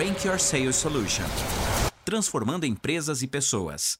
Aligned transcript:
Rank 0.00 0.24
Your 0.24 0.40
Sales 0.40 0.76
Solution 0.76 1.26
transformando 2.06 2.64
empresas 2.64 3.20
e 3.20 3.28
pessoas. 3.28 3.98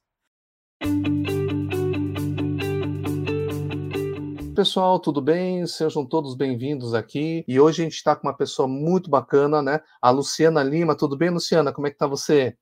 Pessoal, 4.57 4.99
tudo 4.99 5.21
bem? 5.21 5.67
Sejam 5.67 6.07
todos 6.07 6.35
bem-vindos 6.35 6.95
aqui. 6.95 7.45
E 7.47 7.61
hoje 7.61 7.83
a 7.83 7.85
gente 7.85 7.97
está 7.97 8.17
com 8.17 8.27
uma 8.27 8.35
pessoa 8.35 8.67
muito 8.67 9.11
bacana, 9.11 9.61
né? 9.61 9.79
A 10.01 10.09
Luciana 10.09 10.63
Lima. 10.63 10.97
Tudo 10.97 11.19
bem, 11.19 11.29
Luciana? 11.29 11.71
Como 11.71 11.87
é 11.87 11.91
que 11.91 11.99
tá 11.99 12.07
você? 12.07 12.57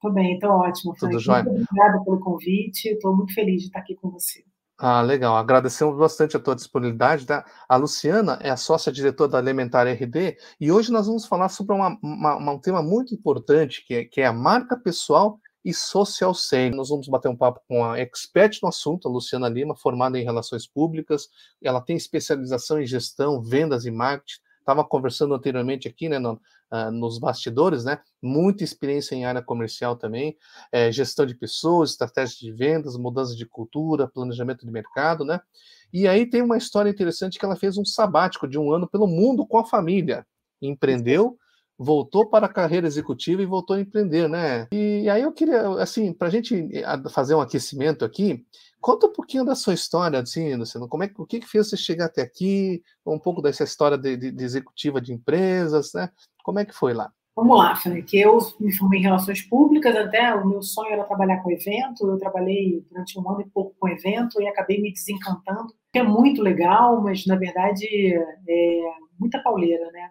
Tudo 0.00 0.14
bem, 0.14 0.34
estou 0.34 0.50
ótimo. 0.50 0.94
Tudo 0.96 1.18
jóia? 1.18 1.42
Muito 1.42 1.66
obrigada 1.68 2.04
pelo 2.04 2.20
convite. 2.20 2.90
Estou 2.90 3.16
muito 3.16 3.34
feliz 3.34 3.62
de 3.62 3.66
estar 3.66 3.80
aqui 3.80 3.96
com 3.96 4.08
você. 4.08 4.44
Ah, 4.76 5.00
legal. 5.02 5.36
Agradecemos 5.36 5.96
bastante 5.96 6.36
a 6.36 6.40
tua 6.40 6.54
disponibilidade. 6.54 7.26
Tá? 7.26 7.44
A 7.68 7.76
Luciana 7.76 8.38
é 8.42 8.50
a 8.50 8.56
sócia-diretora 8.56 9.30
da 9.30 9.38
Elementar 9.38 9.86
RD 9.86 10.36
e 10.60 10.72
hoje 10.72 10.90
nós 10.90 11.06
vamos 11.06 11.26
falar 11.26 11.48
sobre 11.48 11.74
uma, 11.76 11.96
uma, 12.02 12.52
um 12.52 12.58
tema 12.58 12.82
muito 12.82 13.14
importante, 13.14 13.84
que 13.86 13.94
é, 13.94 14.04
que 14.04 14.20
é 14.20 14.26
a 14.26 14.32
marca 14.32 14.76
pessoal 14.76 15.38
e 15.64 15.72
social 15.72 16.34
selling. 16.34 16.74
Nós 16.76 16.88
vamos 16.88 17.08
bater 17.08 17.28
um 17.28 17.36
papo 17.36 17.60
com 17.68 17.84
a 17.84 17.98
expert 18.00 18.58
no 18.62 18.68
assunto, 18.68 19.08
a 19.08 19.10
Luciana 19.10 19.48
Lima, 19.48 19.76
formada 19.76 20.18
em 20.18 20.24
relações 20.24 20.66
públicas. 20.66 21.28
Ela 21.62 21.80
tem 21.80 21.96
especialização 21.96 22.80
em 22.80 22.86
gestão, 22.86 23.40
vendas 23.40 23.86
e 23.86 23.92
marketing. 23.92 24.40
Estava 24.64 24.82
conversando 24.82 25.34
anteriormente 25.34 25.86
aqui, 25.86 26.08
né, 26.08 26.18
no, 26.18 26.40
uh, 26.72 26.90
nos 26.90 27.18
bastidores, 27.18 27.84
né? 27.84 27.98
Muita 28.22 28.64
experiência 28.64 29.14
em 29.14 29.26
área 29.26 29.42
comercial 29.42 29.94
também, 29.94 30.38
é, 30.72 30.90
gestão 30.90 31.26
de 31.26 31.34
pessoas, 31.34 31.90
estratégia 31.90 32.38
de 32.40 32.50
vendas, 32.50 32.96
mudança 32.96 33.36
de 33.36 33.44
cultura, 33.44 34.08
planejamento 34.08 34.64
de 34.64 34.72
mercado, 34.72 35.22
né? 35.22 35.38
E 35.92 36.08
aí 36.08 36.24
tem 36.24 36.40
uma 36.40 36.56
história 36.56 36.88
interessante 36.88 37.38
que 37.38 37.44
ela 37.44 37.56
fez 37.56 37.76
um 37.76 37.84
sabático 37.84 38.48
de 38.48 38.58
um 38.58 38.72
ano 38.72 38.88
pelo 38.88 39.06
mundo 39.06 39.46
com 39.46 39.58
a 39.58 39.66
família. 39.66 40.26
Empreendeu, 40.62 41.36
voltou 41.78 42.30
para 42.30 42.46
a 42.46 42.52
carreira 42.52 42.86
executiva 42.86 43.42
e 43.42 43.46
voltou 43.46 43.76
a 43.76 43.80
empreender, 43.80 44.28
né? 44.28 44.66
E 44.72 45.08
aí 45.10 45.20
eu 45.20 45.32
queria, 45.32 45.68
assim, 45.74 46.10
para 46.10 46.28
a 46.28 46.30
gente 46.30 46.70
fazer 47.10 47.34
um 47.34 47.40
aquecimento 47.40 48.02
aqui, 48.02 48.46
Conta 48.84 49.06
um 49.06 49.12
pouquinho 49.14 49.46
da 49.46 49.54
sua 49.54 49.72
história, 49.72 50.20
assim, 50.20 50.54
Luciano. 50.54 50.86
Como 50.86 51.02
é, 51.02 51.10
o 51.16 51.24
que, 51.24 51.40
que 51.40 51.48
fez 51.48 51.70
você 51.70 51.74
chegar 51.74 52.04
até 52.04 52.20
aqui? 52.20 52.82
Um 53.06 53.18
pouco 53.18 53.40
dessa 53.40 53.64
história 53.64 53.96
de, 53.96 54.14
de, 54.14 54.30
de 54.30 54.44
executiva 54.44 55.00
de 55.00 55.10
empresas, 55.10 55.94
né? 55.94 56.10
Como 56.42 56.58
é 56.58 56.66
que 56.66 56.74
foi 56.74 56.92
lá? 56.92 57.10
Vamos 57.34 57.56
lá, 57.56 57.80
que 58.06 58.18
Eu 58.18 58.36
me 58.60 58.76
formei 58.76 59.00
em 59.00 59.04
relações 59.04 59.40
públicas, 59.40 59.96
até 59.96 60.34
o 60.34 60.46
meu 60.46 60.60
sonho 60.60 60.92
era 60.92 61.04
trabalhar 61.04 61.42
com 61.42 61.50
evento. 61.50 62.06
Eu 62.06 62.18
trabalhei 62.18 62.84
durante 62.90 63.18
um 63.18 63.26
ano 63.30 63.40
e 63.40 63.48
pouco 63.48 63.74
com 63.80 63.88
evento 63.88 64.38
e 64.42 64.46
acabei 64.46 64.78
me 64.82 64.92
desencantando. 64.92 65.72
É 65.94 66.02
muito 66.02 66.42
legal, 66.42 67.00
mas 67.00 67.24
na 67.24 67.36
verdade 67.36 67.86
é 67.86 68.80
muita 69.18 69.42
pauleira, 69.42 69.90
né? 69.92 70.10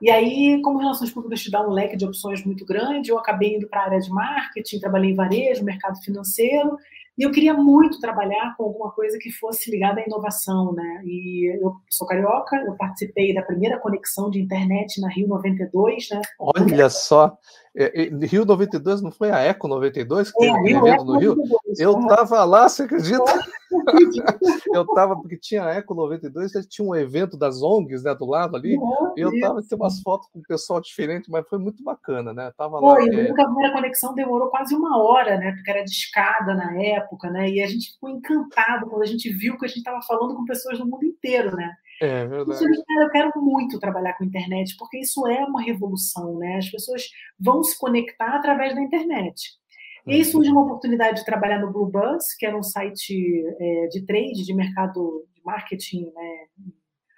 E 0.00 0.10
aí, 0.10 0.62
como 0.62 0.78
relações 0.78 1.10
públicas 1.10 1.42
te 1.42 1.50
dá 1.50 1.60
um 1.60 1.72
leque 1.72 1.94
de 1.96 2.06
opções 2.06 2.42
muito 2.42 2.64
grande, 2.64 3.10
eu 3.10 3.18
acabei 3.18 3.56
indo 3.56 3.68
para 3.68 3.82
a 3.82 3.84
área 3.84 4.00
de 4.00 4.08
marketing, 4.08 4.80
trabalhei 4.80 5.10
em 5.10 5.14
varejo, 5.14 5.62
mercado 5.62 6.00
financeiro, 6.02 6.78
e 7.18 7.24
eu 7.24 7.32
queria 7.32 7.52
muito 7.52 7.98
trabalhar 7.98 8.54
com 8.56 8.62
alguma 8.62 8.92
coisa 8.92 9.18
que 9.18 9.28
fosse 9.30 9.68
ligada 9.72 10.00
à 10.00 10.04
inovação, 10.04 10.72
né? 10.72 11.02
E 11.04 11.52
eu 11.60 11.74
sou 11.90 12.06
carioca, 12.06 12.56
eu 12.56 12.76
participei 12.76 13.34
da 13.34 13.42
primeira 13.42 13.76
conexão 13.80 14.30
de 14.30 14.40
internet 14.40 15.00
na 15.00 15.08
Rio 15.08 15.26
92, 15.26 16.10
né? 16.10 16.20
Olha 16.38 16.88
só, 16.88 17.36
é, 17.76 18.06
é, 18.06 18.26
Rio 18.26 18.44
92 18.44 19.02
não 19.02 19.10
foi 19.10 19.30
a 19.30 19.38
Eco 19.38 19.68
92 19.68 20.32
que 20.32 20.44
é, 20.44 20.52
teve 20.52 20.68
Rio, 20.68 20.86
evento 20.86 21.04
no 21.04 21.18
Rio? 21.18 21.36
92, 21.36 21.80
eu 21.80 22.00
estava 22.00 22.44
lá, 22.44 22.68
você 22.68 22.82
acredita? 22.84 23.24
eu 24.72 24.82
estava, 24.82 25.16
porque 25.16 25.36
tinha 25.36 25.64
a 25.64 25.74
Eco 25.74 25.94
92, 25.94 26.52
tinha 26.68 26.86
um 26.86 26.94
evento 26.94 27.36
das 27.36 27.62
ONGs 27.62 28.02
né, 28.02 28.14
do 28.14 28.26
lado 28.26 28.56
ali, 28.56 28.76
uhum, 28.76 29.14
e 29.16 29.20
eu 29.20 29.32
estava 29.32 29.62
com 29.62 29.76
umas 29.76 30.00
fotos 30.00 30.28
com 30.32 30.38
o 30.38 30.42
pessoal 30.42 30.80
diferente, 30.80 31.30
mas 31.30 31.46
foi 31.48 31.58
muito 31.58 31.82
bacana, 31.82 32.32
né? 32.32 32.52
Tava 32.56 32.80
lá. 32.80 32.94
Foi, 32.94 33.08
é... 33.08 33.30
a 33.30 33.44
primeira 33.44 33.72
conexão 33.72 34.14
demorou 34.14 34.48
quase 34.48 34.74
uma 34.74 35.02
hora, 35.02 35.36
né? 35.36 35.52
Porque 35.52 35.70
era 35.70 35.84
de 35.84 35.90
escada 35.90 36.54
na 36.54 36.80
época, 36.82 37.30
né? 37.30 37.50
E 37.50 37.62
a 37.62 37.66
gente 37.66 37.92
ficou 37.92 38.08
encantado 38.08 38.86
quando 38.86 39.02
a 39.02 39.06
gente 39.06 39.30
viu 39.30 39.58
que 39.58 39.64
a 39.64 39.68
gente 39.68 39.78
estava 39.78 40.00
falando 40.02 40.34
com 40.34 40.44
pessoas 40.44 40.78
do 40.78 40.86
mundo 40.86 41.04
inteiro, 41.04 41.54
né? 41.54 41.74
É 42.00 42.26
verdade. 42.26 42.64
Eu 43.00 43.10
quero 43.10 43.32
muito 43.36 43.78
trabalhar 43.78 44.14
com 44.14 44.24
internet, 44.24 44.76
porque 44.76 44.98
isso 44.98 45.26
é 45.26 45.44
uma 45.44 45.62
revolução, 45.62 46.38
né? 46.38 46.56
As 46.56 46.70
pessoas 46.70 47.08
vão 47.38 47.62
se 47.62 47.76
conectar 47.78 48.36
através 48.36 48.74
da 48.74 48.80
internet. 48.80 49.58
E 50.06 50.14
aí 50.14 50.24
surge 50.24 50.50
uma 50.50 50.62
oportunidade 50.62 51.18
de 51.18 51.26
trabalhar 51.26 51.60
no 51.60 51.70
Blue 51.70 51.90
Bus, 51.90 52.32
que 52.38 52.46
era 52.46 52.56
um 52.56 52.62
site 52.62 53.44
é, 53.60 53.88
de 53.88 54.06
trade, 54.06 54.44
de 54.44 54.54
mercado 54.54 55.26
de 55.34 55.42
marketing, 55.44 56.10
né, 56.14 56.46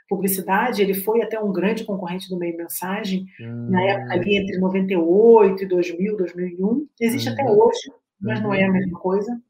publicidade. 0.08 0.82
Ele 0.82 0.94
foi 0.94 1.22
até 1.22 1.38
um 1.38 1.52
grande 1.52 1.84
concorrente 1.84 2.28
do 2.28 2.36
meio 2.36 2.56
mensagem, 2.56 3.26
hum. 3.40 3.70
na 3.70 3.82
época 3.82 4.14
ali 4.14 4.36
entre 4.36 4.58
98 4.58 5.62
e 5.62 5.66
2000, 5.66 6.16
2001. 6.16 6.88
Existe 7.00 7.28
até 7.28 7.44
uhum. 7.44 7.60
hoje, 7.60 7.92
mas 8.20 8.42
não 8.42 8.52
é 8.52 8.64
a 8.64 8.66
uhum. 8.66 8.72
mesma 8.72 8.98
coisa. 8.98 9.40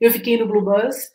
Eu 0.00 0.12
fiquei 0.12 0.38
no 0.38 0.46
Blue 0.46 0.64
Bus, 0.64 1.10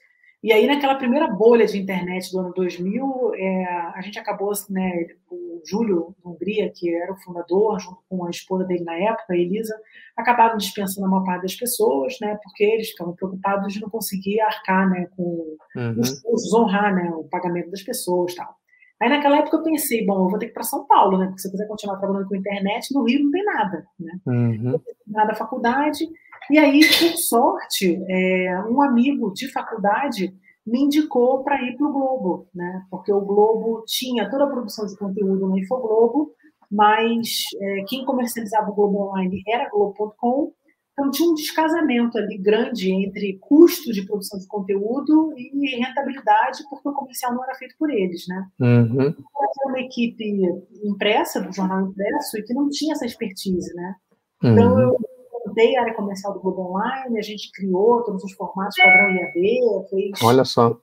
e 0.46 0.54
aí, 0.54 0.68
naquela 0.68 0.94
primeira 0.94 1.28
bolha 1.28 1.66
de 1.66 1.80
internet 1.80 2.32
do 2.32 2.38
ano 2.38 2.54
2000, 2.54 3.34
é, 3.34 3.66
a 3.96 4.00
gente 4.04 4.20
acabou, 4.20 4.52
né, 4.70 5.08
o 5.28 5.60
Júlio 5.66 6.16
Hungria, 6.24 6.72
que 6.72 6.94
era 6.94 7.12
o 7.12 7.18
fundador, 7.18 7.80
junto 7.80 7.98
com 8.08 8.28
a 8.28 8.30
esposa 8.30 8.64
dele 8.64 8.84
na 8.84 8.94
época, 8.94 9.34
a 9.34 9.36
Elisa, 9.36 9.76
acabaram 10.16 10.56
dispensando 10.56 11.08
a 11.08 11.10
maior 11.10 11.24
parte 11.24 11.42
das 11.42 11.56
pessoas, 11.56 12.16
né, 12.22 12.38
porque 12.44 12.64
eles 12.64 12.92
ficavam 12.92 13.16
preocupados 13.16 13.74
de 13.74 13.82
não 13.82 13.90
conseguir 13.90 14.40
arcar 14.40 14.88
né, 14.88 15.08
com 15.18 15.58
uhum. 15.76 16.00
os 16.00 16.22
custos, 16.22 16.54
honrar 16.54 16.94
né, 16.94 17.10
o 17.10 17.24
pagamento 17.24 17.72
das 17.72 17.82
pessoas 17.82 18.36
tal. 18.36 18.56
Aí, 19.02 19.10
naquela 19.10 19.40
época, 19.40 19.58
eu 19.58 19.64
pensei, 19.64 20.06
bom, 20.06 20.26
eu 20.26 20.30
vou 20.30 20.40
ter 20.40 20.46
que 20.46 20.52
ir 20.52 20.54
para 20.54 20.64
São 20.64 20.86
Paulo, 20.86 21.18
né, 21.18 21.26
porque 21.26 21.42
se 21.42 21.48
eu 21.48 21.52
quiser 21.52 21.68
continuar 21.68 21.98
trabalhando 21.98 22.28
com 22.28 22.36
internet, 22.36 22.94
no 22.94 23.04
Rio 23.04 23.24
não 23.24 23.32
tem 23.32 23.44
nada, 23.44 23.86
né, 24.00 24.20
uhum. 24.26 24.58
não 24.62 24.80
tem 24.80 24.96
nada 25.08 25.28
da 25.30 25.36
faculdade, 25.36 26.08
e 26.50 26.60
aí, 26.60 26.80
por 26.80 27.18
sorte, 27.18 28.00
é, 28.08 28.62
um 28.70 28.82
amigo 28.82 29.34
de 29.34 29.52
faculdade 29.52 30.34
me 30.66 30.82
indicou 30.82 31.44
para 31.44 31.62
ir 31.62 31.76
para 31.76 31.88
o 31.88 31.94
Globo, 31.94 32.48
né? 32.54 32.84
Porque 32.90 33.12
o 33.12 33.22
Globo 33.22 33.84
tinha 33.86 34.30
toda 34.30 34.46
a 34.46 34.50
produção 34.50 34.86
de 34.86 34.98
conteúdo 34.98 35.48
no 35.48 35.58
Infoglobo, 35.58 36.32
mas 36.72 37.44
é, 37.60 37.84
quem 37.88 38.04
comercializava 38.06 38.72
o 38.72 38.76
Globo 38.76 39.10
Online 39.10 39.44
era 39.48 39.70
Globo.com, 39.70 40.52
então 40.98 41.12
tinha 41.12 41.30
um 41.30 41.34
descasamento 41.34 42.18
ali 42.18 42.38
grande 42.38 42.90
entre 42.90 43.38
custo 43.42 43.92
de 43.92 44.06
produção 44.06 44.40
de 44.40 44.48
conteúdo 44.48 45.34
e 45.36 45.76
rentabilidade, 45.76 46.64
porque 46.70 46.88
o 46.88 46.94
comercial 46.94 47.34
não 47.34 47.44
era 47.44 47.54
feito 47.56 47.76
por 47.78 47.90
eles, 47.92 48.26
né? 48.30 48.48
Uhum. 48.62 49.08
Era 49.08 49.68
uma 49.68 49.80
equipe 49.82 50.42
impressa, 50.86 51.42
do 51.42 51.52
jornal 51.52 51.82
impresso, 51.82 52.38
e 52.38 52.44
que 52.44 52.54
não 52.54 52.70
tinha 52.70 52.94
essa 52.94 53.06
expertise, 53.06 53.74
né? 53.76 53.96
Então 54.42 54.74
uhum. 54.74 54.80
eu 54.80 54.98
montei 55.46 55.76
a 55.76 55.82
área 55.82 55.94
comercial 55.94 56.34
do 56.34 56.40
Globo 56.40 56.62
Online, 56.62 57.20
a 57.20 57.22
gente 57.22 57.52
criou 57.52 58.02
todos 58.04 58.24
os 58.24 58.32
formatos 58.32 58.78
padrão 58.78 59.10
IAB, 59.10 59.90
fez. 59.90 60.22
Olha 60.24 60.46
só. 60.46 60.80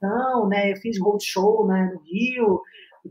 Não, 0.00 0.46
né, 0.48 0.70
eu 0.70 0.76
fiz 0.76 1.00
roadshow 1.00 1.66
né, 1.66 1.90
no 1.92 2.00
Rio, 2.02 2.60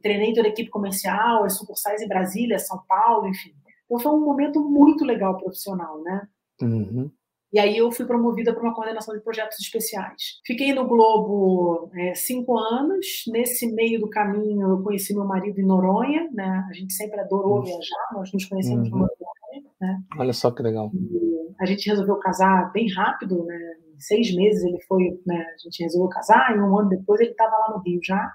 treinei 0.02 0.34
toda 0.34 0.48
a 0.48 0.52
equipe 0.52 0.70
comercial, 0.70 1.44
as 1.44 1.58
sucursais 1.58 2.02
em 2.02 2.08
Brasília, 2.08 2.60
São 2.60 2.80
Paulo, 2.88 3.28
enfim. 3.28 3.54
Então 3.86 4.00
foi 4.00 4.12
um 4.14 4.24
momento 4.24 4.62
muito 4.62 5.04
legal 5.04 5.38
profissional, 5.38 6.02
né? 6.02 6.28
Uhum. 6.62 7.12
E 7.56 7.60
aí 7.60 7.78
eu 7.78 7.90
fui 7.90 8.06
promovida 8.06 8.54
para 8.54 8.62
uma 8.62 8.74
coordenação 8.74 9.16
de 9.16 9.24
projetos 9.24 9.58
especiais. 9.60 10.42
Fiquei 10.46 10.74
no 10.74 10.86
Globo 10.86 11.90
é, 11.96 12.14
cinco 12.14 12.58
anos. 12.58 13.06
Nesse 13.28 13.72
meio 13.72 14.00
do 14.02 14.10
caminho 14.10 14.72
eu 14.72 14.84
conheci 14.84 15.14
meu 15.14 15.24
marido 15.24 15.58
em 15.60 15.66
Noronha, 15.66 16.30
né? 16.34 16.66
A 16.70 16.74
gente 16.74 16.94
sempre 16.94 17.18
adorou 17.18 17.64
viajar, 17.64 18.10
nós 18.14 18.30
nos 18.34 18.44
conhecemos 18.44 18.90
uhum. 18.90 18.98
no 18.98 19.00
Noronha, 19.00 19.72
né? 19.80 20.04
Olha 20.18 20.34
só 20.34 20.52
que 20.52 20.62
legal. 20.62 20.92
E 20.94 21.56
a 21.62 21.66
gente 21.66 21.90
resolveu 21.90 22.18
casar 22.18 22.72
bem 22.74 22.92
rápido, 22.92 23.46
né? 23.46 23.58
Em 23.96 24.02
seis 24.02 24.36
meses 24.36 24.62
ele 24.66 24.82
foi, 24.82 25.18
né? 25.26 25.46
A 25.56 25.58
gente 25.64 25.82
resolveu 25.82 26.10
casar 26.10 26.54
e 26.58 26.60
um 26.60 26.78
ano 26.78 26.90
depois 26.90 27.22
ele 27.22 27.32
estava 27.32 27.56
lá 27.58 27.78
no 27.78 27.84
Rio 27.84 28.02
já. 28.04 28.34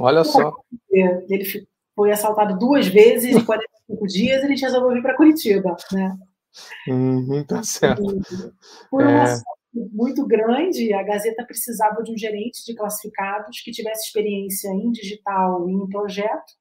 Olha 0.00 0.24
só. 0.24 0.52
Ele 0.90 1.44
foi 1.94 2.10
assaltado 2.10 2.58
duas 2.58 2.88
vezes 2.88 3.36
em 3.36 3.44
45 3.44 4.06
dias 4.08 4.42
e 4.42 4.44
a 4.44 4.48
gente 4.48 4.62
resolveu 4.62 4.92
vir 4.92 5.02
para 5.02 5.16
Curitiba, 5.16 5.76
né? 5.92 6.16
Uhum, 6.88 7.44
tá 7.44 7.62
certo. 7.62 8.02
Por 8.90 9.02
uma 9.02 9.24
é... 9.24 9.36
muito 9.92 10.26
grande, 10.26 10.92
a 10.92 11.02
Gazeta 11.02 11.44
precisava 11.44 12.02
de 12.02 12.12
um 12.12 12.16
gerente 12.16 12.64
de 12.64 12.74
classificados 12.74 13.60
que 13.60 13.70
tivesse 13.70 14.06
experiência 14.06 14.68
em 14.68 14.90
digital 14.90 15.68
e 15.68 15.72
em 15.72 15.88
projeto, 15.88 16.54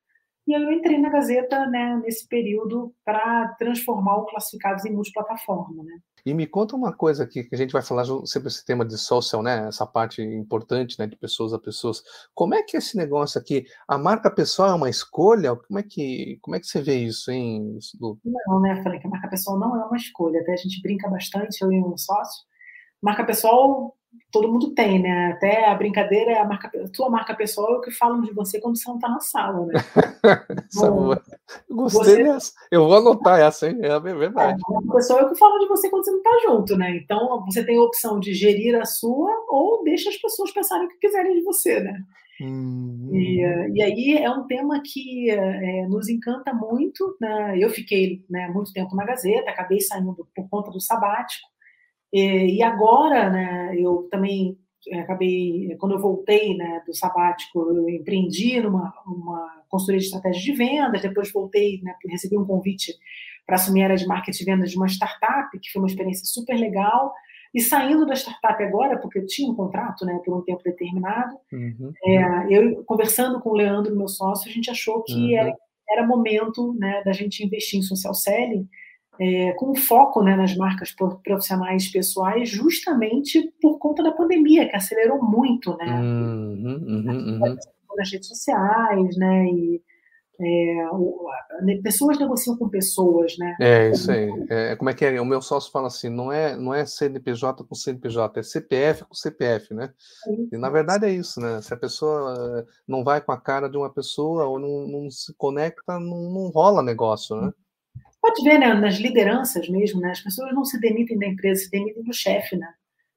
e 0.48 0.54
eu 0.54 0.72
entrei 0.72 1.00
na 1.00 1.10
Gazeta 1.10 1.66
né, 1.68 2.00
nesse 2.04 2.28
período 2.28 2.94
para 3.04 3.56
transformar 3.58 4.18
o 4.18 4.26
classificados 4.26 4.86
em 4.86 4.94
multiplataforma. 4.94 5.84
Né? 5.84 6.00
E 6.26 6.34
me 6.34 6.48
conta 6.48 6.76
uma 6.76 6.92
coisa 6.92 7.24
aqui, 7.24 7.44
que 7.44 7.54
a 7.54 7.58
gente 7.58 7.72
vai 7.72 7.84
falar 7.84 8.04
sempre 8.26 8.48
esse 8.48 8.66
tema 8.66 8.84
de 8.84 8.98
social, 8.98 9.44
né? 9.44 9.68
Essa 9.68 9.86
parte 9.86 10.24
importante, 10.24 10.98
né? 10.98 11.06
De 11.06 11.16
pessoas 11.16 11.54
a 11.54 11.60
pessoas. 11.60 12.02
Como 12.34 12.56
é 12.56 12.64
que 12.64 12.76
é 12.76 12.80
esse 12.80 12.98
negócio 12.98 13.40
aqui? 13.40 13.66
A 13.88 13.98
marca 13.98 14.32
pessoal 14.32 14.70
é 14.70 14.74
uma 14.74 14.90
escolha? 14.90 15.56
Como 15.56 15.80
é 15.80 15.84
que, 15.84 16.40
como 16.42 16.56
é 16.56 16.60
que 16.60 16.66
você 16.66 16.82
vê 16.82 16.96
isso, 16.96 17.30
hein? 17.30 17.78
Não, 18.48 18.60
né? 18.60 18.82
Falei 18.82 19.00
que 19.00 19.06
a 19.06 19.10
marca 19.10 19.28
pessoal 19.28 19.60
não 19.60 19.80
é 19.80 19.86
uma 19.86 19.98
escolha. 19.98 20.42
Até 20.42 20.54
a 20.54 20.58
gente 20.58 20.82
brinca 20.82 21.08
bastante, 21.10 21.62
eu 21.62 21.72
e 21.72 21.80
um 21.80 21.96
sócio. 21.96 22.44
Marca 23.02 23.24
pessoal 23.24 23.96
todo 24.32 24.52
mundo 24.52 24.74
tem, 24.74 25.02
né? 25.02 25.32
Até 25.34 25.70
a 25.70 25.76
brincadeira 25.76 26.32
é 26.32 26.40
a 26.40 26.46
marca, 26.46 26.70
tua 26.94 27.10
marca 27.10 27.34
pessoal 27.34 27.76
é 27.76 27.78
o 27.78 27.82
que 27.82 27.92
falam 27.92 28.22
de 28.22 28.34
você 28.34 28.60
quando 28.60 28.78
você 28.78 28.88
não 28.90 28.96
está 28.96 29.10
na 29.10 29.20
sala, 29.20 29.66
né? 29.66 29.74
Bom, 30.76 31.16
Gostei 31.70 32.16
você... 32.16 32.24
dessa. 32.24 32.52
Eu 32.72 32.86
vou 32.86 32.98
anotar 32.98 33.40
essa, 33.40 33.70
hein? 33.70 33.80
É 33.82 34.00
verdade. 34.00 34.60
É, 34.60 34.78
o 34.78 34.94
pessoal 34.94 35.20
é 35.20 35.24
o 35.24 35.30
que 35.30 35.40
fala 35.40 35.60
de 35.60 35.68
você 35.68 35.90
quando 35.90 36.04
você 36.04 36.12
não 36.12 36.18
está 36.18 36.40
junto, 36.46 36.78
né? 36.78 36.98
Então, 36.98 37.46
você 37.46 37.64
tem 37.64 37.78
a 37.78 37.84
opção 37.84 38.20
de 38.20 38.34
gerir 38.34 38.76
a 38.76 38.86
sua 38.86 39.32
ou 39.48 39.84
deixa 39.84 40.10
as 40.10 40.18
pessoas 40.18 40.52
pensarem 40.52 40.86
o 40.86 40.90
que 40.90 40.98
quiserem 40.98 41.36
de 41.36 41.42
você, 41.44 41.80
né? 41.80 42.04
Hum. 42.42 43.10
E, 43.14 43.40
e, 43.74 43.82
aí 43.82 44.18
é 44.18 44.30
um 44.30 44.46
tema 44.46 44.82
que 44.84 45.30
é, 45.30 45.88
nos 45.88 46.10
encanta 46.10 46.54
muito. 46.54 47.16
Né? 47.20 47.58
Eu 47.60 47.70
fiquei 47.70 48.26
né, 48.30 48.50
muito 48.50 48.74
tempo 48.74 48.96
na 48.96 49.06
Gazeta, 49.06 49.50
acabei 49.50 49.80
saindo 49.80 50.14
por 50.36 50.50
conta 50.50 50.72
do 50.72 50.82
sabático. 50.82 51.55
E, 52.16 52.58
e 52.58 52.64
agora, 52.64 53.30
né, 53.30 53.76
eu 53.78 54.08
também 54.10 54.58
é, 54.88 55.02
acabei, 55.02 55.76
quando 55.78 55.96
eu 55.96 56.00
voltei 56.00 56.56
né, 56.56 56.82
do 56.88 56.96
sabático, 56.96 57.60
eu 57.60 57.90
empreendi 57.90 58.62
numa 58.62 58.94
uma 59.06 59.64
consultoria 59.68 60.00
de 60.00 60.06
estratégia 60.06 60.42
de 60.42 60.58
vendas, 60.58 61.02
depois 61.02 61.30
voltei, 61.34 61.82
né, 61.84 61.94
recebi 62.10 62.38
um 62.38 62.46
convite 62.46 62.94
para 63.46 63.56
assumir 63.56 63.82
a 63.82 63.86
área 63.86 63.98
de 63.98 64.08
marketing 64.08 64.44
e 64.44 64.46
vendas 64.46 64.72
de 64.72 64.78
uma 64.78 64.88
startup, 64.88 65.60
que 65.60 65.70
foi 65.72 65.82
uma 65.82 65.90
experiência 65.90 66.26
super 66.26 66.56
legal. 66.58 67.14
E 67.54 67.60
saindo 67.60 68.06
da 68.06 68.16
startup 68.16 68.64
agora, 68.64 68.98
porque 68.98 69.20
eu 69.20 69.26
tinha 69.26 69.52
um 69.52 69.56
contrato 69.56 70.06
né, 70.06 70.18
por 70.24 70.38
um 70.38 70.42
tempo 70.42 70.64
determinado, 70.64 71.36
uhum. 71.52 71.92
é, 72.06 72.48
eu 72.50 72.84
conversando 72.86 73.42
com 73.42 73.50
o 73.50 73.56
Leandro, 73.56 73.96
meu 73.96 74.08
sócio, 74.08 74.50
a 74.50 74.54
gente 74.54 74.72
achou 74.72 75.04
que 75.04 75.14
uhum. 75.14 75.38
era, 75.38 75.54
era 75.90 76.08
momento 76.08 76.74
né, 76.80 77.02
da 77.04 77.12
gente 77.12 77.46
investir 77.46 77.80
em 77.80 77.84
social 77.84 78.14
selling, 78.14 78.68
é, 79.20 79.54
com 79.54 79.76
foco 79.76 80.24
né, 80.24 80.36
nas 80.36 80.56
marcas 80.56 80.92
profissionais 80.92 81.92
pessoais, 81.92 82.50
justamente 82.50 83.54
por 83.62 83.78
conta 83.78 84.04
da 84.04 84.12
pandemia, 84.12 84.68
que 84.68 84.76
acelerou 84.76 85.22
muito, 85.24 85.76
né? 85.78 86.00
Uhum, 86.00 86.84
uhum, 86.88 87.42
uhum. 87.42 87.58
Nas 87.98 88.12
redes 88.12 88.28
sociais, 88.28 89.18
né? 89.18 89.46
E, 89.46 89.82
é, 90.40 91.82
pessoas 91.82 92.20
negociam 92.20 92.58
com 92.58 92.68
pessoas, 92.68 93.38
né? 93.38 93.56
É 93.60 93.92
isso 93.92 94.12
aí. 94.12 94.30
É, 94.50 94.76
como 94.76 94.90
é 94.90 94.94
que 94.94 95.06
é? 95.06 95.22
O 95.22 95.26
meu 95.26 95.42
sócio 95.42 95.72
fala 95.72 95.88
assim: 95.88 96.10
não 96.10 96.32
é, 96.32 96.58
não 96.58 96.74
é 96.74 96.86
CNPJ 96.86 97.64
com 97.64 97.76
CNPJ, 97.76 98.40
é 98.40 98.44
CPF 98.44 99.06
com 99.06 99.14
CPF, 99.14 99.74
né? 99.74 99.94
E 100.52 100.58
na 100.58 100.70
verdade 100.70 101.06
é 101.06 101.12
isso, 101.12 101.40
né? 101.40 101.62
Se 101.62 101.74
a 101.74 101.78
pessoa 101.78 102.34
eh, 102.60 102.66
não 102.88 103.04
vai 103.04 103.22
com 103.22 103.32
a 103.32 103.40
cara 103.40 103.70
de 103.70 103.78
uma 103.78 103.90
pessoa 103.90 104.46
ou 104.46 104.60
não, 104.60 104.88
não 104.88 105.10
se 105.10 105.34
conecta, 105.36 106.00
não, 106.00 106.30
não 106.30 106.50
rola 106.50 106.84
negócio, 106.84 107.36
né? 107.40 107.54
Pode 108.26 108.44
ver, 108.44 108.58
né, 108.58 108.74
nas 108.74 108.96
lideranças 108.96 109.70
mesmo, 109.70 110.02
né, 110.02 110.10
as 110.10 110.20
pessoas 110.20 110.52
não 110.52 110.66
se 110.66 110.80
demitem 110.80 111.20
da 111.20 111.28
empresa, 111.28 111.62
se 111.62 111.70
demitem 111.70 112.04
do 112.04 112.12
chefe, 112.12 112.56
né? 112.56 112.74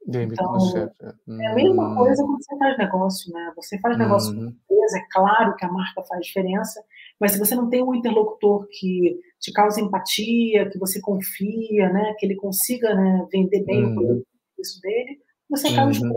Demitem 0.06 0.34
então, 0.34 0.52
do 0.52 0.70
chefe. 0.70 0.94
É. 1.00 1.44
é 1.44 1.46
a 1.46 1.54
mesma 1.54 1.92
hum. 1.92 1.94
coisa 1.96 2.22
quando 2.22 2.44
você 2.44 2.58
faz 2.58 2.76
negócio, 2.76 3.32
né? 3.32 3.52
Você 3.56 3.78
faz 3.78 3.96
negócio 3.96 4.34
com 4.34 4.42
a 4.42 4.48
empresa, 4.48 4.98
é 4.98 5.06
claro 5.10 5.56
que 5.56 5.64
a 5.64 5.72
marca 5.72 6.02
faz 6.02 6.26
diferença, 6.26 6.84
mas 7.18 7.32
se 7.32 7.38
você 7.38 7.54
não 7.54 7.70
tem 7.70 7.82
um 7.82 7.94
interlocutor 7.94 8.68
que 8.70 9.18
te 9.40 9.50
causa 9.50 9.80
empatia, 9.80 10.68
que 10.68 10.78
você 10.78 11.00
confia, 11.00 11.88
né, 11.90 12.14
que 12.18 12.26
ele 12.26 12.36
consiga 12.36 12.94
né, 12.94 13.26
vender 13.32 13.64
bem 13.64 13.84
uhum. 13.84 13.92
o 13.92 13.94
produto 13.94 14.80
dele, 14.82 15.22
você 15.48 15.68
acaba 15.68 15.90
uhum. 15.90 16.16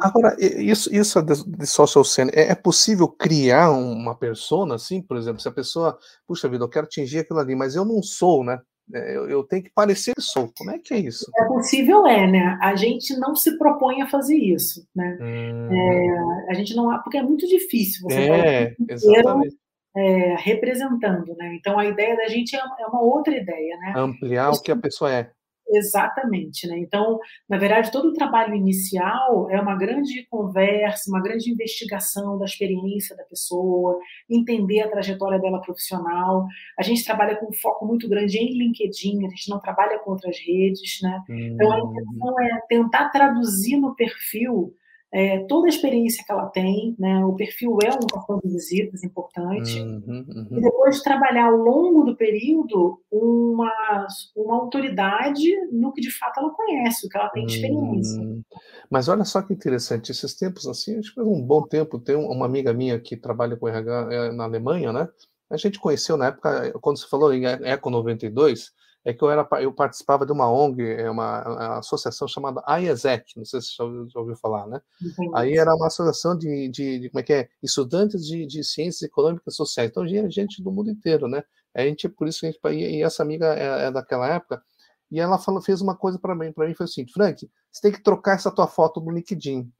Agora, 0.00 0.36
isso, 0.38 0.94
isso 0.94 1.20
de, 1.22 1.34
de 1.58 1.66
social 1.66 2.04
selling, 2.04 2.30
é, 2.34 2.50
é, 2.50 2.54
possível 2.54 3.08
criar 3.08 3.70
uma 3.70 4.16
persona 4.16 4.74
assim, 4.74 5.02
por 5.02 5.16
exemplo, 5.16 5.40
se 5.40 5.48
a 5.48 5.52
pessoa, 5.52 5.98
puxa 6.26 6.48
vida, 6.48 6.64
eu 6.64 6.68
quero 6.68 6.86
atingir 6.86 7.20
aquilo 7.20 7.38
ali, 7.38 7.54
mas 7.54 7.74
eu 7.74 7.84
não 7.84 8.02
sou, 8.02 8.44
né? 8.44 8.60
É, 8.92 9.16
eu, 9.16 9.28
eu, 9.30 9.42
tenho 9.44 9.62
que 9.62 9.70
parecer 9.74 10.14
que 10.14 10.20
sou. 10.20 10.52
Como 10.56 10.70
é 10.70 10.78
que 10.78 10.92
é 10.92 10.98
isso? 10.98 11.24
É 11.38 11.44
possível, 11.46 12.06
é, 12.06 12.30
né? 12.30 12.58
A 12.60 12.76
gente 12.76 13.16
não 13.18 13.34
se 13.34 13.56
propõe 13.56 14.02
a 14.02 14.08
fazer 14.08 14.36
isso, 14.36 14.86
né? 14.94 15.16
Hum. 15.20 15.74
É, 15.74 16.50
a 16.50 16.54
gente 16.54 16.74
não, 16.74 16.90
porque 17.02 17.16
é 17.16 17.22
muito 17.22 17.46
difícil. 17.46 18.02
Você 18.02 18.20
é, 18.20 18.74
exatamente. 18.88 19.56
É, 19.96 20.34
representando, 20.38 21.34
né? 21.36 21.54
Então 21.54 21.78
a 21.78 21.86
ideia 21.86 22.16
da 22.16 22.28
gente 22.28 22.54
é, 22.54 22.58
é 22.58 22.86
uma 22.86 23.00
outra 23.00 23.34
ideia, 23.34 23.76
né? 23.78 23.94
Ampliar 23.96 24.50
o 24.50 24.60
que 24.60 24.72
a 24.72 24.76
pessoa 24.76 25.10
é. 25.10 25.30
Exatamente, 25.68 26.66
né? 26.66 26.78
Então, 26.78 27.18
na 27.48 27.56
verdade, 27.56 27.90
todo 27.90 28.08
o 28.08 28.12
trabalho 28.12 28.54
inicial 28.54 29.50
é 29.50 29.58
uma 29.60 29.76
grande 29.76 30.26
conversa, 30.30 31.10
uma 31.10 31.22
grande 31.22 31.50
investigação 31.50 32.38
da 32.38 32.44
experiência 32.44 33.16
da 33.16 33.24
pessoa, 33.24 33.98
entender 34.28 34.80
a 34.80 34.90
trajetória 34.90 35.38
dela 35.38 35.60
profissional. 35.60 36.46
A 36.78 36.82
gente 36.82 37.04
trabalha 37.04 37.36
com 37.36 37.46
um 37.48 37.52
foco 37.52 37.86
muito 37.86 38.08
grande 38.08 38.38
em 38.38 38.58
LinkedIn, 38.58 39.26
a 39.26 39.30
gente 39.30 39.48
não 39.48 39.58
trabalha 39.58 39.98
com 39.98 40.10
outras 40.10 40.38
redes, 40.38 41.00
né? 41.02 41.22
Então, 41.28 41.72
a 41.72 41.78
intenção 41.78 42.40
é 42.40 42.60
tentar 42.68 43.08
traduzir 43.08 43.76
no 43.78 43.94
perfil 43.94 44.74
é, 45.14 45.38
toda 45.46 45.66
a 45.66 45.68
experiência 45.68 46.24
que 46.26 46.32
ela 46.32 46.46
tem, 46.46 46.96
né? 46.98 47.24
O 47.24 47.34
perfil 47.34 47.78
é 47.84 47.90
um 47.90 48.04
cartão 48.04 48.40
de 48.42 48.50
visitas 48.50 49.04
importante. 49.04 49.80
Uhum, 49.80 50.02
uhum. 50.28 50.48
E 50.50 50.60
depois 50.60 51.00
trabalhar 51.02 51.46
ao 51.46 51.56
longo 51.56 52.02
do 52.02 52.16
período 52.16 53.00
uma, 53.12 54.08
uma 54.34 54.56
autoridade 54.56 55.48
no 55.70 55.92
que 55.92 56.00
de 56.00 56.10
fato 56.10 56.40
ela 56.40 56.50
conhece, 56.50 57.06
o 57.06 57.08
que 57.08 57.16
ela 57.16 57.28
tem 57.28 57.46
de 57.46 57.54
experiência. 57.54 58.20
Uhum. 58.20 58.42
Mas 58.90 59.06
olha 59.06 59.24
só 59.24 59.40
que 59.40 59.52
interessante, 59.52 60.10
esses 60.10 60.34
tempos 60.34 60.66
assim, 60.66 60.98
acho 60.98 61.10
que 61.10 61.14
faz 61.14 61.28
um 61.28 61.40
bom 61.40 61.62
tempo, 61.62 62.00
tem 62.00 62.16
uma 62.16 62.46
amiga 62.46 62.72
minha 62.72 62.98
que 62.98 63.16
trabalha 63.16 63.56
com 63.56 63.68
RH 63.68 64.08
é, 64.10 64.32
na 64.32 64.42
Alemanha, 64.42 64.92
né? 64.92 65.08
A 65.48 65.56
gente 65.56 65.78
conheceu 65.78 66.16
na 66.16 66.26
época, 66.26 66.72
quando 66.80 66.98
você 66.98 67.06
falou 67.08 67.32
em 67.32 67.46
Eco 67.46 67.88
92, 67.88 68.72
é 69.04 69.12
que 69.12 69.22
eu, 69.22 69.30
era, 69.30 69.46
eu 69.60 69.72
participava 69.72 70.24
de 70.24 70.32
uma 70.32 70.50
ONG, 70.50 70.82
é 70.82 71.10
uma, 71.10 71.46
uma 71.46 71.78
associação 71.78 72.26
chamada 72.26 72.62
IESEC, 72.80 73.36
não 73.36 73.44
sei 73.44 73.60
se 73.60 73.68
você 73.68 73.74
já 73.76 73.84
ouviu, 73.84 74.08
já 74.08 74.20
ouviu 74.20 74.36
falar, 74.36 74.66
né? 74.66 74.80
Entendi. 75.02 75.30
Aí 75.34 75.56
era 75.56 75.74
uma 75.74 75.88
associação 75.88 76.36
de, 76.36 76.68
de, 76.68 77.00
de, 77.00 77.10
como 77.10 77.20
é 77.20 77.22
que 77.22 77.32
é, 77.32 77.48
estudantes 77.62 78.24
de, 78.26 78.46
de 78.46 78.64
ciências 78.64 79.02
econômicas 79.02 79.52
e 79.52 79.56
sociais, 79.56 79.90
então 79.90 80.06
tinha 80.06 80.28
gente 80.30 80.62
do 80.62 80.72
mundo 80.72 80.90
inteiro, 80.90 81.28
né? 81.28 81.42
A 81.74 81.82
gente, 81.82 82.08
por 82.08 82.26
isso 82.26 82.40
que 82.40 82.46
a 82.46 82.50
gente, 82.50 82.60
e 82.66 83.02
essa 83.02 83.22
amiga 83.22 83.54
é, 83.54 83.86
é 83.86 83.90
daquela 83.90 84.26
época, 84.26 84.62
e 85.10 85.20
ela 85.20 85.38
falou, 85.38 85.60
fez 85.60 85.82
uma 85.82 85.94
coisa 85.94 86.18
para 86.18 86.34
mim, 86.34 86.50
para 86.52 86.66
mim 86.66 86.74
foi 86.74 86.84
assim, 86.84 87.06
Frank, 87.06 87.48
você 87.70 87.82
tem 87.82 87.92
que 87.92 88.02
trocar 88.02 88.36
essa 88.36 88.50
tua 88.50 88.66
foto 88.66 89.00
no 89.00 89.10
LinkedIn. 89.10 89.70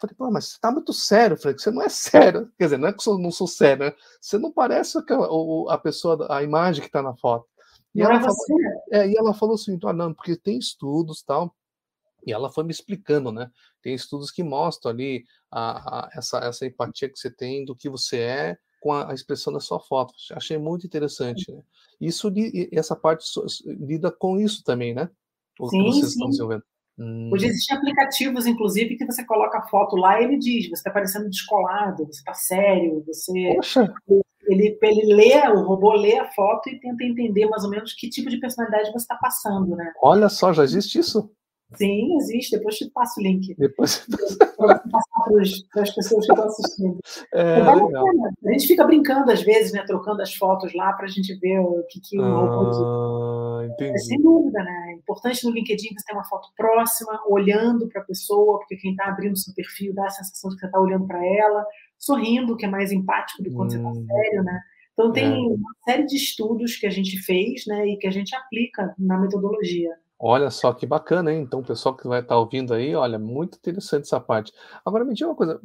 Falei, 0.00 0.16
pô, 0.16 0.30
mas 0.30 0.46
você 0.46 0.58
tá 0.60 0.70
muito 0.70 0.92
sério, 0.92 1.36
Frank, 1.36 1.60
você 1.60 1.70
não 1.70 1.82
é 1.82 1.88
sério. 1.90 2.50
Quer 2.56 2.64
dizer, 2.64 2.78
não 2.78 2.88
é 2.88 2.92
que 2.92 3.06
eu 3.06 3.18
não 3.18 3.30
sou 3.30 3.46
sério, 3.46 3.86
né? 3.86 3.92
Você 4.20 4.38
não 4.38 4.52
parece 4.52 4.96
aquela, 4.96 5.28
a 5.74 5.76
pessoa, 5.76 6.26
a 6.30 6.42
imagem 6.42 6.80
que 6.80 6.88
está 6.88 7.02
na 7.02 7.14
foto. 7.16 7.46
E 7.94 8.02
ela, 8.02 8.20
falou, 8.20 8.36
é, 8.92 9.08
e 9.08 9.16
ela 9.16 9.34
falou 9.34 9.54
assim, 9.54 9.78
ah, 9.84 9.92
não, 9.92 10.14
porque 10.14 10.36
tem 10.36 10.58
estudos 10.58 11.22
tal, 11.22 11.54
e 12.26 12.32
ela 12.32 12.50
foi 12.50 12.64
me 12.64 12.70
explicando, 12.70 13.32
né? 13.32 13.50
Tem 13.82 13.94
estudos 13.94 14.30
que 14.30 14.42
mostram 14.42 14.92
ali 14.92 15.24
a, 15.50 16.06
a, 16.06 16.10
essa, 16.14 16.38
essa 16.38 16.66
empatia 16.66 17.08
que 17.08 17.18
você 17.18 17.30
tem 17.30 17.64
do 17.64 17.74
que 17.74 17.88
você 17.88 18.18
é 18.18 18.58
com 18.80 18.92
a, 18.92 19.10
a 19.10 19.14
expressão 19.14 19.52
da 19.52 19.60
sua 19.60 19.80
foto. 19.80 20.14
Achei 20.32 20.58
muito 20.58 20.86
interessante, 20.86 21.50
né? 21.50 21.62
Isso, 22.00 22.32
essa 22.72 22.94
parte 22.94 23.24
lida 23.64 24.10
com 24.10 24.38
isso 24.38 24.62
também, 24.62 24.94
né? 24.94 25.08
O 25.58 25.68
sim, 25.68 25.78
que 25.78 25.84
vocês 25.84 26.04
sim. 26.06 26.10
estão 26.12 26.28
desenvolvendo. 26.28 26.64
Hum. 26.98 27.30
Hoje 27.32 27.46
existem 27.46 27.76
aplicativos, 27.76 28.46
inclusive, 28.46 28.96
que 28.96 29.06
você 29.06 29.24
coloca 29.24 29.58
a 29.58 29.68
foto 29.68 29.96
lá 29.96 30.20
e 30.20 30.24
ele 30.24 30.38
diz: 30.38 30.66
você 30.68 30.74
está 30.74 30.90
parecendo 30.90 31.30
descolado, 31.30 32.04
você 32.04 32.20
está 32.20 32.34
sério, 32.34 33.02
você. 33.06 33.54
Poxa 33.54 33.94
ele, 34.52 34.78
ele 34.82 35.14
lê, 35.14 35.48
o 35.48 35.62
robô 35.62 35.92
lê 35.92 36.18
a 36.18 36.30
foto 36.32 36.68
e 36.68 36.80
tenta 36.80 37.04
entender 37.04 37.46
mais 37.46 37.64
ou 37.64 37.70
menos 37.70 37.92
que 37.94 38.08
tipo 38.08 38.28
de 38.28 38.38
personalidade 38.38 38.90
você 38.92 38.98
está 38.98 39.16
passando, 39.16 39.76
né? 39.76 39.92
Olha 40.02 40.28
só, 40.28 40.52
já 40.52 40.64
existe 40.64 40.98
isso? 40.98 41.30
Sim, 41.76 42.16
existe. 42.16 42.56
Depois 42.56 42.76
te 42.76 42.90
passo 42.90 43.20
o 43.20 43.22
link. 43.22 43.54
Depois 43.56 44.06
para 44.58 45.82
as 45.82 45.94
pessoas 45.94 46.26
que 46.26 46.32
estão 46.32 46.46
assistindo. 46.46 46.98
É, 47.32 47.60
a 47.60 48.52
gente 48.52 48.66
fica 48.66 48.84
brincando 48.84 49.30
às 49.30 49.42
vezes, 49.42 49.72
né? 49.72 49.84
Trocando 49.86 50.20
as 50.22 50.34
fotos 50.34 50.74
lá 50.74 50.92
para 50.94 51.06
a 51.06 51.08
gente 51.08 51.32
ver 51.38 51.60
o 51.60 51.84
que, 51.88 52.00
que 52.00 52.18
o 52.18 52.22
ah, 52.22 53.66
entendi. 53.66 53.92
É, 53.94 53.98
sem 53.98 54.20
dúvida, 54.20 54.62
né? 54.62 54.86
É 54.90 54.92
importante 54.94 55.44
no 55.44 55.52
LinkedIn 55.52 55.94
você 55.96 56.04
ter 56.04 56.12
uma 56.12 56.24
foto 56.24 56.48
próxima, 56.56 57.20
olhando 57.28 57.88
para 57.88 58.02
a 58.02 58.04
pessoa, 58.04 58.58
porque 58.58 58.76
quem 58.76 58.92
está 58.92 59.06
abrindo 59.06 59.38
seu 59.38 59.54
perfil 59.54 59.94
dá 59.94 60.06
a 60.06 60.10
sensação 60.10 60.50
de 60.50 60.56
que 60.56 60.60
você 60.60 60.66
está 60.66 60.80
olhando 60.80 61.06
para 61.06 61.24
ela, 61.24 61.64
sorrindo, 62.00 62.56
que 62.56 62.64
é 62.64 62.68
mais 62.68 62.90
empático 62.90 63.42
do 63.42 63.50
que 63.50 63.54
quando 63.54 63.74
hum. 63.74 63.82
você 63.82 64.00
está 64.00 64.14
sério, 64.14 64.42
né? 64.42 64.60
Então 64.94 65.12
tem 65.12 65.26
é. 65.26 65.54
uma 65.54 65.74
série 65.84 66.06
de 66.06 66.16
estudos 66.16 66.76
que 66.76 66.86
a 66.86 66.90
gente 66.90 67.18
fez, 67.18 67.64
né, 67.66 67.86
e 67.86 67.96
que 67.96 68.06
a 68.06 68.10
gente 68.10 68.34
aplica 68.34 68.94
na 68.98 69.18
metodologia. 69.18 69.90
Olha 70.22 70.50
só 70.50 70.74
que 70.74 70.84
bacana, 70.84 71.32
hein? 71.32 71.40
Então, 71.40 71.60
o 71.60 71.64
pessoal 71.64 71.96
que 71.96 72.06
vai 72.06 72.20
estar 72.20 72.36
ouvindo 72.36 72.74
aí, 72.74 72.94
olha, 72.94 73.18
muito 73.18 73.56
interessante 73.56 74.02
essa 74.02 74.20
parte. 74.20 74.52
Agora, 74.84 75.02
me 75.02 75.14
diga 75.14 75.30
uma 75.30 75.34
coisa: 75.34 75.58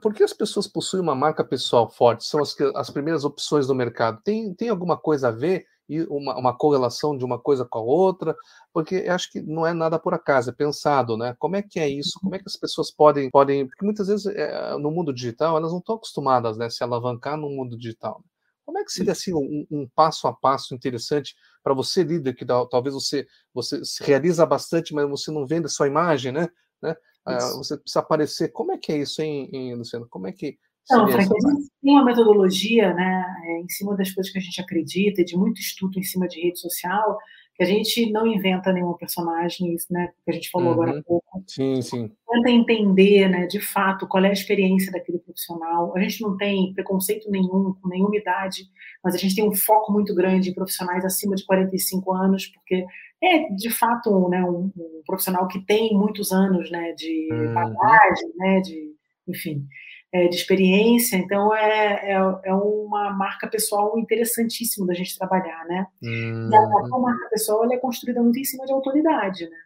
por 0.00 0.14
que 0.14 0.22
as 0.22 0.32
pessoas 0.32 0.66
possuem 0.66 1.02
uma 1.02 1.14
marca 1.14 1.44
pessoal 1.44 1.90
forte? 1.90 2.24
São 2.24 2.40
as, 2.40 2.56
as 2.74 2.88
primeiras 2.88 3.26
opções 3.26 3.66
do 3.66 3.74
mercado. 3.74 4.22
Tem, 4.24 4.54
tem 4.54 4.70
alguma 4.70 4.96
coisa 4.96 5.28
a 5.28 5.30
ver? 5.30 5.66
E 5.88 6.02
uma, 6.04 6.36
uma 6.36 6.56
correlação 6.56 7.16
de 7.16 7.24
uma 7.24 7.38
coisa 7.38 7.64
com 7.64 7.78
a 7.78 7.82
outra? 7.82 8.36
Porque 8.72 8.96
eu 9.06 9.14
acho 9.14 9.30
que 9.30 9.40
não 9.40 9.66
é 9.66 9.72
nada 9.72 9.98
por 9.98 10.12
acaso, 10.12 10.50
é 10.50 10.52
pensado, 10.52 11.16
né? 11.16 11.34
Como 11.38 11.56
é 11.56 11.62
que 11.62 11.80
é 11.80 11.88
isso? 11.88 12.18
Como 12.20 12.34
é 12.34 12.38
que 12.38 12.44
as 12.46 12.56
pessoas 12.56 12.90
podem. 12.90 13.30
podem 13.30 13.66
porque 13.66 13.84
muitas 13.84 14.08
vezes 14.08 14.26
é, 14.26 14.76
no 14.78 14.90
mundo 14.90 15.12
digital 15.12 15.56
elas 15.56 15.72
não 15.72 15.78
estão 15.78 15.96
acostumadas 15.96 16.58
né, 16.58 16.66
a 16.66 16.70
se 16.70 16.84
alavancar 16.84 17.36
no 17.36 17.48
mundo 17.48 17.76
digital. 17.76 18.22
Como 18.68 18.78
é 18.78 18.84
que 18.84 18.92
seria 18.92 19.12
assim, 19.12 19.32
um, 19.32 19.66
um 19.70 19.88
passo 19.94 20.28
a 20.28 20.32
passo 20.34 20.74
interessante 20.74 21.34
para 21.62 21.72
você, 21.72 22.02
líder, 22.02 22.34
que 22.34 22.44
talvez 22.44 22.94
você, 22.94 23.26
você 23.54 23.82
se 23.82 24.04
realiza 24.04 24.44
bastante, 24.44 24.92
mas 24.92 25.08
você 25.08 25.30
não 25.30 25.46
vende 25.46 25.64
a 25.64 25.70
sua 25.70 25.86
imagem, 25.86 26.32
né? 26.32 26.48
né? 26.82 26.94
Ah, 27.24 27.38
você 27.56 27.78
precisa 27.78 28.00
aparecer. 28.00 28.48
Como 28.48 28.72
é 28.72 28.76
que 28.76 28.92
é 28.92 28.98
isso, 28.98 29.22
hein, 29.22 29.48
hein 29.52 29.74
Luciano? 29.74 30.06
Como 30.08 30.26
é 30.26 30.32
que. 30.32 30.58
Então, 30.90 31.08
Frank, 31.08 31.28
a 31.30 31.50
gente 31.50 31.70
tem 31.82 31.92
uma 31.92 32.04
metodologia, 32.04 32.94
né? 32.94 33.24
é, 33.48 33.60
em 33.60 33.68
cima 33.68 33.96
das 33.96 34.12
coisas 34.12 34.32
que 34.32 34.38
a 34.38 34.42
gente 34.42 34.60
acredita, 34.60 35.24
de 35.24 35.36
muito 35.36 35.60
estudo 35.60 35.98
em 35.98 36.02
cima 36.02 36.28
de 36.28 36.40
rede 36.40 36.58
social, 36.58 37.18
que 37.54 37.62
a 37.64 37.66
gente 37.66 38.10
não 38.12 38.26
inventa 38.26 38.72
nenhum 38.72 38.92
personagem, 38.94 39.74
isso, 39.74 39.86
né, 39.90 40.12
que 40.24 40.30
a 40.30 40.34
gente 40.34 40.48
falou 40.48 40.68
uhum. 40.68 40.74
agora 40.74 40.98
há 40.98 41.02
pouco. 41.02 41.42
Sim, 41.46 41.82
sim. 41.82 42.10
Tenta 42.30 42.50
entender, 42.50 43.28
né, 43.28 43.46
de 43.46 43.58
fato, 43.58 44.06
qual 44.06 44.24
é 44.24 44.28
a 44.28 44.32
experiência 44.32 44.92
daquele 44.92 45.18
profissional. 45.18 45.92
A 45.96 46.00
gente 46.00 46.22
não 46.22 46.36
tem 46.36 46.72
preconceito 46.72 47.28
nenhum, 47.28 47.74
com 47.82 47.88
nenhuma 47.88 48.16
idade, 48.16 48.62
mas 49.02 49.14
a 49.14 49.18
gente 49.18 49.34
tem 49.34 49.48
um 49.48 49.54
foco 49.54 49.92
muito 49.92 50.14
grande 50.14 50.50
em 50.50 50.54
profissionais 50.54 51.04
acima 51.04 51.34
de 51.34 51.44
45 51.44 52.12
anos, 52.12 52.46
porque 52.46 52.86
é, 53.20 53.52
de 53.52 53.70
fato, 53.70 54.28
né, 54.28 54.44
um, 54.44 54.70
um 54.76 55.02
profissional 55.04 55.48
que 55.48 55.58
tem 55.66 55.92
muitos 55.94 56.30
anos, 56.30 56.70
né, 56.70 56.92
de 56.92 57.28
uhum. 57.32 57.54
bagagem, 57.54 58.32
né, 58.36 58.60
de, 58.60 58.92
enfim, 59.26 59.66
é, 60.12 60.26
de 60.28 60.36
experiência, 60.36 61.16
então 61.16 61.54
é, 61.54 62.12
é, 62.12 62.40
é, 62.44 62.54
uma 62.54 63.10
marca 63.10 63.46
pessoal 63.46 63.98
interessantíssima 63.98 64.86
da 64.86 64.94
gente 64.94 65.18
trabalhar, 65.18 65.64
né? 65.66 65.86
Hum. 66.02 66.48
E 66.50 66.56
a, 66.56 66.60
a 66.60 66.64
uhum. 66.64 67.00
marca 67.00 67.28
pessoal 67.30 67.70
é 67.70 67.76
construída 67.76 68.22
muito 68.22 68.38
em 68.38 68.44
cima 68.44 68.64
de 68.64 68.72
autoridade, 68.72 69.44
né? 69.44 69.56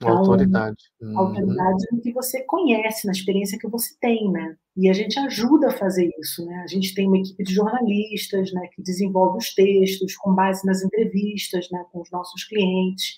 Então, 0.00 0.18
autoridade. 0.18 0.76
Uhum. 1.00 1.18
Autoridade 1.18 1.86
no 1.90 2.00
que 2.00 2.12
você 2.12 2.44
conhece, 2.44 3.04
na 3.06 3.12
experiência 3.12 3.58
que 3.58 3.66
você 3.66 3.94
tem, 4.00 4.30
né? 4.30 4.56
E 4.76 4.88
a 4.88 4.92
gente 4.92 5.18
ajuda 5.18 5.68
a 5.68 5.76
fazer 5.76 6.08
isso, 6.20 6.46
né? 6.46 6.62
A 6.62 6.68
gente 6.68 6.94
tem 6.94 7.08
uma 7.08 7.18
equipe 7.18 7.42
de 7.42 7.52
jornalistas, 7.52 8.52
né, 8.52 8.68
que 8.72 8.80
desenvolve 8.80 9.38
os 9.38 9.52
textos 9.52 10.14
com 10.16 10.32
base 10.32 10.64
nas 10.64 10.84
entrevistas, 10.84 11.68
né, 11.72 11.84
com 11.90 12.00
os 12.00 12.10
nossos 12.12 12.44
clientes, 12.44 13.16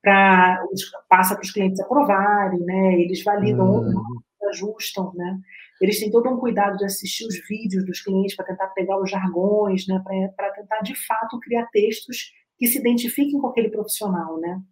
para 0.00 0.64
passa 1.08 1.34
para 1.34 1.44
os 1.44 1.52
clientes 1.52 1.78
aprovarem, 1.80 2.60
né? 2.60 2.94
Eles 2.94 3.22
validam, 3.22 3.70
uhum. 3.70 4.02
ajustam, 4.50 5.12
né? 5.14 5.38
Eles 5.82 5.98
têm 5.98 6.10
todo 6.10 6.28
um 6.30 6.38
cuidado 6.38 6.76
de 6.76 6.84
assistir 6.84 7.26
os 7.26 7.36
vídeos 7.48 7.84
dos 7.84 8.00
clientes 8.00 8.36
para 8.36 8.46
tentar 8.46 8.68
pegar 8.68 9.00
os 9.00 9.10
jargões, 9.10 9.86
né, 9.88 10.00
para 10.36 10.50
tentar 10.52 10.80
de 10.80 10.94
fato 10.94 11.40
criar 11.40 11.66
textos 11.72 12.32
que 12.56 12.68
se 12.68 12.78
identifiquem 12.78 13.40
com 13.40 13.48
aquele 13.48 13.68
profissional, 13.68 14.38
né? 14.38 14.62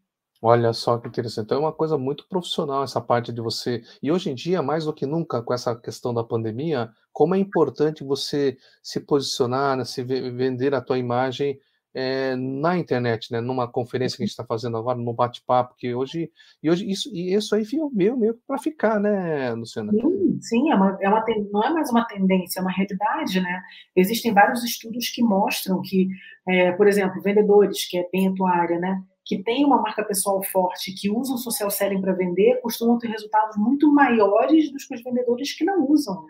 Olha 0.41 0.73
só 0.73 0.97
que 0.97 1.09
interessante. 1.09 1.45
Então 1.47 1.59
é 1.59 1.61
uma 1.61 1.73
coisa 1.73 1.99
muito 1.99 2.27
profissional 2.29 2.83
essa 2.83 3.01
parte 3.01 3.33
de 3.33 3.41
você. 3.43 3.83
E 4.03 4.11
hoje 4.11 4.31
em 4.31 4.35
dia, 4.35 4.63
mais 4.63 4.85
do 4.85 4.95
que 4.95 5.05
nunca, 5.05 5.43
com 5.43 5.53
essa 5.53 5.75
questão 5.75 6.15
da 6.15 6.25
pandemia, 6.25 6.91
como 7.13 7.35
é 7.35 7.39
importante 7.39 8.05
você 8.05 8.57
se 8.83 9.01
posicionar, 9.01 9.77
né, 9.77 9.85
se 9.85 10.03
vender 10.03 10.75
a 10.75 10.81
tua 10.81 10.97
imagem 10.97 11.59
é, 11.95 12.37
na 12.37 12.79
internet, 12.79 13.33
né, 13.33 13.41
numa 13.41 13.67
conferência 13.67 14.17
que 14.17 14.23
a 14.23 14.27
gente 14.27 14.33
está 14.33 14.45
fazendo 14.45 14.77
agora, 14.77 14.99
no 14.99 15.13
bate-papo, 15.13 15.75
que 15.77 15.95
hoje 15.95 16.31
e 16.63 16.71
hoje 16.71 16.89
isso 16.89 17.11
e 17.13 17.35
isso 17.35 17.55
aí 17.55 17.65
veio 17.65 17.91
meio 17.93 18.17
meio 18.17 18.39
para 18.47 18.59
ficar, 18.59 19.01
né, 19.01 19.53
Luciana? 19.53 19.93
Sim, 19.93 20.39
sim, 20.41 20.71
é 20.71 20.75
uma, 20.75 20.99
é 21.01 21.09
uma 21.09 21.25
não 21.53 21.65
é 21.65 21.71
mais 21.71 21.91
uma 21.91 22.05
tendência, 22.07 22.61
é 22.61 22.63
uma 22.63 22.73
realidade, 22.73 23.41
né? 23.41 23.61
Existem 23.97 24.33
vários 24.33 24.63
estudos 24.65 25.11
que 25.11 25.23
mostram 25.23 25.83
que, 25.83 26.09
é, 26.49 26.73
por 26.73 26.87
exemplo, 26.87 27.23
vendedores 27.23 27.89
que 27.89 27.99
é 27.99 28.09
bem 28.13 28.29
a 28.29 28.35
tua 28.35 28.51
área, 28.51 28.79
né, 28.79 29.03
que 29.25 29.43
tem 29.43 29.65
uma 29.65 29.81
marca 29.81 30.05
pessoal 30.05 30.43
forte, 30.43 30.93
que 30.93 31.11
usam 31.11 31.37
social 31.37 31.71
selling 31.71 32.01
para 32.01 32.13
vender, 32.13 32.61
costumam 32.63 32.99
ter 32.99 33.09
resultados 33.09 33.57
muito 33.57 33.93
maiores 33.93 34.71
do 34.73 34.77
que 34.77 34.95
os 34.95 35.03
vendedores 35.03 35.57
que 35.57 35.65
não 35.65 35.89
usam. 35.89 36.27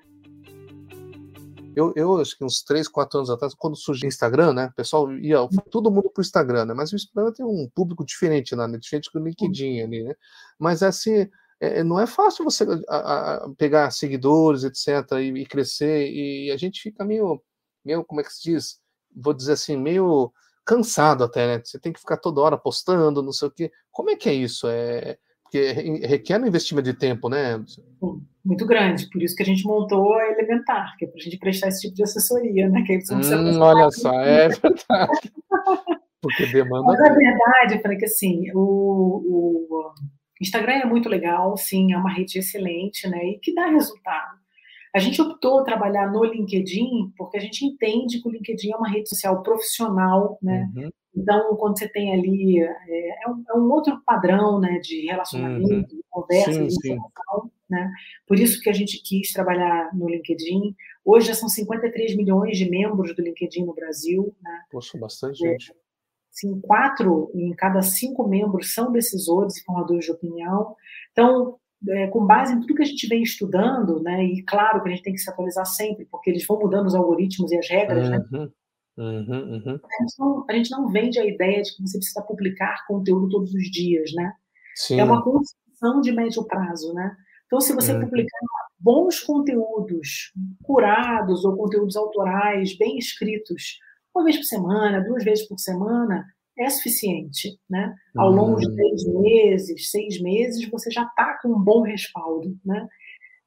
Eu, 1.76 1.92
eu 1.96 2.18
acho 2.18 2.36
que 2.36 2.44
uns 2.44 2.62
3, 2.62 2.88
4 2.88 3.18
anos 3.18 3.30
atrás, 3.30 3.54
quando 3.54 3.76
surgiu 3.76 4.06
o 4.06 4.08
Instagram, 4.08 4.52
né? 4.52 4.66
O 4.66 4.74
pessoal 4.74 5.12
ia 5.12 5.38
todo 5.70 5.90
mundo 5.90 6.10
pro 6.10 6.22
Instagram, 6.22 6.66
né? 6.66 6.74
Mas 6.74 6.92
o 6.92 6.96
Instagram 6.96 7.32
tem 7.32 7.44
um 7.44 7.68
público 7.74 8.04
diferente 8.04 8.54
lá, 8.54 8.66
né? 8.66 8.78
Diferente 8.78 9.10
do 9.12 9.20
LinkedIn 9.20 9.80
ali, 9.80 10.02
né? 10.02 10.14
Mas 10.58 10.82
assim, 10.82 11.28
é, 11.60 11.84
não 11.84 12.00
é 12.00 12.06
fácil 12.06 12.44
você 12.44 12.64
a, 12.88 13.34
a 13.34 13.50
pegar 13.56 13.90
seguidores, 13.90 14.64
etc., 14.64 15.12
e, 15.20 15.42
e, 15.42 15.46
crescer, 15.46 16.10
e 16.10 16.50
a 16.50 16.56
gente 16.56 16.80
fica 16.80 17.04
meio, 17.04 17.42
meio, 17.84 18.04
como 18.04 18.20
é 18.20 18.24
que 18.24 18.32
se 18.32 18.42
diz? 18.42 18.80
Vou 19.14 19.34
dizer 19.34 19.52
assim, 19.52 19.76
meio 19.76 20.32
cansado 20.64 21.24
até, 21.24 21.46
né? 21.46 21.62
Você 21.64 21.78
tem 21.78 21.92
que 21.92 22.00
ficar 22.00 22.16
toda 22.16 22.40
hora 22.40 22.58
postando, 22.58 23.22
não 23.22 23.32
sei 23.32 23.48
o 23.48 23.50
quê. 23.50 23.72
Como 23.90 24.10
é 24.10 24.16
que 24.16 24.28
é 24.28 24.34
isso? 24.34 24.68
É, 24.68 25.18
porque 25.42 25.72
requer 26.06 26.40
um 26.40 26.46
investimento 26.46 26.90
de 26.90 26.96
tempo, 26.96 27.28
né? 27.28 27.62
Muito 28.44 28.66
grande, 28.66 29.08
por 29.10 29.22
isso 29.22 29.36
que 29.36 29.42
a 29.42 29.46
gente 29.46 29.64
montou 29.64 30.14
a 30.14 30.26
Elementar, 30.28 30.96
que 30.96 31.04
é 31.04 31.08
para 31.08 31.18
a 31.18 31.22
gente 31.22 31.38
prestar 31.38 31.68
esse 31.68 31.82
tipo 31.82 31.94
de 31.94 32.02
assessoria, 32.02 32.68
né? 32.68 32.82
Que 32.86 32.96
hum, 32.96 33.60
olha 33.60 33.90
só, 33.90 34.12
é 34.22 34.48
verdade. 34.48 35.32
Porque 36.22 36.46
demanda. 36.46 36.86
Mas 36.86 37.00
a 37.00 37.14
verdade 37.14 37.80
é 37.82 37.96
que 37.96 38.04
assim, 38.04 38.50
o, 38.54 38.58
o 38.58 39.92
Instagram 40.40 40.72
é 40.72 40.86
muito 40.86 41.08
legal, 41.08 41.56
sim, 41.56 41.92
é 41.92 41.96
uma 41.96 42.12
rede 42.12 42.38
excelente, 42.38 43.08
né? 43.08 43.24
E 43.24 43.38
que 43.38 43.54
dá 43.54 43.66
resultado. 43.66 44.40
A 44.94 44.98
gente 44.98 45.20
optou 45.22 45.62
trabalhar 45.62 46.10
no 46.10 46.24
LinkedIn 46.24 47.12
porque 47.16 47.36
a 47.38 47.40
gente 47.40 47.64
entende 47.64 48.20
que 48.20 48.28
o 48.28 48.32
LinkedIn 48.32 48.72
é 48.72 48.76
uma 48.76 48.88
rede 48.88 49.08
social 49.08 49.42
profissional, 49.42 50.38
né? 50.42 50.68
Uhum. 50.74 50.90
Então, 51.14 51.56
quando 51.56 51.78
você 51.78 51.88
tem 51.88 52.12
ali, 52.12 52.60
é, 52.60 53.24
é, 53.24 53.28
um, 53.28 53.44
é 53.48 53.58
um, 53.58 53.70
outro 53.70 54.00
padrão 54.04 54.60
né, 54.60 54.78
de 54.78 55.06
relacionamento, 55.06 55.72
uhum. 55.72 55.82
de 55.82 56.04
conversa, 56.08 56.52
sim, 56.52 56.66
de. 56.66 56.98
Né? 57.70 57.90
Por 58.26 58.38
isso 58.38 58.60
que 58.60 58.68
a 58.68 58.72
gente 58.72 59.00
quis 59.02 59.32
trabalhar 59.32 59.94
no 59.94 60.08
LinkedIn. 60.08 60.74
Hoje 61.04 61.28
já 61.28 61.34
são 61.34 61.48
53 61.48 62.16
milhões 62.16 62.58
de 62.58 62.68
membros 62.68 63.14
do 63.14 63.22
LinkedIn 63.22 63.64
no 63.64 63.74
Brasil. 63.74 64.34
Né? 64.42 64.62
Poxa, 64.70 64.98
bastante 64.98 65.46
é, 65.46 65.52
gente. 65.52 65.72
Sim, 66.30 66.60
quatro 66.60 67.30
em 67.34 67.52
cada 67.54 67.82
cinco 67.82 68.26
membros 68.26 68.74
são 68.74 68.90
decisores 68.90 69.56
e 69.56 69.64
formadores 69.64 70.04
de 70.04 70.12
opinião. 70.12 70.74
Então, 71.12 71.56
é, 71.88 72.08
com 72.08 72.26
base 72.26 72.54
em 72.54 72.60
tudo 72.60 72.74
que 72.74 72.82
a 72.82 72.86
gente 72.86 73.06
vem 73.06 73.22
estudando, 73.22 74.02
né, 74.02 74.22
e 74.24 74.42
claro 74.42 74.82
que 74.82 74.88
a 74.88 74.92
gente 74.92 75.02
tem 75.02 75.14
que 75.14 75.20
se 75.20 75.30
atualizar 75.30 75.64
sempre, 75.64 76.04
porque 76.04 76.28
eles 76.28 76.46
vão 76.46 76.58
mudando 76.58 76.86
os 76.86 76.94
algoritmos 76.94 77.50
e 77.52 77.58
as 77.58 77.68
regras, 77.68 78.08
né? 78.08 78.18
uhum. 78.32 78.40
né? 78.40 78.48
Uhum, 78.98 79.54
uhum. 79.54 79.80
A, 79.82 80.02
gente 80.02 80.18
não, 80.18 80.44
a, 80.48 80.52
gente 80.52 80.70
não, 80.70 80.88
vende 80.88 81.18
a 81.18 81.24
ideia 81.24 81.62
de 81.62 81.74
que 81.74 81.80
você 81.80 81.96
precisa 81.96 82.22
publicar 82.22 82.84
conteúdo 82.86 83.30
todos 83.30 83.54
os 83.54 83.70
dias, 83.70 84.12
né? 84.12 84.34
Sim. 84.74 85.00
É 85.00 85.04
uma 85.04 85.22
construção 85.22 86.02
de 86.02 86.12
médio 86.12 86.44
prazo, 86.44 86.92
né? 86.92 87.16
Então, 87.50 87.60
se 87.60 87.74
você 87.74 87.92
uhum. 87.92 88.02
publicar 88.02 88.38
bons 88.78 89.18
conteúdos 89.18 90.32
curados 90.62 91.44
ou 91.44 91.56
conteúdos 91.56 91.96
autorais 91.96 92.78
bem 92.78 92.96
escritos, 92.96 93.80
uma 94.14 94.24
vez 94.24 94.36
por 94.36 94.44
semana, 94.44 95.02
duas 95.02 95.24
vezes 95.24 95.48
por 95.48 95.58
semana, 95.58 96.24
é 96.56 96.70
suficiente, 96.70 97.58
né? 97.68 97.92
Ao 98.16 98.30
longo 98.30 98.60
de 98.60 98.68
uhum. 98.68 98.76
três 98.76 99.04
meses, 99.04 99.90
seis 99.90 100.22
meses, 100.22 100.70
você 100.70 100.92
já 100.92 101.02
está 101.02 101.40
com 101.42 101.48
um 101.48 101.60
bom 101.60 101.82
respaldo, 101.82 102.56
né? 102.64 102.86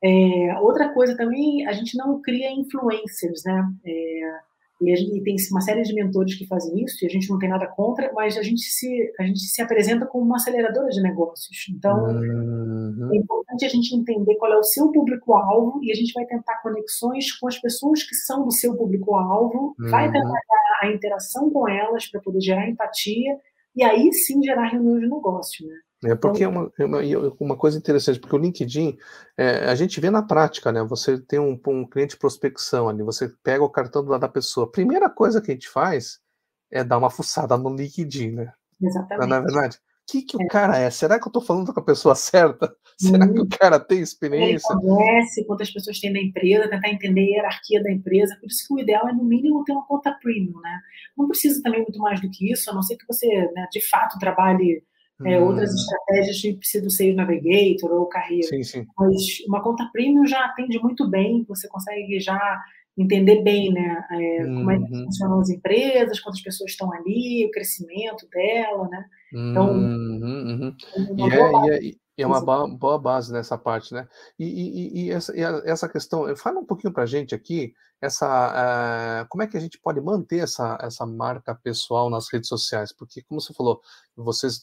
É, 0.04 0.60
outra 0.60 0.94
coisa 0.94 1.16
também, 1.16 1.66
a 1.66 1.72
gente 1.72 1.98
não 1.98 2.22
cria 2.22 2.52
influencers, 2.52 3.44
né? 3.46 3.74
É, 3.86 4.40
e, 4.82 4.96
gente, 4.96 5.18
e, 5.18 5.24
tem 5.24 5.36
uma 5.52 5.62
série 5.62 5.82
de 5.84 5.94
mentores 5.94 6.36
que 6.36 6.48
fazem 6.48 6.84
isso, 6.84 7.04
e 7.04 7.08
a 7.08 7.10
gente 7.10 7.30
não 7.30 7.38
tem 7.40 7.50
nada 7.50 7.68
contra, 7.68 8.12
mas 8.14 8.38
a 8.38 8.42
gente 8.42 8.62
se, 8.62 9.14
a 9.20 9.24
gente 9.24 9.40
se 9.40 9.62
apresenta 9.62 10.06
como 10.06 10.26
uma 10.26 10.38
aceleradora 10.38 10.90
de 10.90 11.02
negócios. 11.02 11.58
Então, 11.70 12.06
uhum. 12.06 13.10
é 13.14 13.18
importante 13.18 13.66
a 13.66 13.70
gente 13.70 13.96
entender 13.96 14.36
qual 14.36 14.52
é 14.52 14.58
o 14.58 14.64
seu 14.64 14.92
público-alvo 14.92 15.80
e 15.84 15.92
a 15.92 15.96
gente 15.96 16.14
vai 16.14 16.26
tentar 16.26 16.62
conexões 16.62 17.32
com 17.38 17.48
as 17.48 17.60
pessoas 17.60 18.04
que 18.04 18.16
são 18.16 18.44
do 18.44 18.52
seu 18.52 18.76
público-alvo, 18.76 19.76
uhum. 19.80 19.90
vai 19.90 20.12
trabalhar 20.12 20.80
a 20.82 20.92
interação 20.92 21.50
com 21.50 21.68
elas 21.68 22.08
para 22.08 22.22
poder 22.22 22.42
gerar 22.42 22.70
empatia 22.70 23.38
e 23.76 23.84
aí 23.84 24.12
sim 24.14 24.42
gerar 24.44 24.68
reuniões 24.68 25.02
de 25.02 25.10
negócio, 25.10 25.68
né? 25.68 25.76
É 26.06 26.16
porque 26.16 26.44
é 26.44 26.48
uma, 26.48 26.72
é 26.78 26.86
uma, 27.40 27.56
coisa 27.56 27.78
interessante, 27.78 28.20
porque 28.20 28.36
o 28.36 28.40
LinkedIn, 28.40 28.98
é, 29.38 29.66
a 29.66 29.76
gente 29.76 30.00
vê 30.02 30.10
na 30.10 30.22
prática, 30.22 30.72
né? 30.72 30.84
Você 30.84 31.20
tem 31.20 31.40
um, 31.40 31.60
um 31.68 31.88
cliente 31.88 32.12
de 32.12 32.20
prospecção 32.20 32.90
ali, 32.90 33.02
você 33.04 33.30
pega 33.44 33.64
o 33.64 33.70
cartão 33.70 34.04
da 34.06 34.28
pessoa. 34.28 34.66
A 34.66 34.72
primeira 34.72 35.10
coisa 35.10 35.42
que 35.42 35.52
a 35.52 35.54
gente 35.54 35.70
faz 35.70 36.20
é 36.72 36.84
dar 36.84 36.98
uma 36.98 37.10
fuçada 37.10 37.58
no 37.58 37.76
LinkedIn, 37.76 38.32
né? 38.32 38.54
Exatamente. 38.82 39.30
Não 39.30 39.38
é 39.38 39.42
verdade? 39.42 39.78
O 39.78 40.12
que, 40.12 40.22
que 40.22 40.42
é. 40.42 40.46
o 40.46 40.48
cara 40.48 40.78
é? 40.78 40.90
Será 40.90 41.18
que 41.18 41.26
eu 41.26 41.30
estou 41.30 41.42
falando 41.42 41.74
com 41.74 41.80
a 41.80 41.84
pessoa 41.84 42.14
certa? 42.16 42.76
Será 42.98 43.28
que 43.28 43.40
o 43.40 43.48
cara 43.48 43.80
tem 43.80 44.00
experiência? 44.00 44.74
Ele 44.74 44.82
conhece 44.82 45.46
quantas 45.46 45.72
pessoas 45.72 46.00
tem 46.00 46.12
na 46.12 46.20
empresa, 46.20 46.70
tentar 46.70 46.90
entender 46.90 47.22
a 47.22 47.38
hierarquia 47.38 47.82
da 47.82 47.92
empresa. 47.92 48.38
Por 48.40 48.48
isso 48.48 48.68
que 48.68 48.74
o 48.74 48.80
ideal 48.80 49.08
é, 49.08 49.14
no 49.14 49.24
mínimo, 49.24 49.64
ter 49.64 49.72
uma 49.72 49.86
conta 49.86 50.12
premium, 50.22 50.60
né? 50.60 50.80
Não 51.18 51.28
precisa 51.28 51.62
também 51.62 51.82
muito 51.82 52.00
mais 52.00 52.20
do 52.22 52.30
que 52.30 52.52
isso, 52.52 52.70
a 52.70 52.74
não 52.74 52.84
ser 52.84 52.98
que 52.98 53.08
você, 53.08 53.28
né, 53.28 53.68
de 53.72 53.82
fato, 53.82 54.20
trabalhe 54.20 54.84
é, 55.26 55.40
hum. 55.40 55.48
Outras 55.48 55.74
estratégias 55.74 56.38
de 56.38 56.54
precisa 56.54 56.84
do 56.84 56.92
Sales 56.92 57.16
Navigator 57.16 57.92
ou 57.92 58.08
Carreira. 58.08 58.48
Sim, 58.48 58.64
sim. 58.64 58.86
Mas 58.98 59.14
uma 59.48 59.62
conta 59.62 59.90
premium 59.92 60.26
já 60.26 60.46
atende 60.46 60.80
muito 60.80 61.10
bem, 61.10 61.46
você 61.48 61.68
consegue 61.68 62.20
já 62.20 62.62
entender 62.98 63.42
bem 63.42 63.72
né, 63.74 64.06
é, 64.12 64.46
uhum. 64.46 64.56
como 64.56 64.72
é 64.72 64.78
que 64.78 64.94
uhum. 64.94 65.06
funcionam 65.06 65.40
as 65.40 65.50
empresas, 65.50 66.20
quantas 66.20 66.42
pessoas 66.42 66.72
estão 66.72 66.94
ali, 66.94 67.46
o 67.46 67.52
crescimento 67.52 68.28
dela, 68.32 68.88
né? 68.88 69.06
Então, 69.34 69.72
uhum, 69.72 70.20
uhum. 70.22 70.76
É, 71.32 71.68
e, 71.68 71.72
é, 71.72 71.84
e 71.84 71.98
é 72.18 72.28
uma 72.28 72.42
boa 72.42 73.00
base 73.00 73.34
nessa 73.34 73.58
parte, 73.58 73.94
né? 73.94 74.08
E, 74.38 74.46
e, 74.46 75.06
e, 75.06 75.12
essa, 75.12 75.36
e 75.36 75.42
essa 75.42 75.90
questão, 75.90 76.36
fala 76.36 76.60
um 76.60 76.66
pouquinho 76.66 76.94
para 76.94 77.04
a 77.04 77.08
gente 77.08 77.34
aqui, 77.34 77.74
essa, 78.00 79.24
uh, 79.24 79.28
como 79.30 79.44
é 79.44 79.48
que 79.48 79.56
a 79.56 79.60
gente 79.60 79.80
pode 79.80 80.00
manter 80.02 80.40
essa, 80.40 80.78
essa 80.82 81.06
marca 81.06 81.56
pessoal 81.56 82.10
nas 82.10 82.32
redes 82.32 82.50
sociais? 82.50 82.92
Porque, 82.92 83.24
como 83.24 83.40
você 83.40 83.54
falou, 83.54 83.82
vocês 84.16 84.62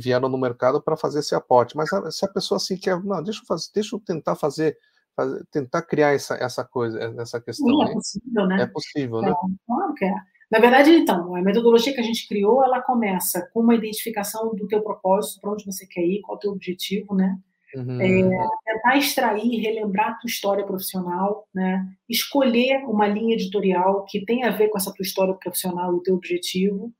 vieram 0.00 0.28
no 0.28 0.36
mercado 0.36 0.82
para 0.82 0.96
fazer 0.96 1.20
esse 1.20 1.34
aporte, 1.34 1.76
mas 1.76 1.88
se 2.14 2.24
a 2.24 2.28
pessoa 2.28 2.56
assim 2.56 2.76
quer, 2.76 3.02
não, 3.02 3.22
deixa 3.22 3.40
eu, 3.40 3.46
fazer, 3.46 3.68
deixa 3.72 3.96
eu 3.96 4.00
tentar 4.00 4.34
fazer 4.34 4.76
fazer, 5.16 5.44
tentar 5.50 5.82
criar 5.82 6.14
essa, 6.14 6.34
essa 6.34 6.64
coisa, 6.64 6.98
essa 7.18 7.40
questão. 7.40 7.68
Sim, 7.68 7.82
é 7.82 7.92
possível, 7.92 8.46
né? 8.46 8.62
É 8.62 8.66
possível, 8.66 9.20
né? 9.22 9.30
É, 9.30 9.34
claro 9.66 9.94
que 9.94 10.04
é. 10.04 10.14
Na 10.50 10.58
verdade, 10.58 10.90
então, 10.90 11.36
a 11.36 11.42
metodologia 11.42 11.94
que 11.94 12.00
a 12.00 12.04
gente 12.04 12.26
criou, 12.26 12.64
ela 12.64 12.82
começa 12.82 13.48
com 13.52 13.60
uma 13.60 13.74
identificação 13.74 14.54
do 14.54 14.66
teu 14.66 14.82
propósito, 14.82 15.40
para 15.40 15.52
onde 15.52 15.64
você 15.64 15.86
quer 15.86 16.02
ir, 16.02 16.20
qual 16.22 16.36
é 16.36 16.38
o 16.38 16.40
teu 16.40 16.50
objetivo, 16.52 17.14
né? 17.14 17.38
Uhum. 17.74 18.00
É, 18.00 18.48
tentar 18.64 18.96
extrair, 18.96 19.60
relembrar 19.60 20.10
a 20.10 20.14
tua 20.14 20.28
história 20.28 20.64
profissional, 20.64 21.46
né? 21.54 21.86
escolher 22.08 22.84
uma 22.84 23.06
linha 23.06 23.34
editorial 23.34 24.04
que 24.06 24.24
tenha 24.24 24.48
a 24.48 24.50
ver 24.50 24.68
com 24.68 24.78
essa 24.78 24.92
tua 24.92 25.04
história 25.04 25.34
profissional 25.34 25.92
e 25.92 25.96
o 25.96 26.02
teu 26.02 26.16
objetivo, 26.16 26.92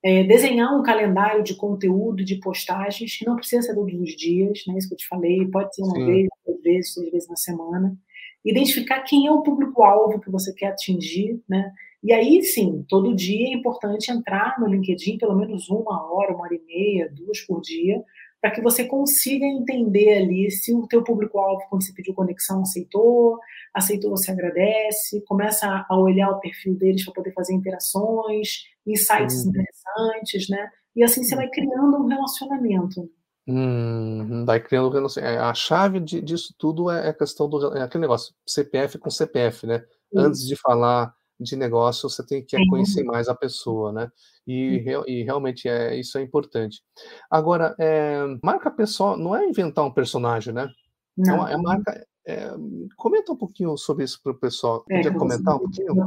é, 0.00 0.22
desenhar 0.22 0.72
um 0.76 0.82
calendário 0.82 1.42
de 1.42 1.54
conteúdo, 1.54 2.24
de 2.24 2.36
postagens, 2.36 3.16
que 3.16 3.26
não 3.26 3.36
precisa 3.36 3.62
ser 3.62 3.74
todos 3.74 3.94
os 3.94 4.16
dias, 4.16 4.62
né? 4.66 4.78
isso 4.78 4.88
que 4.88 4.94
eu 4.94 4.98
te 4.98 5.08
falei, 5.08 5.44
pode 5.48 5.74
ser 5.74 5.82
uma 5.82 5.96
Sim. 5.96 6.06
vez, 6.06 6.28
duas 6.46 6.62
vezes, 6.62 6.94
três 6.94 7.10
vezes 7.10 7.28
na 7.28 7.36
semana, 7.36 7.96
identificar 8.44 9.00
quem 9.02 9.26
é 9.26 9.30
o 9.30 9.42
público-alvo 9.42 10.20
que 10.20 10.30
você 10.30 10.52
quer 10.52 10.68
atingir, 10.68 11.40
né? 11.48 11.72
E 12.02 12.12
aí, 12.12 12.42
sim, 12.42 12.84
todo 12.88 13.14
dia 13.14 13.48
é 13.48 13.52
importante 13.52 14.10
entrar 14.10 14.58
no 14.58 14.66
LinkedIn, 14.66 15.18
pelo 15.18 15.36
menos 15.36 15.68
uma 15.70 16.12
hora, 16.12 16.34
uma 16.34 16.44
hora 16.44 16.54
e 16.54 16.62
meia, 16.66 17.08
duas 17.14 17.40
por 17.42 17.60
dia, 17.60 18.02
para 18.40 18.50
que 18.50 18.60
você 18.60 18.84
consiga 18.84 19.46
entender 19.46 20.14
ali 20.14 20.50
se 20.50 20.74
o 20.74 20.84
teu 20.88 21.04
público-alvo, 21.04 21.62
quando 21.70 21.84
você 21.84 21.92
pediu 21.92 22.12
conexão, 22.12 22.62
aceitou, 22.62 23.38
aceitou, 23.72 24.10
você 24.10 24.32
agradece, 24.32 25.24
começa 25.26 25.86
a 25.88 25.96
olhar 25.96 26.28
o 26.28 26.40
perfil 26.40 26.74
deles 26.74 27.04
para 27.04 27.14
poder 27.14 27.32
fazer 27.34 27.54
interações, 27.54 28.64
insights 28.84 29.44
uhum. 29.44 29.50
interessantes, 29.50 30.48
né? 30.48 30.68
E 30.96 31.04
assim 31.04 31.22
você 31.22 31.36
vai 31.36 31.48
criando 31.48 31.98
um 31.98 32.08
relacionamento. 32.08 33.08
Hum, 33.46 34.44
vai 34.44 34.58
criando 34.58 34.90
relacionamento. 34.90 35.40
É, 35.40 35.44
a 35.44 35.54
chave 35.54 36.00
de, 36.00 36.20
disso 36.20 36.52
tudo 36.58 36.90
é 36.90 37.10
a 37.10 37.14
questão 37.14 37.48
do 37.48 37.76
é 37.76 37.82
aquele 37.82 38.02
negócio, 38.02 38.34
CPF 38.44 38.98
com 38.98 39.08
CPF, 39.08 39.68
né? 39.68 39.84
Antes 40.14 40.40
de 40.46 40.56
falar 40.56 41.14
de 41.42 41.56
negócio, 41.56 42.08
você 42.08 42.24
tem 42.24 42.44
que 42.44 42.56
conhecer 42.68 43.04
mais 43.04 43.28
a 43.28 43.34
pessoa, 43.34 43.92
né? 43.92 44.10
E, 44.46 44.84
e 45.06 45.22
realmente 45.22 45.68
é, 45.68 45.94
isso 45.98 46.18
é 46.18 46.22
importante. 46.22 46.82
Agora, 47.30 47.74
é, 47.78 48.18
marca 48.44 48.70
pessoal 48.70 49.16
não 49.16 49.34
é 49.34 49.46
inventar 49.46 49.84
um 49.84 49.92
personagem, 49.92 50.52
né? 50.52 50.68
Não. 51.16 51.46
É, 51.46 51.56
marca. 51.56 52.06
É, 52.24 52.52
comenta 52.96 53.32
um 53.32 53.36
pouquinho 53.36 53.76
sobre 53.76 54.04
isso 54.04 54.20
para 54.22 54.30
o 54.30 54.38
pessoal. 54.38 54.84
É, 54.88 54.96
Podia 54.96 55.10
é, 55.10 55.14
comentar 55.14 55.56
um 55.56 55.58
pouquinho? 55.58 56.06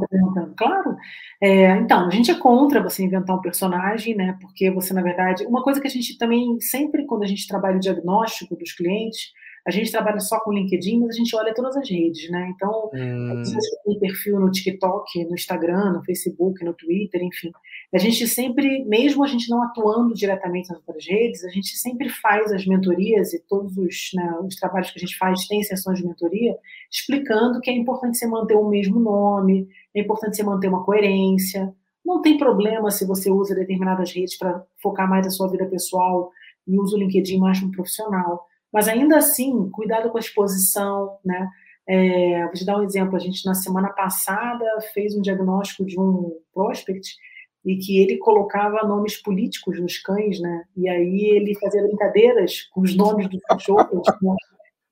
Claro. 0.56 0.96
É, 1.42 1.76
então, 1.76 2.06
a 2.06 2.10
gente 2.10 2.30
é 2.30 2.34
contra 2.34 2.82
você 2.82 3.04
inventar 3.04 3.36
um 3.36 3.42
personagem, 3.42 4.16
né? 4.16 4.36
Porque 4.40 4.70
você, 4.70 4.94
na 4.94 5.02
verdade, 5.02 5.46
uma 5.46 5.62
coisa 5.62 5.80
que 5.80 5.86
a 5.86 5.90
gente 5.90 6.16
também 6.16 6.58
sempre, 6.60 7.04
quando 7.04 7.22
a 7.22 7.26
gente 7.26 7.46
trabalha 7.46 7.76
o 7.76 7.80
diagnóstico 7.80 8.56
dos 8.56 8.72
clientes, 8.72 9.32
a 9.66 9.70
gente 9.72 9.90
trabalha 9.90 10.20
só 10.20 10.38
com 10.38 10.52
LinkedIn, 10.52 11.00
mas 11.00 11.16
a 11.16 11.18
gente 11.18 11.34
olha 11.34 11.52
todas 11.52 11.76
as 11.76 11.90
redes, 11.90 12.30
né? 12.30 12.52
Então, 12.54 12.88
hum. 12.94 13.42
você 13.44 13.76
tem 13.84 13.98
perfil 13.98 14.38
no 14.38 14.48
TikTok, 14.48 15.24
no 15.24 15.34
Instagram, 15.34 15.94
no 15.94 16.04
Facebook, 16.04 16.64
no 16.64 16.72
Twitter, 16.72 17.20
enfim. 17.20 17.50
A 17.92 17.98
gente 17.98 18.28
sempre, 18.28 18.84
mesmo 18.84 19.24
a 19.24 19.26
gente 19.26 19.50
não 19.50 19.60
atuando 19.64 20.14
diretamente 20.14 20.68
nas 20.68 20.78
outras 20.78 21.04
redes, 21.04 21.44
a 21.44 21.48
gente 21.48 21.76
sempre 21.76 22.08
faz 22.08 22.52
as 22.52 22.64
mentorias 22.64 23.34
e 23.34 23.42
todos 23.48 23.76
os, 23.76 24.10
né, 24.14 24.38
os 24.44 24.54
trabalhos 24.54 24.92
que 24.92 25.00
a 25.00 25.04
gente 25.04 25.18
faz 25.18 25.48
tem 25.48 25.60
sessões 25.64 25.98
de 25.98 26.06
mentoria, 26.06 26.56
explicando 26.88 27.60
que 27.60 27.68
é 27.68 27.74
importante 27.74 28.18
você 28.18 28.26
manter 28.28 28.54
o 28.54 28.68
mesmo 28.68 29.00
nome, 29.00 29.66
é 29.92 30.00
importante 30.00 30.36
você 30.36 30.44
manter 30.44 30.68
uma 30.68 30.84
coerência. 30.84 31.74
Não 32.04 32.22
tem 32.22 32.38
problema 32.38 32.88
se 32.92 33.04
você 33.04 33.32
usa 33.32 33.52
determinadas 33.52 34.12
redes 34.12 34.38
para 34.38 34.62
focar 34.80 35.10
mais 35.10 35.26
a 35.26 35.30
sua 35.30 35.50
vida 35.50 35.66
pessoal 35.66 36.30
e 36.68 36.78
usa 36.78 36.94
o 36.94 37.00
LinkedIn 37.00 37.38
mais 37.38 37.58
como 37.58 37.72
profissional. 37.72 38.46
Mas 38.76 38.88
ainda 38.88 39.16
assim, 39.16 39.70
cuidado 39.70 40.10
com 40.10 40.18
a 40.18 40.20
exposição, 40.20 41.16
né? 41.24 41.48
É, 41.88 42.42
vou 42.44 42.52
te 42.52 42.66
dar 42.66 42.76
um 42.76 42.82
exemplo. 42.82 43.16
A 43.16 43.18
gente, 43.18 43.42
na 43.46 43.54
semana 43.54 43.88
passada, 43.88 44.66
fez 44.92 45.16
um 45.16 45.22
diagnóstico 45.22 45.82
de 45.86 45.98
um 45.98 46.30
prospect 46.52 47.16
e 47.64 47.78
que 47.78 47.98
ele 47.98 48.18
colocava 48.18 48.86
nomes 48.86 49.16
políticos 49.16 49.80
nos 49.80 49.96
cães, 49.96 50.38
né? 50.38 50.64
E 50.76 50.90
aí 50.90 51.24
ele 51.24 51.58
fazia 51.58 51.82
brincadeiras 51.84 52.64
com 52.64 52.82
os 52.82 52.94
nomes 52.94 53.30
dos 53.30 53.40
cachorros 53.44 54.06
né? 54.20 54.36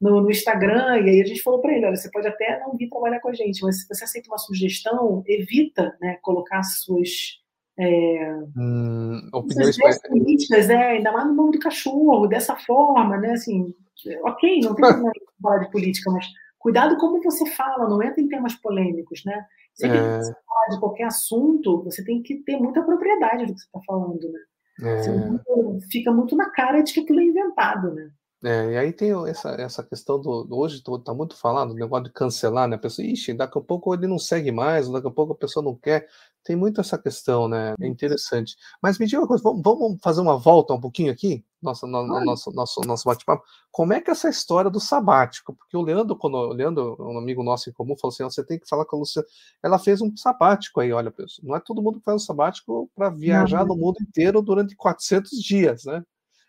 no, 0.01 0.23
no, 0.23 0.31
Instagram. 0.31 1.03
E 1.03 1.11
aí 1.11 1.21
a 1.21 1.27
gente 1.27 1.43
falou 1.43 1.61
para 1.61 1.75
ele: 1.75 1.85
olha, 1.85 1.97
você 1.97 2.11
pode 2.11 2.27
até 2.27 2.61
não 2.61 2.79
vir 2.79 2.89
trabalhar 2.89 3.21
com 3.21 3.29
a 3.29 3.35
gente, 3.35 3.61
mas 3.63 3.83
se 3.83 3.87
você 3.87 4.05
aceita 4.05 4.31
uma 4.31 4.39
sugestão, 4.39 5.23
evita 5.27 5.95
né, 6.01 6.17
colocar 6.23 6.63
suas 6.63 7.39
é, 7.79 8.39
hum, 8.57 9.29
opiniões 9.33 9.77
políticas, 10.09 10.71
é, 10.71 10.93
ainda 10.93 11.13
mais 11.13 11.27
no 11.27 11.35
nome 11.35 11.53
do 11.53 11.59
cachorro, 11.59 12.27
dessa 12.27 12.57
forma, 12.57 13.17
né? 13.17 13.33
Assim, 13.33 13.75
ok, 14.23 14.61
não 14.61 14.75
tem 14.75 14.85
problema 14.87 15.13
falar 15.43 15.59
de 15.59 15.71
política, 15.71 16.11
mas 16.11 16.27
cuidado 16.59 16.97
como 16.97 17.23
você 17.23 17.47
fala, 17.51 17.89
não 17.89 18.03
entra 18.03 18.21
em 18.21 18.29
temas 18.29 18.55
polêmicos, 18.55 19.23
né? 19.25 19.45
Sempre 19.75 19.99
é... 19.99 20.01
que 20.01 20.25
você 20.25 20.33
falar 20.33 20.67
de 20.71 20.81
qualquer 20.81 21.05
assunto, 21.05 21.83
você 21.83 22.05
tem 22.05 22.23
que 22.23 22.37
ter 22.45 22.57
muita 22.57 22.83
propriedade 22.83 23.47
do 23.47 23.55
que 23.55 23.61
você 23.61 23.67
está 23.67 23.81
falando, 23.87 24.31
né? 24.31 24.41
É... 24.83 25.89
fica 25.91 26.13
muito 26.13 26.37
na 26.37 26.51
cara 26.51 26.81
de 26.81 26.93
que 26.93 27.01
aquilo 27.01 27.21
é 27.21 27.25
inventado, 27.25 27.93
né? 27.93 28.09
É, 28.45 28.73
e 28.73 28.77
aí 28.77 28.93
tem 28.93 29.11
essa, 29.27 29.51
essa 29.53 29.83
questão 29.83 30.21
do. 30.21 30.47
Hoje 30.51 30.77
está 30.77 31.15
muito 31.15 31.35
falado, 31.35 31.71
o 31.71 31.75
negócio 31.75 32.05
de 32.05 32.13
cancelar, 32.13 32.69
né? 32.69 32.77
A 32.77 32.79
pessoa, 32.79 33.07
ixi, 33.07 33.33
daqui 33.33 33.59
a 33.59 33.61
pouco 33.63 33.95
ele 33.95 34.07
não 34.07 34.19
segue 34.19 34.53
mais, 34.53 34.87
daqui 34.87 35.09
a 35.09 35.11
pouco 35.11 35.33
a 35.33 35.37
pessoa 35.37 35.65
não 35.65 35.75
quer. 35.75 36.07
Tem 36.45 36.55
muito 36.55 36.79
essa 36.79 36.99
questão, 36.99 37.49
né? 37.49 37.75
É 37.81 37.87
interessante. 37.87 38.55
Mas 38.83 38.99
me 38.99 39.07
diga 39.07 39.23
uma 39.23 39.27
coisa, 39.27 39.43
vamos, 39.43 39.63
vamos 39.65 39.99
fazer 40.03 40.21
uma 40.21 40.37
volta 40.37 40.75
um 40.75 40.81
pouquinho 40.81 41.11
aqui, 41.11 41.43
nosso, 41.63 41.87
no, 41.87 42.07
no, 42.07 42.23
nosso, 42.23 42.53
nosso, 42.53 42.83
nosso 42.83 43.05
bate-papo. 43.07 43.43
Como 43.73 43.95
é 43.95 44.01
que 44.03 44.11
é 44.11 44.13
essa 44.13 44.29
história 44.29 44.71
do 44.71 44.79
sabático? 44.79 45.55
Porque 45.55 45.75
o 45.75 45.81
Leandro, 45.81 46.15
quando 46.15 46.35
o 46.35 46.53
Leandro, 46.53 46.99
um 47.01 47.17
amigo 47.17 47.43
nosso 47.43 47.71
em 47.71 47.73
comum, 47.73 47.97
falou 47.97 48.13
assim: 48.13 48.25
você 48.25 48.45
tem 48.45 48.59
que 48.59 48.69
falar 48.69 48.85
com 48.85 48.97
a 48.97 48.99
Luciana. 48.99 49.27
Ela 49.63 49.79
fez 49.79 50.03
um 50.03 50.15
sabático 50.19 50.81
aí, 50.81 50.93
olha, 50.93 51.11
pessoal. 51.11 51.49
Não 51.49 51.57
é 51.57 51.61
todo 51.61 51.83
mundo 51.83 51.99
que 51.99 52.05
faz 52.05 52.17
um 52.17 52.27
sabático 52.27 52.91
para 52.95 53.09
viajar 53.09 53.61
não. 53.61 53.75
no 53.75 53.77
mundo 53.77 53.97
inteiro 54.03 54.43
durante 54.43 54.77
400 54.77 55.31
dias, 55.43 55.87
né? 55.87 56.05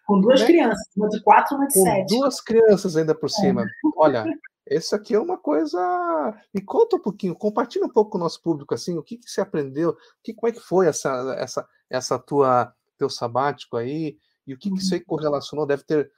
Com 0.05 0.21
duas 0.21 0.41
né? 0.41 0.47
crianças, 0.47 0.87
uma 0.95 1.09
de 1.09 1.21
quatro 1.21 1.55
e 1.55 1.57
uma 1.57 1.67
de 1.67 1.73
Com 1.73 1.83
sete. 1.83 2.17
Duas 2.17 2.41
crianças 2.41 2.95
ainda 2.95 3.15
por 3.15 3.29
cima. 3.29 3.63
É. 3.63 3.65
Olha, 3.97 4.25
isso 4.69 4.95
aqui 4.95 5.15
é 5.15 5.19
uma 5.19 5.37
coisa. 5.37 5.79
Me 6.53 6.61
conta 6.61 6.95
um 6.95 7.01
pouquinho, 7.01 7.35
compartilha 7.35 7.85
um 7.85 7.89
pouco 7.89 8.11
com 8.11 8.17
o 8.17 8.21
nosso 8.21 8.41
público 8.41 8.73
assim, 8.73 8.97
o 8.97 9.03
que, 9.03 9.17
que 9.17 9.29
você 9.29 9.41
aprendeu, 9.41 9.95
que, 10.23 10.33
como 10.33 10.49
é 10.49 10.53
que 10.53 10.59
foi 10.59 10.87
essa, 10.87 11.35
essa, 11.37 11.67
essa 11.89 12.19
tua 12.19 12.73
teu 12.97 13.09
sabático 13.09 13.77
aí, 13.77 14.17
e 14.47 14.53
o 14.53 14.57
que, 14.57 14.71
que 14.71 14.79
isso 14.79 14.93
aí 14.93 14.99
uhum. 15.01 15.05
correlacionou, 15.07 15.65
deve 15.65 15.83
ter 15.83 16.11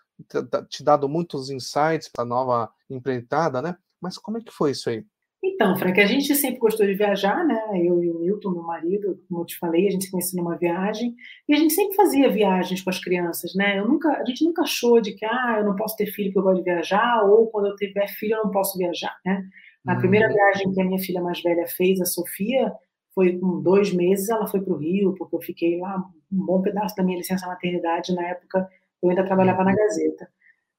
te 0.69 0.83
dado 0.83 1.07
muitos 1.07 1.49
insights 1.49 2.09
para 2.09 2.23
a 2.23 2.27
nova 2.27 2.71
empreitada, 2.89 3.61
né? 3.61 3.77
Mas 4.01 4.17
como 4.17 4.37
é 4.37 4.41
que 4.41 4.51
foi 4.51 4.71
isso 4.71 4.89
aí? 4.89 5.05
Então, 5.43 5.75
Frank, 5.77 5.99
a 6.01 6.05
gente 6.05 6.33
sempre 6.35 6.59
gostou 6.59 6.85
de 6.85 6.93
viajar, 6.93 7.45
né? 7.45 7.59
Eu 7.75 8.03
e 8.03 8.09
o 8.09 8.19
Milton, 8.19 8.51
meu 8.51 8.63
marido, 8.63 9.19
como 9.27 9.41
eu 9.41 9.45
te 9.45 9.57
falei, 9.57 9.87
a 9.87 9.91
gente 9.91 10.05
se 10.05 10.11
conheceu 10.11 10.41
numa 10.43 10.57
viagem 10.57 11.15
e 11.47 11.53
a 11.53 11.57
gente 11.57 11.73
sempre 11.73 11.95
fazia 11.95 12.29
viagens 12.29 12.81
com 12.81 12.89
as 12.89 12.99
crianças, 12.99 13.53
né? 13.55 13.79
Eu 13.79 13.87
nunca, 13.87 14.09
a 14.09 14.25
gente 14.25 14.43
nunca 14.43 14.63
achou 14.63 14.99
de 14.99 15.13
que, 15.13 15.25
ah, 15.25 15.57
eu 15.59 15.65
não 15.65 15.75
posso 15.75 15.95
ter 15.95 16.07
filho 16.07 16.33
porque 16.33 16.39
eu 16.39 16.43
gosto 16.43 16.63
de 16.63 16.71
viajar 16.71 17.23
ou 17.23 17.47
quando 17.47 17.67
eu 17.67 17.75
tiver 17.75 18.07
filho 18.07 18.35
eu 18.35 18.43
não 18.45 18.51
posso 18.51 18.77
viajar, 18.77 19.15
né? 19.25 19.43
A 19.87 19.93
uhum. 19.93 19.99
primeira 19.99 20.27
viagem 20.27 20.71
que 20.71 20.81
a 20.81 20.85
minha 20.85 20.99
filha 20.99 21.21
mais 21.21 21.41
velha 21.41 21.65
fez, 21.67 22.01
a 22.01 22.05
Sofia, 22.05 22.73
foi 23.13 23.37
com 23.37 23.61
dois 23.61 23.93
meses, 23.93 24.29
ela 24.29 24.47
foi 24.47 24.61
para 24.61 24.73
o 24.73 24.77
Rio, 24.77 25.15
porque 25.17 25.35
eu 25.35 25.41
fiquei 25.41 25.79
lá 25.79 25.97
um 26.31 26.45
bom 26.45 26.61
pedaço 26.61 26.95
da 26.95 27.03
minha 27.03 27.17
licença 27.17 27.47
maternidade, 27.47 28.13
na 28.13 28.27
época 28.27 28.67
eu 29.01 29.09
ainda 29.09 29.25
trabalhava 29.25 29.63
na 29.63 29.73
Gazeta. 29.73 30.27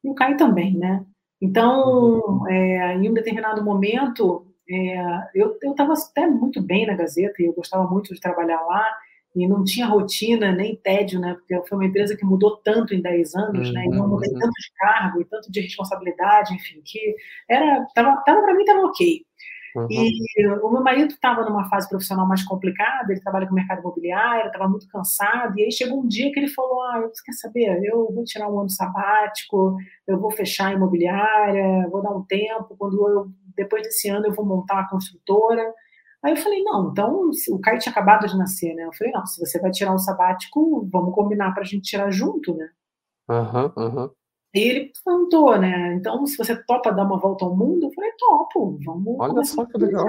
E 0.05 0.11
o 0.11 0.15
Caio 0.15 0.37
também, 0.37 0.77
né? 0.77 1.05
Então, 1.41 2.21
uhum. 2.21 2.49
é, 2.49 2.95
em 2.97 3.09
um 3.09 3.15
determinado 3.15 3.65
momento, 3.65 4.48
é, 4.71 5.29
eu 5.35 5.57
estava 5.63 5.95
até 5.95 6.27
muito 6.27 6.61
bem 6.61 6.87
na 6.87 6.95
Gazeta 6.95 7.35
e 7.41 7.47
eu 7.47 7.53
gostava 7.53 7.89
muito 7.89 8.15
de 8.15 8.21
trabalhar 8.21 8.61
lá 8.61 8.87
e 9.35 9.47
não 9.47 9.63
tinha 9.65 9.87
rotina 9.87 10.53
nem 10.53 10.77
tédio, 10.77 11.21
né? 11.21 11.35
Porque 11.35 11.69
foi 11.69 11.79
uma 11.79 11.87
empresa 11.87 12.17
que 12.17 12.25
mudou 12.25 12.57
tanto 12.57 12.95
em 12.95 13.01
10 13.01 13.35
anos, 13.35 13.69
uhum, 13.69 13.75
né? 13.75 13.85
E 13.85 13.97
eu 13.97 14.09
mudei 14.09 14.33
uhum. 14.33 14.39
tanto 14.39 14.53
de 14.53 14.73
cargo 14.77 15.21
e 15.21 15.25
tanto 15.25 15.51
de 15.51 15.61
responsabilidade, 15.61 16.55
enfim, 16.55 16.81
que 16.85 17.15
era, 17.49 17.87
tava, 17.95 18.17
tava 18.25 18.43
para 18.43 18.55
mim 18.55 18.61
estava 18.61 18.81
ok. 18.81 19.23
Uhum. 19.77 19.87
E 19.91 20.47
o 20.63 20.71
meu 20.71 20.83
marido 20.83 21.13
estava 21.13 21.45
numa 21.45 21.69
fase 21.69 21.89
profissional 21.89 22.27
mais 22.27 22.43
complicada, 22.43 23.13
ele 23.13 23.21
trabalha 23.21 23.47
com 23.47 23.53
o 23.53 23.55
mercado 23.55 23.81
imobiliário, 23.81 24.47
estava 24.47 24.69
muito 24.69 24.89
cansado, 24.89 25.59
e 25.59 25.65
aí 25.65 25.71
chegou 25.73 26.01
um 26.01 26.09
dia 26.09 26.33
que 26.33 26.41
ele 26.41 26.49
falou: 26.49 26.83
Ah, 26.83 27.01
você 27.03 27.23
quer 27.25 27.33
saber? 27.33 27.81
Eu 27.85 28.11
vou 28.13 28.25
tirar 28.25 28.51
um 28.51 28.61
ano 28.61 28.71
sabático, 28.71 29.77
eu 30.07 30.19
vou 30.19 30.31
fechar 30.31 30.69
a 30.69 30.73
imobiliária, 30.73 31.87
vou 31.91 32.03
dar 32.03 32.11
um 32.11 32.25
tempo, 32.25 32.75
quando 32.79 33.09
eu 33.09 33.31
depois 33.59 33.83
desse 33.83 34.09
ano 34.09 34.27
eu 34.27 34.33
vou 34.33 34.47
montar 34.47 34.81
a 34.81 34.89
construtora. 34.89 35.75
Aí 36.23 36.33
eu 36.33 36.37
falei, 36.37 36.63
não, 36.63 36.91
então 36.91 37.31
o 37.51 37.61
Caio 37.61 37.79
tinha 37.79 37.93
acabado 37.93 38.27
de 38.27 38.37
nascer, 38.37 38.75
né? 38.75 38.85
Eu 38.85 38.93
falei, 38.93 39.13
não, 39.13 39.27
se 39.27 39.39
você 39.39 39.61
vai 39.61 39.71
tirar 39.71 39.95
um 39.95 39.99
sabático, 39.99 40.89
vamos 40.91 41.15
combinar 41.15 41.53
para 41.53 41.63
a 41.63 41.67
gente 41.67 41.91
tirar 41.91 42.11
junto, 42.11 42.55
né? 42.55 42.69
Aham, 43.29 43.73
uhum, 43.77 43.85
aham. 43.85 44.03
Uhum. 44.05 44.11
E 44.55 44.61
ele 44.61 44.93
perguntou, 45.05 45.59
né? 45.59 45.95
Então, 45.95 46.25
se 46.27 46.37
você 46.37 46.57
topa 46.65 46.91
dar 46.91 47.05
uma 47.05 47.19
volta 47.19 47.45
ao 47.45 47.55
mundo, 47.55 47.87
eu 47.87 47.93
falei, 47.93 48.11
topo, 48.19 48.79
vamos. 48.83 49.17
Olha 49.19 49.45
só 49.45 49.65
que 49.67 49.77
legal. 49.77 50.07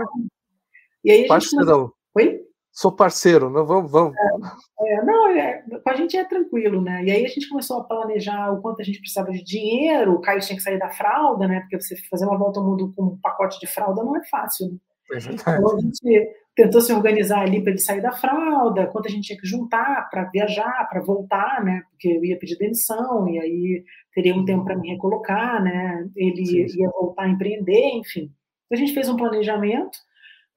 E 1.04 1.12
aí 1.12 1.28
a 1.30 1.40
gente. 1.40 1.52
Começou... 1.52 1.94
Oi? 2.16 2.49
Sou 2.72 2.92
parceiro, 2.92 3.50
não 3.50 3.66
vamos, 3.66 3.92
vamos. 3.92 4.16
É, 4.18 4.94
é, 4.94 5.04
não, 5.04 5.30
é, 5.30 5.64
com 5.84 5.90
a 5.90 5.96
gente 5.96 6.18
é 6.18 6.24
tranquilo, 6.24 6.82
né? 6.82 7.04
E 7.04 7.12
aí 7.12 7.26
a 7.26 7.30
gente 7.30 7.50
começou 7.50 7.82
a 7.82 7.84
planejar 7.84 8.52
o 8.52 8.62
quanto 8.62 8.82
a 8.82 8.86
gente 8.86 9.00
precisava 9.00 9.32
de 9.32 9.44
dinheiro, 9.44 10.14
o 10.14 10.22
Caio 10.22 10.42
tinha 10.42 10.56
que 10.56 10.64
sair 10.64 10.80
da 10.80 10.90
fralda, 10.90 11.48
né? 11.48 11.62
Porque 11.62 11.80
você 11.80 11.96
fazer 12.10 12.26
uma 12.26 12.38
volta 12.38 12.60
ao 12.60 12.66
mundo 12.66 12.94
com 12.96 13.04
um 13.04 13.18
pacote 13.18 13.60
de 13.60 13.68
fralda 13.68 14.04
não 14.04 14.16
é 14.16 14.24
fácil, 14.26 14.68
né? 14.68 14.78
É 15.12 15.18
então 15.18 15.76
a 15.76 15.82
gente 15.82 16.30
tentou 16.56 16.82
se 16.82 16.94
organizar 16.94 17.40
ali 17.40 17.62
para 17.62 17.72
ele 17.72 17.80
sair 17.80 18.02
da 18.02 18.12
fralda, 18.12 18.88
quanto 18.88 19.08
a 19.08 19.10
gente 19.10 19.28
tinha 19.28 19.40
que 19.40 19.48
juntar 19.48 20.08
para 20.10 20.26
viajar, 20.26 20.88
para 20.90 21.02
voltar, 21.02 21.64
né? 21.64 21.82
Porque 21.90 22.10
eu 22.10 22.24
ia 22.24 22.38
pedir 22.38 22.58
demissão 22.58 23.28
e 23.28 23.40
aí 23.40 23.84
teria 24.14 24.36
um 24.36 24.46
tempo 24.46 24.66
para 24.66 24.78
me 24.78 24.90
recolocar, 24.90 25.64
né? 25.64 26.08
Ele 26.16 26.46
sim, 26.46 26.68
sim. 26.68 26.82
ia 26.82 26.90
voltar 26.90 27.24
a 27.24 27.30
empreender, 27.30 27.90
enfim. 27.96 28.32
Então, 28.66 28.74
a 28.74 28.76
gente 28.76 28.94
fez 28.94 29.10
um 29.10 29.16
planejamento 29.16 29.98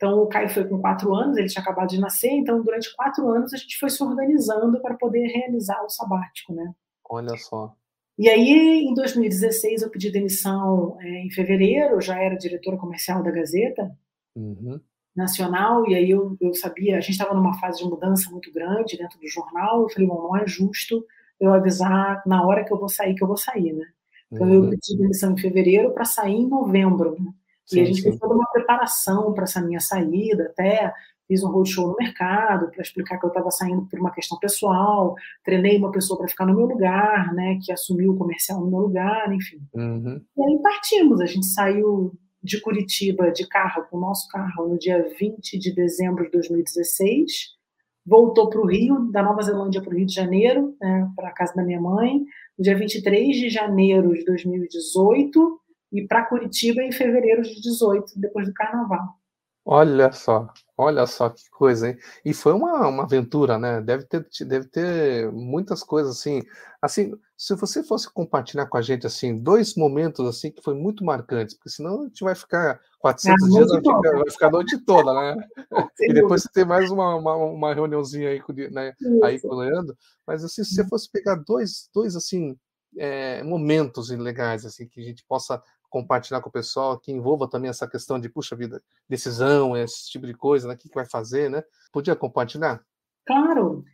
então, 0.02 0.18
o 0.18 0.26
Caio 0.26 0.50
foi 0.50 0.64
com 0.64 0.80
quatro 0.80 1.14
anos, 1.14 1.36
ele 1.36 1.46
tinha 1.46 1.62
acabado 1.62 1.90
de 1.90 2.00
nascer, 2.00 2.32
então, 2.32 2.60
durante 2.60 2.92
quatro 2.96 3.30
anos, 3.30 3.54
a 3.54 3.56
gente 3.56 3.78
foi 3.78 3.88
se 3.88 4.02
organizando 4.02 4.80
para 4.80 4.96
poder 4.96 5.28
realizar 5.28 5.80
o 5.84 5.88
sabático, 5.88 6.52
né? 6.52 6.74
Olha 7.08 7.36
só. 7.36 7.72
E 8.18 8.28
aí, 8.28 8.84
em 8.84 8.92
2016, 8.94 9.82
eu 9.82 9.90
pedi 9.90 10.10
demissão 10.10 10.96
é, 11.00 11.08
em 11.24 11.30
fevereiro, 11.30 11.94
eu 11.94 12.00
já 12.00 12.20
era 12.20 12.34
diretora 12.34 12.76
comercial 12.76 13.22
da 13.22 13.30
Gazeta 13.30 13.96
uhum. 14.34 14.80
Nacional, 15.14 15.88
e 15.88 15.94
aí 15.94 16.10
eu, 16.10 16.36
eu 16.40 16.52
sabia, 16.52 16.96
a 16.96 17.00
gente 17.00 17.12
estava 17.12 17.32
numa 17.32 17.56
fase 17.60 17.78
de 17.78 17.88
mudança 17.88 18.28
muito 18.28 18.52
grande 18.52 18.98
dentro 18.98 19.20
do 19.20 19.28
jornal, 19.28 19.82
eu 19.82 19.88
falei, 19.88 20.08
bom, 20.08 20.20
não 20.20 20.36
é 20.36 20.44
justo 20.48 21.06
eu 21.38 21.54
avisar 21.54 22.24
na 22.26 22.44
hora 22.44 22.64
que 22.64 22.72
eu 22.72 22.78
vou 22.78 22.88
sair, 22.88 23.14
que 23.14 23.22
eu 23.22 23.28
vou 23.28 23.36
sair, 23.36 23.72
né? 23.72 23.86
Então, 24.32 24.48
uhum. 24.48 24.64
eu 24.64 24.70
pedi 24.70 24.98
demissão 24.98 25.32
em 25.32 25.38
fevereiro 25.38 25.92
para 25.92 26.04
sair 26.04 26.34
em 26.34 26.48
novembro, 26.48 27.14
né? 27.20 27.32
Sim, 27.66 27.79
e 27.79 27.81
a 27.81 27.85
gente 27.85 27.96
sim. 27.96 28.03
fez 28.03 28.18
toda 28.18 28.35
uma 28.35 28.51
preparação 28.51 29.33
para 29.33 29.44
essa 29.44 29.61
minha 29.61 29.81
saída, 29.81 30.44
até 30.44 30.92
fiz 31.33 31.42
um 31.42 31.51
roadshow 31.51 31.88
no 31.88 31.96
mercado 31.98 32.70
para 32.70 32.83
explicar 32.83 33.18
que 33.18 33.25
eu 33.25 33.29
estava 33.29 33.51
saindo 33.51 33.87
por 33.87 33.98
uma 33.98 34.12
questão 34.12 34.38
pessoal, 34.38 35.14
treinei 35.44 35.79
uma 35.79 35.90
pessoa 35.90 36.18
para 36.18 36.29
ficar 36.29 36.46
no 36.46 36.55
meu 36.55 36.66
lugar, 36.66 37.33
né, 37.33 37.59
que 37.62 37.72
assumiu 37.72 38.12
o 38.12 38.16
comercial 38.16 38.61
no 38.61 38.70
meu 38.70 38.81
lugar, 38.81 39.33
enfim. 39.33 39.61
Uhum. 39.75 40.20
E 40.37 40.42
aí 40.42 40.62
partimos, 40.62 41.20
a 41.20 41.27
gente 41.27 41.46
saiu 41.46 42.12
de 42.42 42.61
Curitiba 42.61 43.31
de 43.31 43.46
carro, 43.46 43.87
com 43.88 43.96
o 43.96 44.01
nosso 44.01 44.29
carro, 44.29 44.68
no 44.68 44.79
dia 44.79 45.09
20 45.18 45.59
de 45.59 45.75
dezembro 45.75 46.25
de 46.25 46.31
2016, 46.33 47.57
voltou 48.05 48.51
para 48.51 48.61
o 48.61 48.66
Rio, 48.66 49.11
da 49.12 49.22
Nova 49.22 49.42
Zelândia 49.42 49.81
para 49.81 49.94
o 49.94 49.96
Rio 49.96 50.07
de 50.07 50.14
Janeiro, 50.14 50.77
né, 50.81 51.09
para 51.14 51.29
a 51.29 51.33
casa 51.33 51.55
da 51.55 51.62
minha 51.62 51.81
mãe, 51.81 52.18
no 52.59 52.64
dia 52.64 52.77
23 52.77 53.37
de 53.37 53.48
janeiro 53.48 54.12
de 54.12 54.25
2018, 54.25 55.61
e 55.92 56.07
para 56.07 56.26
Curitiba 56.26 56.83
em 56.83 56.92
fevereiro 56.92 57.42
de 57.42 57.61
18, 57.61 58.12
depois 58.16 58.46
do 58.46 58.55
carnaval. 58.55 59.20
Olha 59.64 60.11
só, 60.11 60.52
olha 60.76 61.07
só 61.07 61.28
que 61.31 61.48
coisa, 61.48 61.90
hein? 61.90 61.98
E 62.24 62.35
foi 62.35 62.52
uma, 62.52 62.88
uma 62.88 63.05
aventura, 63.05 63.59
né? 63.61 63.81
Deve 63.81 64.05
ter, 64.05 64.26
deve 64.44 64.66
ter 64.66 65.31
muitas 65.31 65.85
coisas 65.85 66.18
assim. 66.18 66.42
Assim, 66.81 67.12
se 67.37 67.55
você 67.55 67.81
fosse 67.85 68.12
compartilhar 68.12 68.66
com 68.66 68.76
a 68.76 68.83
gente 68.83 69.07
assim 69.07 69.38
dois 69.38 69.76
momentos 69.76 70.26
assim 70.26 70.50
que 70.50 70.61
foi 70.61 70.74
muito 70.74 71.05
marcantes, 71.05 71.55
porque 71.55 71.70
senão 71.70 72.00
a 72.00 72.05
gente 72.07 72.24
vai 72.24 72.35
ficar 72.35 72.81
400 72.98 73.50
dias, 73.50 73.68
vai 73.68 73.78
ficar, 73.78 74.00
vai 74.00 74.31
ficar, 74.31 74.46
a 74.48 74.50
noite 74.50 74.78
toda, 74.78 75.14
né? 75.14 75.48
e 76.00 76.12
depois 76.12 76.42
você 76.42 76.48
tem 76.52 76.64
mais 76.64 76.90
uma, 76.90 77.14
uma, 77.14 77.37
uma 77.37 77.72
reuniãozinha 77.72 78.31
aí 78.31 78.40
com, 78.40 78.52
né, 78.52 78.92
aí 79.22 79.40
com 79.40 79.46
o 79.46 79.59
Leandro. 79.59 79.96
Mas 80.26 80.42
assim, 80.42 80.64
se 80.64 80.74
você 80.74 80.88
fosse 80.88 81.09
pegar 81.09 81.37
dois, 81.37 81.88
dois 81.94 82.16
assim 82.16 82.57
é, 82.98 83.44
momentos 83.44 84.11
legais 84.11 84.66
assim 84.66 84.88
que 84.88 85.00
a 85.00 85.05
gente 85.05 85.24
possa 85.28 85.62
compartilhar 85.92 86.40
com 86.40 86.48
o 86.48 86.52
pessoal, 86.52 86.98
que 86.98 87.12
envolva 87.12 87.46
também 87.46 87.68
essa 87.68 87.87
questão 87.87 88.18
de, 88.18 88.26
puxa 88.26 88.57
vida, 88.57 88.83
decisão, 89.07 89.76
esse 89.76 90.11
tipo 90.11 90.26
de 90.26 90.33
coisa, 90.33 90.66
né? 90.66 90.72
O 90.72 90.78
que 90.78 90.88
vai 90.94 91.05
fazer, 91.05 91.50
né? 91.50 91.62
Podia 91.92 92.16
compartilhar? 92.16 92.81
Claro. 93.26 93.85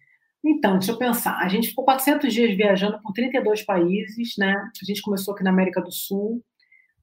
Então, 0.44 0.78
deixa 0.78 0.92
eu 0.92 0.96
pensar. 0.96 1.36
A 1.38 1.48
gente 1.48 1.70
ficou 1.70 1.84
400 1.84 2.32
dias 2.32 2.56
viajando 2.56 3.02
por 3.02 3.12
32 3.12 3.62
países, 3.62 4.36
né? 4.38 4.54
A 4.80 4.84
gente 4.84 5.02
começou 5.02 5.34
aqui 5.34 5.42
na 5.42 5.50
América 5.50 5.82
do 5.82 5.90
Sul. 5.90 6.40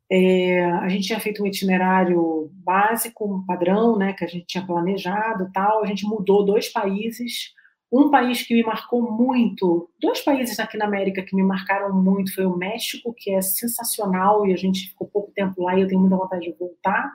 É, 0.10 0.63
a 0.63 0.88
gente 0.88 1.08
tinha 1.08 1.19
feito 1.19 1.43
um 1.43 1.45
itinerário 1.45 2.49
básico, 2.53 3.25
um 3.25 3.45
padrão, 3.45 3.97
né? 3.97 4.13
Que 4.13 4.23
a 4.23 4.27
gente 4.27 4.45
tinha 4.45 4.65
planejado 4.65 5.51
tal. 5.53 5.84
A 5.84 5.88
gente 5.88 6.05
mudou 6.05 6.45
dois 6.45 6.69
países 6.69 7.53
um 7.97 8.10
país 8.10 8.43
que 8.43 8.53
me 8.53 8.63
marcou 8.63 9.01
muito, 9.01 9.89
dois 10.01 10.21
países 10.21 10.60
aqui 10.60 10.77
na 10.77 10.86
América 10.86 11.23
que 11.23 11.36
me 11.36 11.43
marcaram 11.43 11.93
muito 11.93 12.34
foi 12.34 12.45
o 12.45 12.58
México, 12.58 13.13
que 13.17 13.34
é 13.34 13.41
sensacional 13.41 14.45
e 14.45 14.53
a 14.53 14.58
gente 14.58 14.89
ficou 14.89 15.08
pouco 15.08 15.31
tempo 15.34 15.63
lá 15.63 15.77
e 15.77 15.81
eu 15.81 15.88
tenho 15.88 16.01
muita 16.01 16.17
vontade 16.17 16.45
de 16.45 16.58
voltar, 16.58 17.10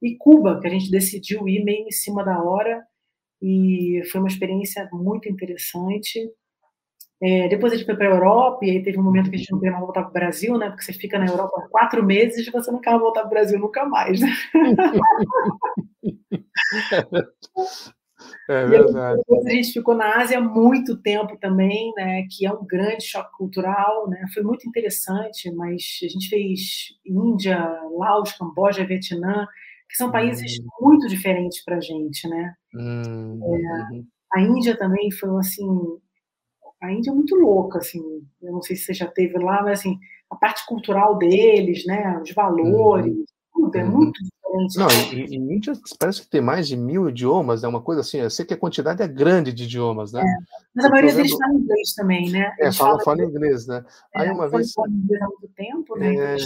e 0.00 0.16
Cuba, 0.16 0.58
que 0.60 0.66
a 0.66 0.70
gente 0.70 0.90
decidiu 0.90 1.46
ir 1.46 1.62
meio 1.62 1.86
em 1.86 1.90
cima 1.90 2.24
da 2.24 2.42
hora 2.42 2.82
e 3.40 4.02
foi 4.10 4.20
uma 4.20 4.28
experiência 4.28 4.88
muito 4.92 5.28
interessante. 5.28 6.18
É, 7.22 7.48
depois 7.48 7.72
a 7.72 7.76
gente 7.76 7.86
foi 7.86 7.96
para 7.96 8.08
a 8.08 8.14
Europa 8.14 8.64
e 8.64 8.70
aí 8.70 8.82
teve 8.82 8.98
um 8.98 9.02
momento 9.02 9.30
que 9.30 9.36
a 9.36 9.38
gente 9.38 9.52
não 9.52 9.60
queria 9.60 9.72
mais 9.72 9.84
voltar 9.84 10.02
para 10.02 10.10
o 10.10 10.12
Brasil, 10.12 10.58
né? 10.58 10.70
Porque 10.70 10.82
você 10.82 10.92
fica 10.92 11.18
na 11.18 11.26
Europa 11.26 11.68
quatro 11.70 12.04
meses 12.04 12.46
e 12.46 12.50
você 12.50 12.70
não 12.72 12.80
quer 12.80 12.98
voltar 12.98 13.20
para 13.20 13.28
o 13.28 13.30
Brasil 13.30 13.60
nunca 13.60 13.84
mais. 13.84 14.20
É 18.48 18.66
verdade. 18.66 19.20
A 19.46 19.50
gente 19.50 19.72
ficou 19.72 19.94
na 19.94 20.16
Ásia 20.20 20.40
muito 20.40 20.96
tempo 20.96 21.36
também, 21.38 21.92
né, 21.96 22.26
que 22.30 22.44
é 22.46 22.52
um 22.52 22.66
grande 22.66 23.04
choque 23.04 23.36
cultural, 23.36 24.08
né, 24.08 24.24
foi 24.34 24.42
muito 24.42 24.68
interessante, 24.68 25.50
mas 25.52 26.00
a 26.02 26.08
gente 26.08 26.28
fez 26.28 26.88
Índia, 27.04 27.58
Laos, 27.96 28.32
Camboja, 28.32 28.84
Vietnã, 28.84 29.46
que 29.88 29.96
são 29.96 30.10
países 30.10 30.58
hum. 30.58 30.66
muito 30.80 31.06
diferentes 31.08 31.64
para 31.64 31.76
a 31.76 31.80
gente, 31.80 32.28
né. 32.28 32.54
Hum. 32.74 33.40
É, 33.42 34.02
a 34.34 34.40
Índia 34.40 34.76
também 34.76 35.10
foi 35.10 35.30
assim, 35.38 35.68
a 36.80 36.90
Índia 36.90 37.10
é 37.10 37.14
muito 37.14 37.36
louca, 37.36 37.78
assim, 37.78 38.02
eu 38.42 38.52
não 38.52 38.62
sei 38.62 38.74
se 38.74 38.86
você 38.86 38.94
já 38.94 39.06
teve 39.06 39.38
lá, 39.38 39.62
mas 39.62 39.80
assim, 39.80 39.98
a 40.30 40.36
parte 40.36 40.66
cultural 40.66 41.16
deles, 41.16 41.86
né, 41.86 42.18
os 42.20 42.32
valores, 42.32 43.14
uhum. 43.14 43.24
tudo 43.52 43.76
é 43.76 43.84
uhum. 43.84 43.90
muito 43.90 44.20
não, 44.76 44.88
e, 45.12 45.26
e 45.26 45.36
Índia 45.36 45.72
parece 45.98 46.22
que 46.22 46.28
tem 46.28 46.40
mais 46.40 46.68
de 46.68 46.76
mil 46.76 47.08
idiomas, 47.08 47.62
é 47.62 47.66
né? 47.66 47.68
uma 47.68 47.80
coisa 47.80 48.00
assim. 48.00 48.18
Eu 48.18 48.30
sei 48.30 48.44
que 48.44 48.54
a 48.54 48.58
quantidade 48.58 49.02
é 49.02 49.08
grande 49.08 49.52
de 49.52 49.64
idiomas, 49.64 50.12
né? 50.12 50.22
É, 50.22 50.36
mas 50.74 50.84
a 50.84 50.90
maioria 50.90 51.14
deles 51.14 51.32
fala 51.32 51.54
inglês 51.54 51.94
também, 51.94 52.30
né? 52.30 52.54
É, 52.58 52.72
fala, 52.72 53.00
fala 53.02 53.24
inglês, 53.24 53.66
né? 53.66 53.84
É, 54.14 54.22
Aí 54.22 54.30
uma 54.30 54.48
vez. 54.48 54.72
Fala 54.72 54.88
inglês 54.88 55.22
há 55.22 55.26
muito 55.26 55.48
tempo, 55.54 55.98
né? 55.98 56.14
É... 56.14 56.36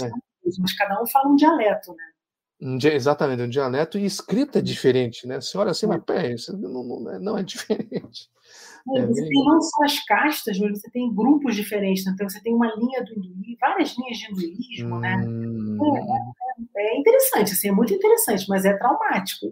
Mas 0.59 0.73
cada 0.77 1.01
um 1.01 1.07
fala 1.07 1.29
um 1.29 1.35
dialeto, 1.35 1.91
né? 1.91 2.03
Um, 2.59 2.77
exatamente, 2.81 3.43
um 3.43 3.49
dialeto 3.49 3.99
e 3.99 4.05
escrita 4.05 4.59
é 4.59 4.61
diferente, 4.61 5.27
né? 5.27 5.39
Você 5.39 5.57
olha 5.57 5.71
assim, 5.71 5.85
mas 5.85 6.03
peraí, 6.03 6.33
isso 6.33 6.57
não, 6.57 6.83
não, 6.83 7.19
não 7.19 7.37
é 7.37 7.43
diferente. 7.43 8.29
É, 8.95 9.05
você 9.05 9.21
tem 9.21 9.45
não 9.45 9.61
só 9.61 9.83
as 9.83 10.03
castas, 10.05 10.57
mas 10.59 10.79
você 10.79 10.89
tem 10.91 11.13
grupos 11.13 11.55
diferentes. 11.55 12.05
Né? 12.05 12.13
Então, 12.15 12.29
você 12.29 12.41
tem 12.41 12.53
uma 12.53 12.73
linha 12.75 13.03
do 13.03 13.11
hinduísmo, 13.11 13.57
várias 13.59 13.95
linhas 13.97 14.17
de 14.17 14.31
hinduísmo, 14.31 14.99
né? 14.99 15.17
hum. 15.17 15.77
né? 15.77 16.33
É, 16.77 16.95
é, 16.95 16.99
interessante, 16.99 17.53
assim, 17.53 17.69
é 17.69 17.71
muito 17.71 17.93
interessante, 17.93 18.45
mas 18.47 18.65
é 18.65 18.73
traumático. 18.77 19.51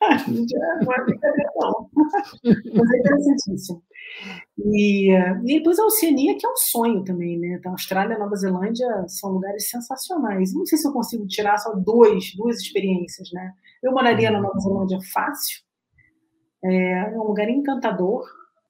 não 0.00 0.92
é 0.92 1.04
brincadeira, 1.04 1.50
não. 1.56 1.90
mas 1.94 2.90
é 2.90 2.98
interessantíssimo. 2.98 3.82
E, 4.58 5.12
e 5.12 5.58
depois 5.58 5.78
a 5.78 5.84
Oceania, 5.84 6.36
que 6.36 6.46
é 6.46 6.50
um 6.50 6.56
sonho 6.56 7.04
também, 7.04 7.38
né? 7.38 7.56
Então, 7.58 7.72
Austrália 7.72 8.14
e 8.14 8.18
Nova 8.18 8.34
Zelândia 8.36 8.86
são 9.08 9.30
lugares 9.30 9.68
sensacionais. 9.68 10.54
Não 10.54 10.64
sei 10.64 10.78
se 10.78 10.88
eu 10.88 10.92
consigo 10.92 11.26
tirar 11.26 11.58
só 11.58 11.74
dois, 11.74 12.34
duas 12.34 12.58
experiências, 12.58 13.30
né? 13.32 13.52
Eu 13.82 13.92
moraria 13.92 14.30
na 14.30 14.40
Nova 14.40 14.58
Zelândia 14.58 14.98
fácil. 15.12 15.60
É, 16.64 17.14
é 17.14 17.18
um 17.18 17.24
lugar 17.24 17.48
encantador, 17.48 18.24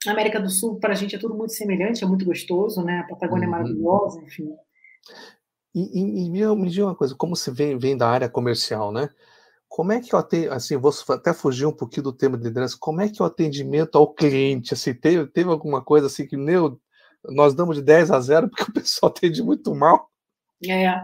a 0.07 0.13
América 0.13 0.41
do 0.41 0.49
Sul, 0.49 0.79
para 0.79 0.93
a 0.93 0.97
gente, 0.97 1.17
é 1.17 1.19
tudo 1.19 1.35
muito 1.35 1.53
semelhante, 1.53 2.05
é 2.05 2.07
muito 2.07 2.25
gostoso, 2.25 2.83
né? 2.83 3.01
A 3.01 3.05
Patagônia 3.05 3.45
é 3.45 3.49
uhum. 3.49 3.55
é 3.55 3.59
maravilhosa, 3.59 4.23
enfim. 4.23 4.55
E, 5.75 5.81
e, 5.81 6.27
e 6.27 6.31
me 6.31 6.71
diga 6.71 6.87
uma 6.87 6.95
coisa, 6.95 7.15
como 7.15 7.37
você 7.37 7.51
vem, 7.51 7.79
vem 7.79 7.97
da 7.97 8.09
área 8.09 8.29
comercial, 8.29 8.93
né? 8.93 9.09
Como 9.69 9.93
é 9.93 10.01
que 10.01 10.15
eu 10.15 10.19
atendo, 10.19 10.53
assim, 10.53 10.77
vou 10.77 10.93
até 11.11 11.33
fugir 11.35 11.67
um 11.67 11.73
pouquinho 11.73 12.05
do 12.05 12.13
tema 12.13 12.39
de 12.39 12.45
liderança, 12.45 12.77
como 12.79 13.01
é 13.01 13.09
que 13.09 13.23
o 13.23 13.27
atendimento 13.27 13.97
ao 13.97 14.13
cliente, 14.13 14.75
assim, 14.75 14.95
teve, 14.95 15.27
teve 15.27 15.51
alguma 15.51 15.83
coisa 15.83 16.07
assim 16.07 16.27
que, 16.27 16.37
meu, 16.37 16.81
nós 17.25 17.55
damos 17.55 17.77
de 17.77 17.83
10 17.83 18.11
a 18.11 18.21
0 18.21 18.49
porque 18.49 18.71
o 18.71 18.75
pessoal 18.75 19.11
atende 19.17 19.43
muito 19.43 19.75
mal? 19.75 20.09
É, 20.67 20.95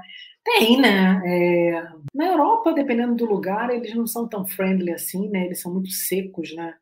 tem, 0.44 0.80
né? 0.80 1.20
É, 1.24 1.88
na 2.14 2.26
Europa, 2.28 2.72
dependendo 2.72 3.14
do 3.14 3.26
lugar, 3.26 3.70
eles 3.70 3.94
não 3.94 4.06
são 4.06 4.26
tão 4.28 4.46
friendly 4.46 4.92
assim, 4.92 5.28
né? 5.28 5.46
Eles 5.46 5.60
são 5.60 5.72
muito 5.72 5.90
secos, 5.90 6.54
né? 6.54 6.74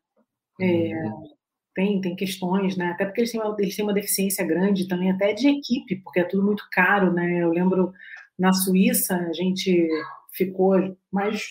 É, 0.59 0.65
uhum 0.65 1.31
tem, 1.73 2.01
tem 2.01 2.15
questões, 2.15 2.75
né? 2.75 2.91
Até 2.91 3.05
porque 3.05 3.21
eles 3.21 3.31
têm, 3.31 3.41
uma, 3.41 3.55
eles 3.59 3.75
têm 3.75 3.85
uma 3.85 3.93
deficiência 3.93 4.45
grande 4.45 4.87
também, 4.87 5.11
até 5.11 5.33
de 5.33 5.47
equipe, 5.47 5.97
porque 5.97 6.19
é 6.19 6.23
tudo 6.23 6.43
muito 6.43 6.67
caro, 6.71 7.13
né? 7.13 7.41
Eu 7.43 7.49
lembro 7.51 7.93
na 8.37 8.53
Suíça, 8.53 9.15
a 9.15 9.33
gente 9.33 9.87
ficou 10.31 10.95
mais 11.11 11.41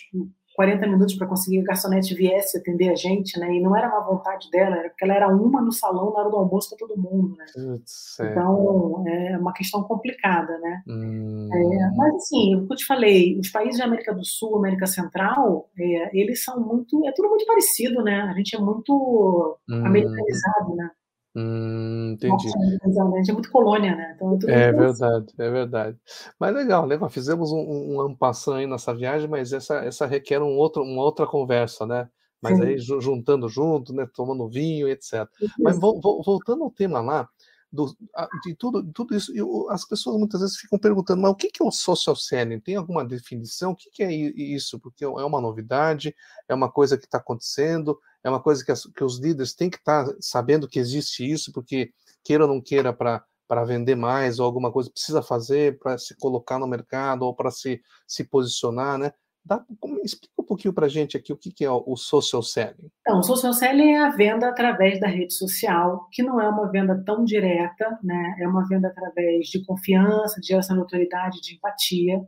40 0.55 0.87
minutos 0.87 1.15
para 1.15 1.27
conseguir 1.27 1.57
que 1.57 1.63
a 1.63 1.67
garçonete 1.67 2.13
viesse 2.13 2.57
atender 2.57 2.89
a 2.89 2.95
gente, 2.95 3.39
né? 3.39 3.53
E 3.53 3.61
não 3.61 3.75
era 3.75 3.87
uma 3.87 4.05
vontade 4.05 4.49
dela, 4.51 4.77
era 4.77 4.89
porque 4.89 5.05
ela 5.05 5.15
era 5.15 5.27
uma 5.27 5.61
no 5.61 5.71
salão 5.71 6.11
na 6.11 6.19
hora 6.19 6.29
do 6.29 6.37
almoço 6.37 6.69
para 6.69 6.87
todo 6.87 6.99
mundo, 6.99 7.35
né? 7.37 7.45
Putz, 7.53 8.19
é. 8.19 8.31
então, 8.31 9.03
é 9.07 9.37
uma 9.37 9.53
questão 9.53 9.83
complicada, 9.83 10.57
né? 10.59 10.83
Hum. 10.87 11.49
É, 11.51 11.95
mas, 11.95 12.15
assim, 12.15 12.55
o 12.55 12.67
que 12.67 12.73
eu 12.73 12.77
te 12.77 12.85
falei, 12.85 13.39
os 13.39 13.49
países 13.49 13.79
da 13.79 13.85
América 13.85 14.13
do 14.13 14.25
Sul, 14.25 14.57
América 14.57 14.85
Central, 14.85 15.69
é, 15.79 16.19
eles 16.19 16.43
são 16.43 16.59
muito... 16.59 17.07
É 17.07 17.11
tudo 17.13 17.29
muito 17.29 17.45
parecido, 17.45 18.03
né? 18.03 18.21
A 18.21 18.33
gente 18.33 18.55
é 18.55 18.59
muito 18.59 19.57
hum. 19.69 19.85
americanizado, 19.85 20.75
né? 20.75 20.91
Hum, 21.33 22.11
entendi. 22.13 22.47
Nossa, 22.47 23.31
é 23.31 23.33
muito 23.33 23.51
colônia, 23.51 23.95
né? 23.95 24.13
Então, 24.15 24.37
é, 24.49 24.63
é 24.63 24.71
verdade, 24.73 25.25
é 25.37 25.49
verdade. 25.49 25.97
Mas 26.37 26.53
legal, 26.53 26.85
legal. 26.85 27.09
Fizemos 27.09 27.51
um, 27.51 27.95
um 27.95 28.01
ampassão 28.01 28.55
aí 28.55 28.67
nessa 28.67 28.93
viagem, 28.93 29.29
mas 29.29 29.53
essa, 29.53 29.77
essa 29.77 30.05
requer 30.05 30.41
um 30.41 30.57
outro, 30.57 30.83
uma 30.83 31.01
outra 31.01 31.25
conversa, 31.25 31.85
né? 31.85 32.09
Mas 32.41 32.57
Sim. 32.57 32.63
aí 32.63 32.77
juntando 32.79 33.47
junto, 33.47 33.93
né? 33.93 34.05
Tomando 34.13 34.49
vinho, 34.49 34.89
etc. 34.89 35.27
Isso. 35.41 35.53
Mas 35.59 35.79
vo, 35.79 36.01
vo, 36.01 36.21
voltando 36.21 36.63
ao 36.63 36.71
tema 36.71 36.99
lá, 36.99 37.29
do, 37.71 37.95
de 38.43 38.53
tudo, 38.55 38.83
tudo 38.91 39.15
isso, 39.15 39.33
eu, 39.35 39.69
as 39.69 39.85
pessoas 39.85 40.17
muitas 40.17 40.41
vezes 40.41 40.57
ficam 40.57 40.77
perguntando, 40.77 41.21
mas 41.21 41.31
o 41.31 41.35
que, 41.35 41.49
que 41.49 41.63
é 41.63 41.65
o 41.65 41.71
social 41.71 42.15
selling? 42.15 42.59
Tem 42.59 42.75
alguma 42.75 43.05
definição? 43.05 43.71
O 43.71 43.75
que, 43.75 43.89
que 43.89 44.03
é 44.03 44.11
isso? 44.11 44.79
Porque 44.79 45.05
é 45.05 45.07
uma 45.07 45.39
novidade, 45.39 46.13
é 46.49 46.53
uma 46.53 46.69
coisa 46.69 46.97
que 46.97 47.05
está 47.05 47.17
acontecendo, 47.17 47.97
é 48.23 48.29
uma 48.29 48.41
coisa 48.41 48.63
que, 48.63 48.71
as, 48.71 48.83
que 48.85 49.03
os 49.03 49.19
líderes 49.19 49.53
têm 49.53 49.69
que 49.69 49.77
estar 49.77 50.05
tá 50.05 50.15
sabendo 50.19 50.67
que 50.67 50.79
existe 50.79 51.29
isso, 51.29 51.51
porque 51.53 51.93
queira 52.23 52.43
ou 52.45 52.49
não 52.53 52.61
queira 52.61 52.91
para 52.93 53.23
para 53.47 53.65
vender 53.65 53.95
mais 53.95 54.39
ou 54.39 54.45
alguma 54.45 54.71
coisa 54.71 54.89
precisa 54.89 55.21
fazer 55.21 55.77
para 55.77 55.97
se 55.97 56.15
colocar 56.15 56.57
no 56.57 56.65
mercado 56.65 57.23
ou 57.23 57.35
para 57.35 57.51
se, 57.51 57.81
se 58.07 58.23
posicionar, 58.23 58.97
né? 58.97 59.11
Dá, 59.43 59.65
explica 60.03 60.33
um 60.37 60.43
pouquinho 60.43 60.73
para 60.73 60.85
a 60.85 60.89
gente 60.89 61.17
aqui 61.17 61.33
o 61.33 61.37
que, 61.37 61.51
que 61.51 61.65
é 61.65 61.71
o, 61.71 61.95
social 61.95 62.43
selling. 62.43 62.91
Então, 63.01 63.19
o 63.19 63.23
social 63.23 63.53
selling 63.53 63.93
é 63.93 63.99
a 63.99 64.09
venda 64.09 64.47
através 64.47 64.99
da 64.99 65.07
rede 65.07 65.33
social, 65.33 66.07
que 66.11 66.21
não 66.21 66.39
é 66.39 66.47
uma 66.47 66.69
venda 66.69 67.01
tão 67.03 67.25
direta, 67.25 67.99
né? 68.03 68.35
É 68.39 68.47
uma 68.47 68.67
venda 68.67 68.87
através 68.87 69.47
de 69.47 69.65
confiança, 69.65 70.39
de 70.39 70.47
geração 70.47 70.77
de 70.85 71.07
de 71.41 71.55
empatia. 71.55 72.21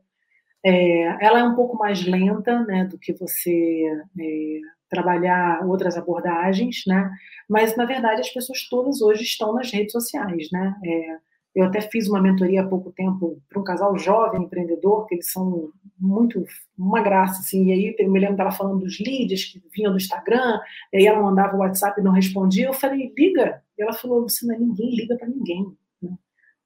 É, 0.65 1.25
ela 1.25 1.39
é 1.39 1.43
um 1.43 1.55
pouco 1.55 1.77
mais 1.77 2.03
lenta, 2.05 2.63
né, 2.63 2.85
do 2.85 2.97
que 2.97 3.13
você 3.13 3.85
é, 4.19 4.59
trabalhar 4.89 5.65
outras 5.65 5.97
abordagens, 5.97 6.83
né? 6.87 7.11
Mas 7.49 7.75
na 7.75 7.85
verdade 7.85 8.21
as 8.21 8.29
pessoas 8.29 8.67
todas 8.69 9.01
hoje 9.01 9.23
estão 9.23 9.53
nas 9.53 9.71
redes 9.71 9.91
sociais, 9.91 10.49
né? 10.51 10.75
É, 10.85 11.17
eu 11.55 11.65
até 11.65 11.81
fiz 11.81 12.07
uma 12.07 12.21
mentoria 12.21 12.61
há 12.61 12.67
pouco 12.67 12.91
tempo 12.91 13.39
para 13.47 13.59
um 13.59 13.63
casal 13.63 13.95
jovem 13.97 14.43
empreendedor, 14.43 15.05
que 15.05 15.15
eles 15.15 15.31
são 15.31 15.69
muito 15.99 16.43
uma 16.77 17.01
graça, 17.01 17.41
assim. 17.41 17.65
E 17.65 17.71
aí 17.71 17.95
eu 17.99 18.09
me 18.09 18.19
lembro 18.19 18.37
dela 18.37 18.51
falando 18.51 18.79
dos 18.79 18.99
leads 18.99 19.45
que 19.45 19.61
vinham 19.71 19.91
do 19.91 19.97
Instagram, 19.97 20.59
e 20.91 20.97
aí 20.97 21.05
ela 21.05 21.21
mandava 21.21 21.55
o 21.55 21.59
WhatsApp 21.59 21.99
e 21.99 22.03
não 22.03 22.11
respondia. 22.11 22.67
Eu 22.67 22.73
falei, 22.73 23.13
liga. 23.15 23.61
E 23.77 23.83
ela 23.83 23.93
falou, 23.93 24.23
você 24.23 24.45
não 24.47 24.55
é 24.55 24.57
ninguém, 24.57 24.95
liga 24.95 25.15
para 25.15 25.27
ninguém. 25.27 25.65
Né? 26.01 26.09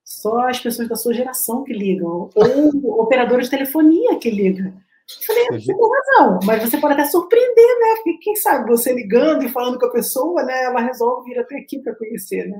Só 0.05 0.47
as 0.47 0.59
pessoas 0.59 0.87
da 0.87 0.95
sua 0.95 1.13
geração 1.13 1.65
que 1.65 1.73
ligam, 1.73 2.29
ou 2.33 3.01
operadores 3.03 3.45
de 3.47 3.57
telefonia 3.57 4.17
que 4.19 4.29
ligam. 4.29 4.67
Eu 4.67 5.25
falei, 5.25 5.45
você 5.51 5.73
tem 5.73 5.89
razão, 5.89 6.39
mas 6.45 6.63
você 6.63 6.77
pode 6.77 6.93
até 6.93 7.05
surpreender, 7.05 7.79
né? 7.79 7.95
Porque 7.95 8.17
quem 8.21 8.35
sabe 8.35 8.69
você 8.69 8.93
ligando 8.93 9.43
e 9.43 9.49
falando 9.49 9.79
com 9.79 9.85
a 9.85 9.91
pessoa, 9.91 10.43
né? 10.43 10.63
Ela 10.65 10.81
resolve 10.81 11.29
vir 11.29 11.39
até 11.39 11.57
aqui 11.57 11.79
para 11.79 11.95
conhecer, 11.95 12.47
né? 12.47 12.59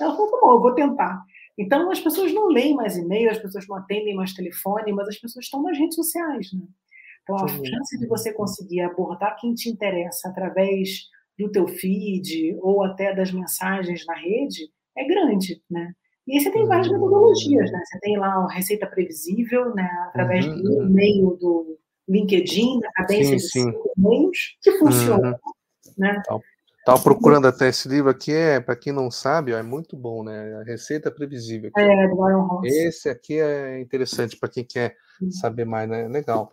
Ela 0.00 0.14
falou, 0.14 0.30
tá 0.30 0.38
bom, 0.40 0.52
eu 0.54 0.60
vou 0.60 0.74
tentar. 0.74 1.24
Então, 1.58 1.90
as 1.90 2.00
pessoas 2.00 2.32
não 2.32 2.48
leem 2.48 2.74
mais 2.74 2.96
e-mail, 2.96 3.30
as 3.30 3.38
pessoas 3.38 3.66
não 3.66 3.76
atendem 3.76 4.14
mais 4.14 4.32
telefone, 4.32 4.92
mas 4.92 5.08
as 5.08 5.18
pessoas 5.18 5.44
estão 5.44 5.62
nas 5.62 5.76
redes 5.76 5.96
sociais, 5.96 6.52
né? 6.52 6.62
Então, 7.22 7.36
a 7.36 7.48
Sim. 7.48 7.66
chance 7.66 7.98
de 7.98 8.06
você 8.06 8.32
conseguir 8.32 8.80
abordar 8.80 9.36
quem 9.38 9.54
te 9.54 9.68
interessa 9.68 10.28
através 10.28 11.08
do 11.38 11.50
teu 11.50 11.66
feed 11.66 12.56
ou 12.60 12.82
até 12.82 13.14
das 13.14 13.32
mensagens 13.32 14.06
na 14.06 14.14
rede 14.14 14.70
é 14.96 15.04
grande, 15.06 15.62
né? 15.70 15.92
E 16.26 16.34
aí 16.34 16.40
você 16.40 16.50
tem 16.50 16.66
várias 16.66 16.88
uhum. 16.88 16.94
metodologias, 16.94 17.72
né? 17.72 17.82
Você 17.84 18.00
tem 18.00 18.18
lá 18.18 18.28
a 18.28 18.52
receita 18.52 18.86
previsível, 18.86 19.74
né? 19.74 19.88
Através 20.08 20.46
uhum. 20.46 20.62
do 20.62 20.82
e-mail 20.84 21.36
do 21.40 21.78
LinkedIn, 22.08 22.80
da 22.80 22.92
cadência 22.92 23.36
de 23.36 23.42
cinco 23.42 23.90
e-mails, 23.96 24.56
que 24.62 24.72
funciona, 24.72 25.30
uhum. 25.30 25.92
né? 25.96 26.22
Estava 26.88 27.02
procurando 27.02 27.46
até 27.46 27.68
esse 27.68 27.86
livro 27.86 28.08
aqui, 28.08 28.32
é, 28.32 28.58
para 28.60 28.74
quem 28.74 28.94
não 28.94 29.10
sabe, 29.10 29.52
ó, 29.52 29.58
é 29.58 29.62
muito 29.62 29.94
bom, 29.94 30.24
né? 30.24 30.58
A 30.58 30.62
Receita 30.62 31.10
Previsível. 31.10 31.70
Aqui. 31.74 31.82
É, 31.84 32.08
do 32.08 32.14
Ross. 32.14 32.64
Esse 32.64 33.10
aqui 33.10 33.38
é 33.38 33.78
interessante 33.78 34.38
para 34.38 34.48
quem 34.48 34.64
quer 34.64 34.96
saber 35.30 35.66
mais, 35.66 35.86
né? 35.86 36.08
Legal. 36.08 36.50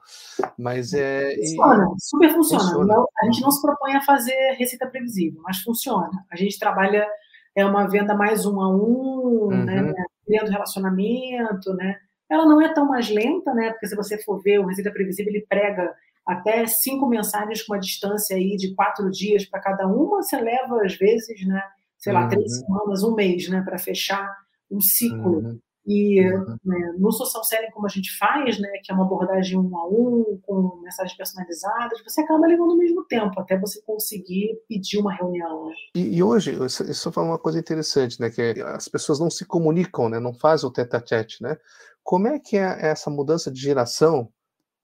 Mas 0.59 0.93
é. 0.93 1.35
Funciona, 1.35 1.85
e... 1.85 2.01
super 2.01 2.33
funciona. 2.33 2.63
funciona. 2.63 3.05
A 3.21 3.25
gente 3.27 3.41
não 3.41 3.49
se 3.49 3.61
propõe 3.61 3.95
a 3.95 4.01
fazer 4.01 4.55
receita 4.59 4.85
previsível, 4.87 5.41
mas 5.41 5.61
funciona. 5.61 6.11
A 6.29 6.35
gente 6.35 6.59
trabalha, 6.59 7.07
é 7.55 7.65
uma 7.65 7.87
venda 7.87 8.13
mais 8.13 8.45
um 8.45 8.59
a 8.59 8.69
um, 8.69 9.47
né? 9.51 9.81
uhum. 9.81 9.87
né? 9.93 10.05
Criando 10.25 10.51
relacionamento, 10.51 11.73
né? 11.75 11.95
Ela 12.29 12.45
não 12.45 12.61
é 12.61 12.73
tão 12.73 12.85
mais 12.85 13.09
lenta, 13.09 13.53
né? 13.53 13.71
Porque 13.71 13.87
se 13.87 13.95
você 13.95 14.21
for 14.21 14.41
ver 14.41 14.59
o 14.59 14.65
Receita 14.65 14.91
Previsível, 14.91 15.31
ele 15.31 15.45
prega 15.47 15.95
até 16.25 16.65
cinco 16.65 17.07
mensagens 17.07 17.61
com 17.61 17.73
uma 17.73 17.79
distância 17.79 18.35
aí 18.35 18.55
de 18.57 18.73
quatro 18.73 19.09
dias 19.11 19.45
para 19.45 19.61
cada 19.61 19.87
uma, 19.87 20.23
você 20.23 20.39
leva, 20.39 20.83
às 20.83 20.95
vezes, 20.95 21.45
né, 21.45 21.61
sei 21.97 22.13
lá, 22.13 22.23
uhum. 22.23 22.29
três 22.29 22.59
semanas, 22.59 23.03
um 23.03 23.13
mês, 23.13 23.47
né, 23.47 23.61
para 23.61 23.77
fechar 23.77 24.35
um 24.71 24.81
ciclo. 24.81 25.39
Uhum. 25.39 25.59
E 25.87 26.19
uhum. 26.19 26.57
né, 26.65 26.95
no 26.97 27.11
social 27.11 27.43
selling, 27.43 27.69
como 27.69 27.85
a 27.85 27.89
gente 27.89 28.09
faz, 28.17 28.59
né, 28.59 28.69
que 28.83 28.91
é 28.91 28.95
uma 28.95 29.05
abordagem 29.05 29.59
um 29.59 29.77
a 29.77 29.87
um, 29.87 30.39
com 30.41 30.81
mensagens 30.81 31.15
personalizadas, 31.15 32.01
você 32.03 32.21
acaba 32.21 32.47
levando 32.47 32.71
o 32.71 32.77
mesmo 32.77 33.05
tempo 33.05 33.39
até 33.39 33.55
você 33.55 33.79
conseguir 33.83 34.57
pedir 34.67 34.97
uma 34.97 35.13
reunião. 35.13 35.67
Né? 35.67 35.75
E, 35.95 36.17
e, 36.17 36.23
hoje, 36.23 36.57
isso 36.65 37.11
fala 37.11 37.27
uma 37.27 37.37
coisa 37.37 37.59
interessante, 37.59 38.19
né, 38.19 38.31
que 38.31 38.41
as 38.61 38.87
pessoas 38.87 39.19
não 39.19 39.29
se 39.29 39.45
comunicam, 39.45 40.09
né, 40.09 40.19
não 40.19 40.33
fazem 40.33 40.67
o 40.67 40.73
tete-a-tete, 40.73 41.43
né? 41.43 41.55
Como 42.03 42.27
é 42.27 42.39
que 42.39 42.57
é 42.57 42.87
essa 42.87 43.09
mudança 43.09 43.51
de 43.51 43.59
geração 43.59 44.31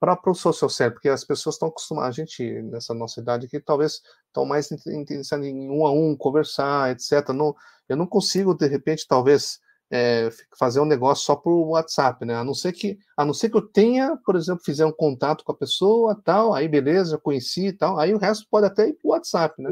para 0.02 0.32
o 0.32 0.34
social 0.34 0.68
selling, 0.68 0.94
porque 0.94 1.10
as 1.10 1.24
pessoas 1.24 1.54
estão 1.56 1.68
acostumadas, 1.68 2.10
a 2.10 2.12
gente, 2.12 2.44
nessa 2.64 2.92
nossa 2.92 3.22
idade 3.22 3.46
aqui, 3.46 3.60
talvez 3.60 4.02
estão 4.26 4.44
mais 4.46 4.72
interessados 4.72 5.46
em 5.46 5.70
um 5.70 5.86
a 5.86 5.92
um, 5.92 6.16
conversar, 6.16 6.90
etc. 6.90 7.30
Não, 7.30 7.56
eu 7.88 7.96
não 7.96 8.08
consigo, 8.08 8.56
de 8.56 8.66
repente, 8.66 9.06
talvez, 9.08 9.60
é, 9.92 10.32
fazer 10.58 10.80
um 10.80 10.86
negócio 10.86 11.24
só 11.24 11.36
por 11.36 11.54
WhatsApp, 11.68 12.26
né? 12.26 12.34
A 12.34 12.44
não 12.44 12.56
ser 12.56 12.72
que, 12.72 12.98
a 13.16 13.24
não 13.24 13.34
ser 13.34 13.50
que 13.52 13.58
eu 13.58 13.62
tenha, 13.62 14.18
por 14.26 14.36
exemplo, 14.36 14.64
fizer 14.66 14.88
um 14.88 14.92
contato 14.92 15.44
com 15.44 15.52
a 15.52 15.58
pessoa, 15.58 16.20
tal, 16.24 16.52
aí 16.56 16.68
beleza, 16.68 17.20
conheci 17.20 17.68
e 17.68 17.74
tal, 17.74 18.00
aí 18.00 18.12
o 18.12 18.18
resto 18.18 18.48
pode 18.50 18.66
até 18.66 18.90
ir 18.90 18.94
para 18.94 19.12
WhatsApp, 19.12 19.62
né? 19.62 19.70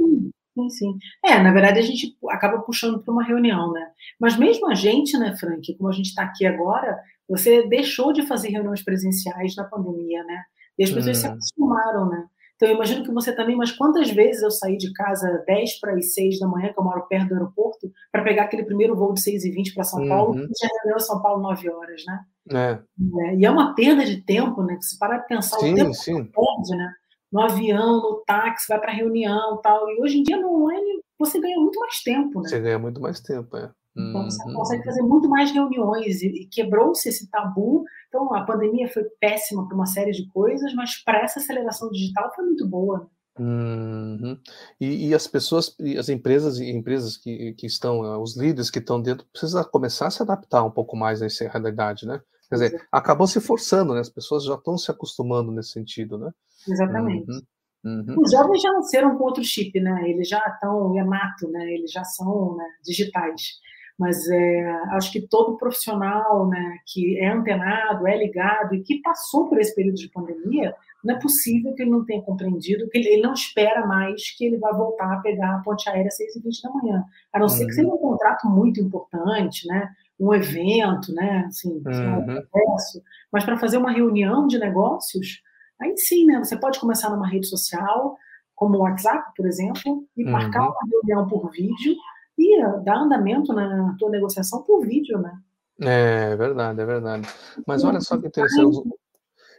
Sim, 0.54 0.70
sim. 0.70 0.98
É, 1.24 1.42
na 1.42 1.54
verdade 1.54 1.80
a 1.80 1.84
gente 1.84 2.18
acaba 2.30 2.60
puxando 2.60 3.02
para 3.02 3.14
uma 3.14 3.24
reunião, 3.24 3.72
né? 3.72 3.92
Mas 4.20 4.38
mesmo 4.38 4.70
a 4.70 4.74
gente, 4.74 5.18
né, 5.18 5.36
Frank, 5.38 5.76
como 5.78 5.90
a 5.90 5.94
gente 5.94 6.08
está 6.08 6.24
aqui 6.24 6.46
agora, 6.46 7.00
você 7.28 7.68
deixou 7.68 8.12
de 8.12 8.26
fazer 8.26 8.50
reuniões 8.50 8.84
presenciais 8.84 9.56
na 9.56 9.64
pandemia, 9.64 10.24
né? 10.24 10.44
E 10.78 10.84
as 10.84 10.92
pessoas 10.92 11.18
hum. 11.18 11.22
se 11.22 11.28
acostumaram, 11.28 12.10
né? 12.10 12.26
Então, 12.60 12.68
eu 12.68 12.76
imagino 12.76 13.06
que 13.06 13.14
você 13.14 13.34
também, 13.34 13.56
mas 13.56 13.72
quantas 13.72 14.12
vezes 14.12 14.44
eu 14.44 14.52
saí 14.52 14.76
de 14.76 14.92
casa 14.92 15.42
10 15.48 15.80
para 15.80 15.94
as 15.94 16.14
6 16.14 16.40
da 16.40 16.48
manhã, 16.48 16.74
que 16.74 16.78
eu 16.78 16.84
moro 16.84 17.08
perto 17.08 17.30
do 17.30 17.36
aeroporto, 17.36 17.90
para 18.12 18.22
pegar 18.22 18.44
aquele 18.44 18.66
primeiro 18.66 18.98
voo 18.98 19.14
de 19.14 19.22
6 19.22 19.46
e 19.46 19.52
20 19.52 19.74
para 19.74 19.86
São 19.86 20.06
Paulo, 20.10 20.34
uhum. 20.34 20.44
e 20.44 20.68
reunião 20.82 20.98
em 20.98 21.00
São 21.00 21.22
Paulo 21.22 21.42
9 21.42 21.70
horas, 21.70 22.04
né? 22.06 22.20
É. 22.52 22.80
É, 23.28 23.36
e 23.36 23.46
é 23.46 23.50
uma 23.50 23.74
perda 23.76 24.04
de 24.04 24.18
tempo, 24.24 24.62
né? 24.62 24.76
Que 24.76 24.84
se 24.84 25.00
parar 25.00 25.20
de 25.20 25.28
pensar 25.28 25.58
sim, 25.58 25.72
o 25.72 25.76
tempo 25.76 25.94
sim. 25.94 26.26
que 26.26 26.32
perde, 26.34 26.78
né? 26.78 26.94
No 27.32 27.42
avião, 27.42 28.02
no 28.02 28.24
táxi, 28.26 28.66
vai 28.68 28.80
para 28.80 28.94
reunião 28.94 29.60
tal. 29.62 29.90
E 29.90 30.02
hoje 30.02 30.20
em 30.20 30.24
dia 30.24 30.38
no 30.38 30.54
online 30.54 31.02
você 31.20 31.40
ganha 31.40 31.60
muito 31.60 31.80
mais 31.80 32.02
tempo, 32.02 32.42
né? 32.42 32.50
Você 32.50 32.60
ganha 32.60 32.80
muito 32.80 33.02
mais 33.02 33.20
tempo, 33.20 33.58
é. 33.58 33.72
Então, 33.98 34.24
você 34.24 34.42
uhum. 34.48 34.54
consegue 34.54 34.84
fazer 34.86 35.02
muito 35.02 35.28
mais 35.28 35.52
reuniões 35.52 36.22
e, 36.22 36.46
quebrou-se 36.46 37.08
esse 37.10 37.30
tabu. 37.30 37.84
Então, 38.08 38.34
a 38.34 38.46
pandemia 38.46 38.88
foi 38.88 39.04
péssima 39.20 39.68
para 39.68 39.76
uma 39.76 39.86
série 39.86 40.12
de 40.12 40.28
coisas, 40.30 40.74
mas 40.74 41.04
para 41.04 41.22
essa 41.22 41.40
aceleração 41.40 41.90
digital 41.90 42.32
foi 42.34 42.46
muito 42.46 42.68
boa. 42.68 43.10
Uhum. 43.38 44.38
E, 44.80 45.10
e, 45.10 45.14
as 45.14 45.28
pessoas, 45.28 45.76
as 45.98 46.10
empresas 46.10 46.60
e 46.60 46.70
empresas 46.70 47.18
que, 47.18 47.54
que 47.54 47.68
estão, 47.68 48.04
eh, 48.06 48.18
os 48.18 48.36
líderes 48.36 48.70
que 48.70 48.80
estão 48.80 49.02
dentro, 49.02 49.26
precisam 49.32 49.64
começar 49.66 50.08
a 50.08 50.12
se 50.12 50.22
adaptar 50.22 50.64
um 50.64 50.72
pouco 50.72 50.96
mais 50.98 51.22
a 51.22 51.26
essa 51.26 51.48
realidade, 51.48 52.06
né? 52.06 52.22
Quer 52.50 52.56
dizer, 52.56 52.88
acabou 52.92 53.28
se 53.28 53.40
forçando, 53.40 53.94
né? 53.94 54.02
As 54.02 54.10
pessoas 54.10 54.44
já 54.44 54.56
estão 54.56 54.78
se 54.78 54.92
acostumando 54.92 55.52
nesse 55.52 55.70
sentido, 55.70 56.18
né? 56.18 56.32
Exatamente. 56.68 57.32
Uhum. 57.32 57.42
Uhum. 57.82 58.22
Os 58.22 58.32
jovens 58.32 58.62
já 58.62 58.74
nasceram 58.74 59.18
com 59.18 59.24
outro 59.24 59.44
chip, 59.44 59.80
né? 59.80 60.10
Eles 60.10 60.28
já 60.28 60.40
estão 60.40 60.94
nato, 61.06 61.50
né? 61.50 61.66
Eles 61.72 61.92
já 61.92 62.04
são 62.04 62.58
né, 62.58 62.66
digitais 62.84 63.60
mas 64.00 64.26
é, 64.30 64.72
acho 64.92 65.12
que 65.12 65.28
todo 65.28 65.58
profissional 65.58 66.48
né, 66.48 66.78
que 66.88 67.20
é 67.20 67.28
antenado, 67.28 68.08
é 68.08 68.18
ligado 68.18 68.74
e 68.74 68.82
que 68.82 69.02
passou 69.02 69.50
por 69.50 69.60
esse 69.60 69.76
período 69.76 69.98
de 69.98 70.10
pandemia, 70.10 70.74
não 71.04 71.16
é 71.16 71.20
possível 71.20 71.74
que 71.76 71.82
ele 71.82 71.92
não 71.92 72.06
tenha 72.06 72.22
compreendido, 72.22 72.90
que 72.90 72.98
ele, 72.98 73.22
não 73.22 73.34
espera 73.34 73.86
mais 73.86 74.32
que 74.38 74.46
ele 74.46 74.58
vai 74.58 74.72
voltar 74.72 75.12
a 75.12 75.20
pegar 75.20 75.56
a 75.56 75.60
ponte 75.60 75.90
aérea 75.90 76.08
às 76.08 76.18
6h20 76.18 76.62
da 76.64 76.70
manhã, 76.72 77.04
a 77.34 77.40
não 77.40 77.48
uhum. 77.48 77.50
ser 77.50 77.66
que 77.66 77.74
seja 77.74 77.90
um 77.90 77.98
contrato 77.98 78.48
muito 78.48 78.80
importante, 78.80 79.68
né, 79.68 79.90
um 80.18 80.34
evento, 80.34 81.14
né, 81.14 81.44
assim, 81.48 81.82
uhum. 81.86 82.40
um 82.40 83.02
mas 83.32 83.44
para 83.44 83.58
fazer 83.58 83.78
uma 83.78 83.92
reunião 83.92 84.48
de 84.48 84.58
negócios, 84.58 85.42
aí 85.82 85.98
sim, 85.98 86.26
né? 86.26 86.40
Você 86.40 86.58
pode 86.58 86.80
começar 86.80 87.10
numa 87.10 87.28
rede 87.28 87.48
social, 87.48 88.18
como 88.56 88.78
o 88.78 88.82
WhatsApp, 88.82 89.32
por 89.36 89.46
exemplo, 89.46 90.06
e 90.16 90.26
uhum. 90.26 90.32
marcar 90.32 90.68
uma 90.68 90.90
reunião 90.92 91.28
por 91.28 91.50
vídeo 91.52 91.96
e 92.38 92.62
dar 92.84 92.98
andamento 92.98 93.54
na 93.54 93.96
tua 93.98 94.10
negociação 94.10 94.64
por 94.64 94.86
vídeo, 94.86 95.18
né? 95.20 95.38
É 95.82 96.36
verdade, 96.36 96.82
é 96.82 96.86
verdade. 96.86 97.28
Mas 97.66 97.84
olha 97.84 98.02
só 98.02 98.18
que 98.18 98.28
interessante. 98.28 98.84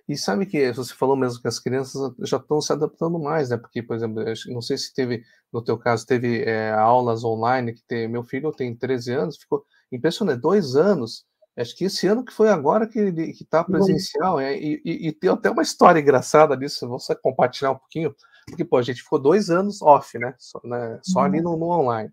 E 0.08 0.16
sabe 0.16 0.44
que 0.44 0.72
você 0.72 0.92
falou 0.92 1.14
mesmo 1.14 1.40
que 1.40 1.48
as 1.48 1.60
crianças 1.60 2.12
já 2.20 2.36
estão 2.36 2.60
se 2.60 2.72
adaptando 2.72 3.18
mais, 3.18 3.50
né? 3.50 3.56
Porque, 3.56 3.82
por 3.82 3.94
exemplo, 3.94 4.24
não 4.48 4.60
sei 4.60 4.76
se 4.76 4.92
teve, 4.92 5.22
no 5.52 5.62
teu 5.62 5.78
caso, 5.78 6.04
teve 6.04 6.42
é, 6.42 6.72
aulas 6.72 7.22
online, 7.22 7.72
que 7.72 7.82
tem, 7.84 8.08
meu 8.08 8.24
filho 8.24 8.50
tem 8.50 8.74
13 8.74 9.12
anos, 9.12 9.36
ficou 9.38 9.64
impressionante, 9.92 10.40
dois 10.40 10.74
anos, 10.74 11.24
acho 11.56 11.76
que 11.76 11.84
esse 11.84 12.06
ano 12.06 12.24
que 12.24 12.32
foi 12.32 12.48
agora 12.48 12.86
que 12.86 12.98
ele 12.98 13.30
está 13.30 13.62
presencial, 13.64 14.40
é, 14.40 14.56
e, 14.56 14.80
e, 14.84 15.08
e, 15.08 15.12
tem 15.12 15.30
até 15.30 15.50
uma 15.50 15.62
história 15.62 16.00
engraçada 16.00 16.56
disso, 16.56 16.88
vou 16.88 16.98
só 16.98 17.14
compartilhar 17.14 17.72
um 17.72 17.78
pouquinho, 17.78 18.14
porque, 18.46 18.64
pô, 18.64 18.78
a 18.78 18.82
gente 18.82 19.02
ficou 19.02 19.18
dois 19.18 19.50
anos 19.50 19.82
off, 19.82 20.18
né? 20.18 20.34
Só, 20.38 20.60
né? 20.64 20.98
só 21.02 21.20
ali 21.20 21.38
uhum. 21.38 21.52
no, 21.52 21.56
no 21.56 21.70
online. 21.70 22.10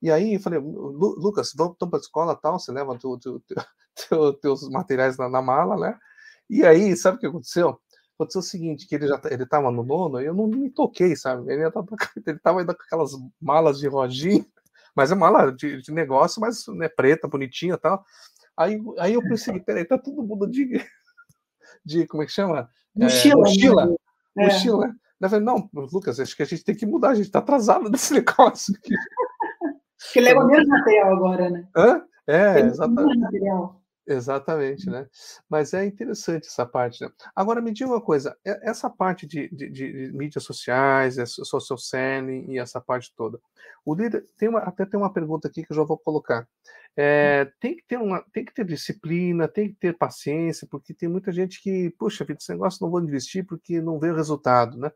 E 0.00 0.10
aí 0.10 0.34
eu 0.34 0.40
falei, 0.40 0.60
Lucas, 0.60 1.52
vamos 1.56 1.76
para 1.76 1.98
a 1.98 2.00
escola 2.00 2.36
tal, 2.36 2.58
você 2.58 2.70
leva 2.70 2.96
tu, 2.96 3.18
tu, 3.18 3.42
tu, 4.08 4.32
teus 4.40 4.68
materiais 4.68 5.16
na, 5.16 5.28
na 5.28 5.42
mala, 5.42 5.76
né? 5.76 5.98
E 6.48 6.64
aí, 6.64 6.96
sabe 6.96 7.16
o 7.16 7.20
que 7.20 7.26
aconteceu? 7.26 7.78
Aconteceu 8.14 8.40
o 8.40 8.44
seguinte, 8.44 8.86
que 8.86 8.94
ele 8.94 9.06
já 9.06 9.20
ele 9.30 9.42
estava 9.42 9.70
no 9.70 9.82
nono, 9.82 10.20
eu 10.20 10.34
não 10.34 10.46
me 10.46 10.70
toquei, 10.70 11.14
sabe? 11.14 11.52
Ele 11.52 11.66
estava 11.66 11.86
ele 12.26 12.38
tava 12.38 12.60
ainda 12.60 12.74
com 12.74 12.82
aquelas 12.82 13.12
malas 13.40 13.78
de 13.78 13.88
rodinha, 13.88 14.44
mas 14.94 15.12
é 15.12 15.14
mala 15.14 15.52
de, 15.52 15.82
de 15.82 15.92
negócio, 15.92 16.40
mas 16.40 16.66
né, 16.68 16.88
preta, 16.88 17.28
bonitinha 17.28 17.74
e 17.74 17.78
tal. 17.78 18.04
Aí, 18.58 18.82
aí 18.98 19.14
eu 19.14 19.22
pensei, 19.22 19.60
peraí, 19.60 19.84
tá 19.84 19.96
todo 19.96 20.20
mundo 20.20 20.44
de, 20.44 20.84
de 21.84 22.08
como 22.08 22.24
é 22.24 22.26
que 22.26 22.32
chama? 22.32 22.68
Mochila. 22.92 23.34
É, 23.34 23.36
mochila. 23.36 23.86
Né? 23.86 23.96
Mochila. 24.36 24.86
É. 24.86 24.90
Eu 25.20 25.30
falei, 25.30 25.44
não, 25.44 25.70
Lucas, 25.72 26.18
acho 26.18 26.36
que 26.36 26.42
a 26.42 26.46
gente 26.46 26.64
tem 26.64 26.74
que 26.74 26.84
mudar, 26.84 27.10
a 27.10 27.14
gente 27.14 27.30
tá 27.30 27.38
atrasado 27.38 27.88
nesse 27.90 28.12
negócio 28.12 28.74
aqui. 28.76 28.94
Que 30.12 30.20
leva 30.20 30.44
menos 30.44 30.66
material 30.66 31.12
agora, 31.12 31.50
né? 31.50 31.68
Hã? 31.76 32.02
É, 32.26 32.60
exatamente. 32.60 33.18
Material. 33.18 33.80
Exatamente, 34.10 34.88
né? 34.88 35.06
Mas 35.50 35.74
é 35.74 35.84
interessante 35.84 36.46
essa 36.46 36.64
parte. 36.64 37.04
Né? 37.04 37.10
Agora, 37.36 37.60
me 37.60 37.70
diga 37.72 37.90
uma 37.90 38.00
coisa: 38.00 38.34
essa 38.42 38.88
parte 38.88 39.26
de, 39.26 39.50
de, 39.50 39.68
de 39.68 40.10
mídias 40.14 40.44
sociais, 40.44 41.16
social 41.26 41.76
selling 41.76 42.50
e 42.50 42.58
essa 42.58 42.80
parte 42.80 43.12
toda. 43.14 43.38
O 43.84 43.94
líder 43.94 44.26
tem 44.38 44.48
uma, 44.48 44.60
até 44.60 44.86
tem 44.86 44.98
uma 44.98 45.12
pergunta 45.12 45.46
aqui 45.46 45.62
que 45.62 45.72
eu 45.72 45.76
já 45.76 45.82
vou 45.82 45.98
colocar. 45.98 46.48
É, 46.96 47.52
tem, 47.60 47.76
que 47.76 47.84
ter 47.86 47.98
uma, 47.98 48.24
tem 48.32 48.46
que 48.46 48.54
ter 48.54 48.64
disciplina, 48.64 49.46
tem 49.46 49.68
que 49.68 49.76
ter 49.76 49.96
paciência, 49.96 50.66
porque 50.70 50.94
tem 50.94 51.08
muita 51.08 51.30
gente 51.30 51.62
que, 51.62 51.90
puxa 51.98 52.24
vida, 52.24 52.38
esse 52.40 52.50
negócio 52.50 52.82
não 52.82 52.90
vou 52.90 53.02
investir 53.02 53.46
porque 53.46 53.80
não 53.80 53.98
vê 54.00 54.10
o 54.10 54.16
resultado, 54.16 54.78
né? 54.78 54.90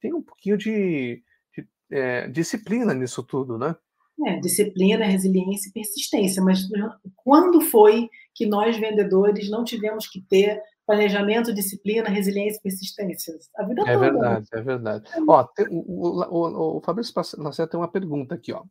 Tem 0.00 0.14
um 0.14 0.22
pouquinho 0.22 0.56
de, 0.56 1.22
de 1.54 1.68
é, 1.90 2.26
disciplina 2.28 2.94
nisso 2.94 3.22
tudo, 3.22 3.58
né? 3.58 3.76
É, 4.24 4.40
disciplina, 4.40 5.04
resiliência 5.04 5.68
e 5.68 5.72
persistência. 5.72 6.42
Mas 6.42 6.60
quando 7.14 7.60
foi 7.60 8.08
que 8.34 8.46
nós, 8.46 8.78
vendedores, 8.78 9.50
não 9.50 9.62
tivemos 9.62 10.06
que 10.06 10.22
ter 10.22 10.60
planejamento, 10.86 11.52
disciplina, 11.52 12.08
resiliência 12.08 12.58
e 12.58 12.62
persistência? 12.62 13.34
A 13.56 13.64
vida 13.64 13.82
é 13.82 13.92
toda. 13.92 13.98
Verdade, 13.98 14.46
é 14.52 14.62
verdade, 14.62 15.04
é 15.12 15.20
Ó, 15.28 15.44
tem, 15.44 15.66
o, 15.70 16.24
o, 16.30 16.76
o 16.78 16.80
Fabrício 16.80 17.12
Lacerda 17.38 17.70
tem 17.70 17.80
uma 17.80 17.90
pergunta 17.90 18.34
aqui, 18.34 18.52
ó. 18.52 18.62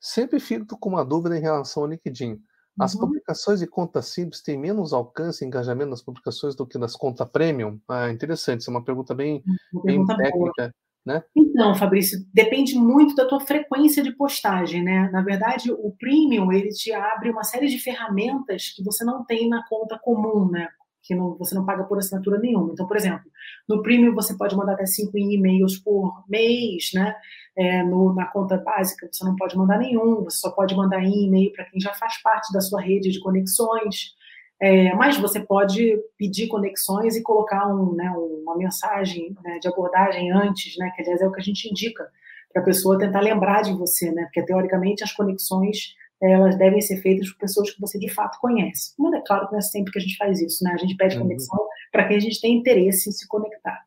Sempre 0.00 0.38
fico 0.40 0.78
com 0.78 0.88
uma 0.90 1.04
dúvida 1.04 1.36
em 1.36 1.40
relação 1.40 1.82
ao 1.82 1.88
LinkedIn. 1.88 2.40
As 2.78 2.94
uhum. 2.94 3.00
publicações 3.00 3.58
de 3.58 3.66
conta 3.66 4.00
simples 4.00 4.40
têm 4.40 4.56
menos 4.56 4.92
alcance 4.92 5.44
e 5.44 5.46
engajamento 5.46 5.90
nas 5.90 6.02
publicações 6.02 6.54
do 6.54 6.64
que 6.64 6.78
nas 6.78 6.94
contas 6.94 7.28
premium? 7.28 7.80
Ah, 7.88 8.08
interessante, 8.08 8.60
isso 8.60 8.70
é 8.70 8.74
uma 8.74 8.84
pergunta 8.84 9.14
bem, 9.14 9.42
uma 9.72 9.82
pergunta 9.82 10.16
bem 10.16 10.24
técnica. 10.24 10.62
Boa. 10.62 10.74
Né? 11.08 11.22
Então, 11.34 11.74
Fabrício, 11.74 12.18
depende 12.34 12.74
muito 12.74 13.14
da 13.14 13.26
tua 13.26 13.40
frequência 13.40 14.02
de 14.02 14.14
postagem, 14.14 14.84
né? 14.84 15.08
Na 15.10 15.22
verdade, 15.22 15.72
o 15.72 15.90
premium 15.98 16.52
ele 16.52 16.68
te 16.68 16.92
abre 16.92 17.30
uma 17.30 17.44
série 17.44 17.66
de 17.66 17.78
ferramentas 17.78 18.74
que 18.76 18.84
você 18.84 19.02
não 19.06 19.24
tem 19.24 19.48
na 19.48 19.66
conta 19.70 19.98
comum, 19.98 20.50
né? 20.50 20.68
Que 21.02 21.14
não, 21.14 21.34
você 21.38 21.54
não 21.54 21.64
paga 21.64 21.84
por 21.84 21.96
assinatura 21.96 22.38
nenhuma. 22.38 22.72
Então, 22.74 22.86
por 22.86 22.94
exemplo, 22.94 23.24
no 23.66 23.80
premium 23.80 24.14
você 24.14 24.36
pode 24.36 24.54
mandar 24.54 24.74
até 24.74 24.84
cinco 24.84 25.16
e-mails 25.16 25.78
por 25.78 26.12
mês, 26.28 26.90
né? 26.92 27.14
É, 27.56 27.82
no, 27.82 28.12
na 28.12 28.26
conta 28.26 28.58
básica 28.58 29.08
você 29.10 29.24
não 29.24 29.34
pode 29.34 29.56
mandar 29.56 29.78
nenhum, 29.78 30.24
você 30.24 30.36
só 30.36 30.50
pode 30.50 30.76
mandar 30.76 31.02
e-mail 31.02 31.50
para 31.54 31.64
quem 31.64 31.80
já 31.80 31.94
faz 31.94 32.20
parte 32.20 32.52
da 32.52 32.60
sua 32.60 32.82
rede 32.82 33.10
de 33.10 33.20
conexões. 33.20 34.12
É, 34.60 34.92
mas 34.94 35.16
você 35.16 35.38
pode 35.38 35.96
pedir 36.16 36.48
conexões 36.48 37.14
e 37.14 37.22
colocar 37.22 37.68
um, 37.68 37.94
né, 37.94 38.10
uma 38.42 38.56
mensagem 38.56 39.36
né, 39.44 39.58
de 39.60 39.68
abordagem 39.68 40.32
antes, 40.32 40.76
né, 40.76 40.90
que 40.96 41.02
aliás 41.02 41.20
é 41.20 41.26
o 41.28 41.32
que 41.32 41.40
a 41.40 41.44
gente 41.44 41.70
indica 41.70 42.08
para 42.52 42.62
a 42.62 42.64
pessoa 42.64 42.98
tentar 42.98 43.20
lembrar 43.20 43.62
de 43.62 43.72
você, 43.72 44.10
né, 44.10 44.24
porque 44.24 44.42
teoricamente 44.42 45.04
as 45.04 45.12
conexões 45.12 45.94
elas 46.20 46.58
devem 46.58 46.80
ser 46.80 46.96
feitas 47.00 47.30
por 47.30 47.38
pessoas 47.38 47.70
que 47.70 47.80
você 47.80 47.98
de 47.98 48.08
fato 48.08 48.40
conhece. 48.40 48.92
Mas 48.98 49.14
é 49.14 49.22
claro 49.24 49.46
que 49.46 49.52
não 49.52 49.58
é 49.58 49.62
sempre 49.62 49.92
que 49.92 49.98
a 49.98 50.02
gente 50.02 50.16
faz 50.16 50.40
isso, 50.40 50.64
né? 50.64 50.72
A 50.72 50.76
gente 50.76 50.96
pede 50.96 51.16
uhum. 51.16 51.22
conexão 51.22 51.58
para 51.92 52.08
quem 52.08 52.16
a 52.16 52.20
gente 52.20 52.40
tem 52.40 52.56
interesse 52.56 53.08
em 53.08 53.12
se 53.12 53.26
conectar. 53.28 53.80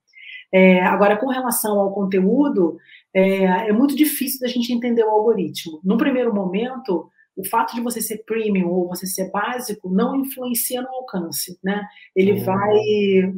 É, 0.52 0.82
agora, 0.84 1.18
com 1.18 1.28
relação 1.28 1.80
ao 1.80 1.94
conteúdo, 1.94 2.78
é, 3.14 3.70
é 3.70 3.74
muito 3.74 3.96
difícil 3.96 4.40
da 4.40 4.48
gente 4.48 4.74
entender 4.74 5.04
o 5.04 5.10
algoritmo. 5.10 5.80
No 5.84 5.98
primeiro 5.98 6.34
momento, 6.34 7.10
o 7.36 7.48
fato 7.48 7.74
de 7.74 7.82
você 7.82 8.02
ser 8.02 8.24
premium 8.26 8.70
ou 8.70 8.88
você 8.88 9.08
ser 9.08 9.32
básico 9.32 9.90
não 9.90 10.16
influencia 10.16 10.82
no 10.82 10.90
alcance, 10.90 11.58
né? 11.64 11.82
Ele 12.16 12.34
uhum. 12.34 12.46
vai, 12.46 12.80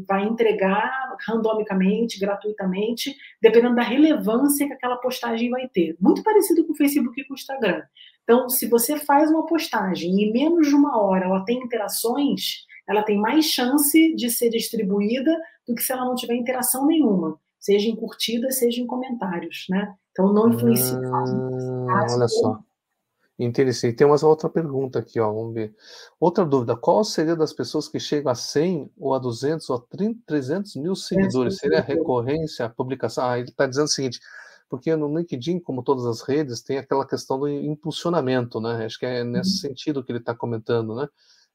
vai 0.08 0.24
entregar 0.26 1.16
randomicamente, 1.28 2.20
gratuitamente, 2.20 3.16
dependendo 3.42 3.76
da 3.76 3.84
relevância 3.84 4.68
que 4.68 4.74
aquela 4.74 4.98
postagem 4.98 5.50
vai 5.50 5.68
ter. 5.68 5.96
Muito 6.00 6.24
parecido 6.24 6.66
com 6.66 6.74
o 6.74 6.76
Facebook 6.76 7.20
e 7.20 7.26
com 7.26 7.34
o 7.34 7.38
Instagram. 7.38 7.82
Então, 8.24 8.50
se 8.50 8.68
você 8.68 8.98
faz 8.98 9.30
uma 9.30 9.46
postagem 9.46 10.12
e 10.12 10.26
em 10.26 10.34
menos 10.34 10.68
de 10.68 10.76
uma 10.76 11.00
hora 11.02 11.26
ela 11.26 11.44
tem 11.46 11.60
interações, 11.60 12.66
ela 12.88 13.04
tem 13.04 13.18
mais 13.18 13.46
chance 13.46 14.16
de 14.16 14.30
ser 14.30 14.50
distribuída 14.50 15.38
do 15.68 15.76
que 15.76 15.82
se 15.82 15.92
ela 15.92 16.06
não 16.06 16.16
tiver 16.16 16.36
interação 16.36 16.86
nenhuma, 16.86 17.38
seja 17.60 17.88
em 17.88 17.96
curtidas, 17.96 18.60
seja 18.60 18.82
em 18.82 18.88
comentários, 18.88 19.66
né? 19.70 19.94
Então, 20.12 20.32
não 20.32 20.50
influencia. 20.50 20.98
Hum, 20.98 21.88
olha 21.90 22.28
só. 22.28 22.60
Interessante. 23.38 23.96
Tem 23.96 24.06
uma 24.06 24.24
outra 24.26 24.48
pergunta 24.48 25.00
aqui, 25.00 25.20
ó, 25.20 25.32
vamos 25.32 25.56
ver. 25.56 25.76
Outra 26.20 26.46
dúvida: 26.46 26.76
qual 26.76 27.04
seria 27.04 27.36
das 27.36 27.52
pessoas 27.52 27.88
que 27.88 28.00
chegam 28.00 28.32
a 28.32 28.36
100 28.36 28.92
ou 28.98 29.14
a 29.16 29.20
200 29.20 29.68
ou 29.72 29.78
a 29.78 29.82
30, 29.82 30.20
300 30.26 30.76
mil 30.76 30.96
seguidores? 30.96 31.58
Seria 31.58 31.80
a 31.80 31.82
recorrência, 31.82 32.66
a 32.66 32.70
publicação? 32.70 33.26
Ah, 33.26 33.40
ele 33.40 33.50
está 33.50 33.66
dizendo 33.66 33.86
o 33.86 33.90
seguinte: 33.90 34.20
porque 34.70 34.96
no 34.96 35.18
LinkedIn, 35.18 35.60
como 35.60 35.82
todas 35.82 36.06
as 36.06 36.22
redes, 36.22 36.62
tem 36.62 36.78
aquela 36.78 37.08
questão 37.08 37.40
do 37.40 37.48
impulsionamento, 37.48 38.62
né? 38.62 38.86
Acho 38.86 39.00
que 39.00 39.06
é 39.06 39.24
nesse 39.24 39.52
uhum. 39.52 39.70
sentido 39.70 40.04
que 40.04 40.12
ele 40.12 40.20
está 40.20 40.36
comentando, 40.36 40.96
né? 40.96 41.08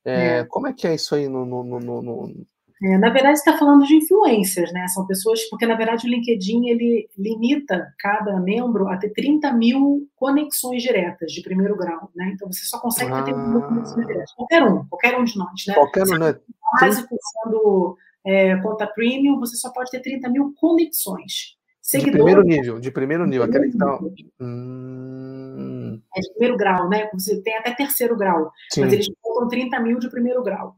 É, 0.05 0.38
é. 0.38 0.45
Como 0.45 0.67
é 0.67 0.73
que 0.73 0.87
é 0.87 0.95
isso 0.95 1.14
aí 1.14 1.29
no, 1.29 1.45
no, 1.45 1.62
no, 1.62 2.03
no 2.03 2.47
é, 2.83 2.97
na 2.97 3.11
verdade, 3.11 3.38
está 3.38 3.59
falando 3.59 3.85
de 3.85 3.97
influências, 3.97 4.73
né? 4.73 4.87
São 4.88 5.05
pessoas, 5.07 5.43
porque 5.51 5.67
na 5.67 5.75
verdade 5.75 6.07
o 6.07 6.11
LinkedIn 6.11 6.69
ele 6.69 7.09
limita 7.19 7.93
cada 7.99 8.38
membro 8.38 8.88
a 8.88 8.97
ter 8.97 9.11
30 9.11 9.53
mil 9.53 10.09
conexões 10.14 10.83
diretas 10.83 11.33
de 11.33 11.43
primeiro 11.43 11.77
grau, 11.77 12.11
né? 12.14 12.31
Então 12.35 12.51
você 12.51 12.64
só 12.64 12.79
consegue 12.79 13.11
ter 13.11 13.25
30 13.25 13.38
mil 13.38 13.62
conexões 13.62 14.05
ah. 14.05 14.07
diretas. 14.07 14.33
Qualquer 14.33 14.62
um, 14.62 14.85
qualquer 14.87 15.19
um 15.19 15.25
de 15.25 15.37
nós, 15.37 15.64
né? 15.67 15.75
Qualquer 15.75 16.05
um, 16.05 16.19
né? 16.19 16.38
Básico 16.81 17.17
sendo 17.21 17.97
é, 18.25 18.57
conta 18.59 18.87
premium, 18.87 19.41
você 19.41 19.57
só 19.57 19.73
pode 19.73 19.91
ter 19.91 20.01
30 20.01 20.29
mil 20.29 20.55
conexões. 20.57 21.57
Seguidores, 21.83 22.12
de 22.12 22.23
primeiro 22.23 22.43
nível, 22.43 22.81
de 22.81 22.91
primeiro 22.91 23.27
nível, 23.27 23.45
aquele 23.45 23.71
que 23.71 23.79
tá. 23.79 23.99
Hum... 24.41 26.01
É 26.14 26.21
de 26.21 26.31
primeiro 26.33 26.57
grau, 26.57 26.88
né? 26.88 27.09
Você 27.14 27.41
tem 27.41 27.57
até 27.57 27.75
terceiro 27.75 28.14
grau, 28.14 28.53
Sim. 28.71 28.83
mas 28.83 28.93
eles 28.93 29.09
colocam 29.23 29.49
30 29.49 29.81
mil 29.81 29.99
de 29.99 30.11
primeiro 30.11 30.43
grau. 30.43 30.77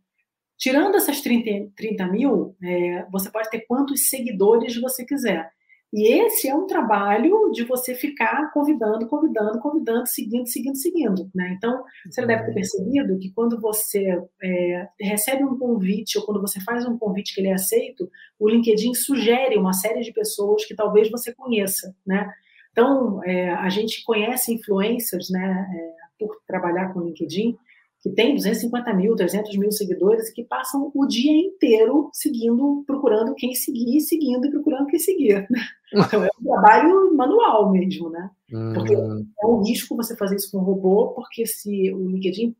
Tirando 0.60 0.96
essas 0.96 1.22
30, 1.22 1.72
30 1.74 2.06
mil, 2.08 2.54
é, 2.62 3.06
você 3.10 3.30
pode 3.30 3.48
ter 3.48 3.60
quantos 3.60 4.10
seguidores 4.10 4.78
você 4.78 5.06
quiser. 5.06 5.50
E 5.92 6.06
esse 6.06 6.48
é 6.48 6.54
um 6.54 6.66
trabalho 6.66 7.50
de 7.50 7.64
você 7.64 7.94
ficar 7.94 8.52
convidando, 8.52 9.08
convidando, 9.08 9.58
convidando, 9.58 10.06
seguindo, 10.06 10.46
seguindo, 10.46 10.76
seguindo. 10.76 11.30
Né? 11.34 11.54
Então, 11.56 11.82
você 12.04 12.24
deve 12.26 12.44
ter 12.44 12.52
percebido 12.52 13.18
que 13.18 13.32
quando 13.32 13.58
você 13.58 14.22
é, 14.42 14.88
recebe 15.00 15.42
um 15.42 15.58
convite 15.58 16.18
ou 16.18 16.24
quando 16.24 16.42
você 16.42 16.60
faz 16.60 16.86
um 16.86 16.96
convite 16.96 17.34
que 17.34 17.40
ele 17.40 17.48
é 17.48 17.54
aceito, 17.54 18.08
o 18.38 18.48
LinkedIn 18.48 18.92
sugere 18.94 19.56
uma 19.56 19.72
série 19.72 20.02
de 20.02 20.12
pessoas 20.12 20.64
que 20.66 20.76
talvez 20.76 21.10
você 21.10 21.34
conheça. 21.34 21.92
Né? 22.06 22.30
Então, 22.70 23.24
é, 23.24 23.50
a 23.50 23.68
gente 23.70 24.04
conhece 24.04 24.52
influencers 24.52 25.30
né, 25.30 25.66
é, 25.74 25.90
por 26.18 26.36
trabalhar 26.46 26.92
com 26.92 27.00
o 27.00 27.04
LinkedIn 27.06 27.56
que 28.02 28.10
tem 28.10 28.34
250 28.34 28.94
mil, 28.94 29.14
300 29.14 29.56
mil 29.58 29.70
seguidores 29.70 30.28
e 30.28 30.34
que 30.34 30.44
passam 30.44 30.90
o 30.94 31.06
dia 31.06 31.32
inteiro 31.32 32.10
seguindo, 32.12 32.82
procurando 32.86 33.34
quem 33.34 33.54
seguir, 33.54 34.00
seguindo 34.00 34.46
e 34.46 34.50
procurando 34.50 34.86
quem 34.86 34.98
seguir. 34.98 35.46
Então 35.92 36.24
é 36.24 36.28
um 36.40 36.44
trabalho 36.44 37.16
manual 37.16 37.70
mesmo, 37.72 38.10
né? 38.10 38.30
Porque 38.48 38.96
hum. 38.96 39.26
é 39.42 39.46
um 39.46 39.62
risco 39.62 39.96
você 39.96 40.16
fazer 40.16 40.36
isso 40.36 40.50
com 40.50 40.58
um 40.58 40.64
robô, 40.64 41.08
porque 41.14 41.44
se 41.44 41.92
o 41.92 42.08
LinkedIn 42.08 42.56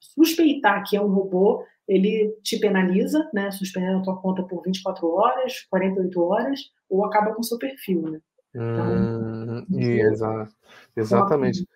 suspeitar 0.00 0.84
que 0.88 0.96
é 0.96 1.02
um 1.02 1.12
robô, 1.12 1.64
ele 1.86 2.36
te 2.42 2.58
penaliza, 2.58 3.28
né, 3.34 3.50
suspendendo 3.50 3.98
a 3.98 4.02
tua 4.02 4.20
conta 4.20 4.42
por 4.42 4.62
24 4.62 5.08
horas, 5.08 5.66
48 5.70 6.20
horas, 6.20 6.60
ou 6.88 7.04
acaba 7.04 7.34
com 7.34 7.40
o 7.40 7.44
seu 7.44 7.58
perfil, 7.58 8.02
né? 8.02 8.20
Então, 8.54 9.64
hum, 9.68 9.80
exa 9.80 10.48
exatamente. 10.96 11.66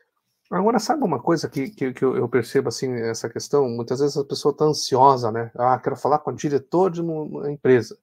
Agora, 0.53 0.79
sabe 0.79 1.03
uma 1.03 1.19
coisa 1.19 1.49
que, 1.49 1.71
que, 1.71 1.95
que 1.95 2.05
eu, 2.05 2.29
percebo, 2.29 2.69
assim, 2.69 2.93
essa 2.93 3.27
questão? 3.27 3.67
Muitas 3.71 4.01
vezes 4.01 4.19
a 4.19 4.25
pessoa 4.25 4.53
está 4.53 4.67
ansiosa, 4.67 5.33
né? 5.33 5.51
Ah, 5.57 5.79
quero 5.79 5.97
falar 5.97 6.19
com 6.19 6.31
o 6.31 6.37
diretor 6.37 6.91
de 6.91 7.01
uma 7.01 7.51
empresa. 7.51 7.99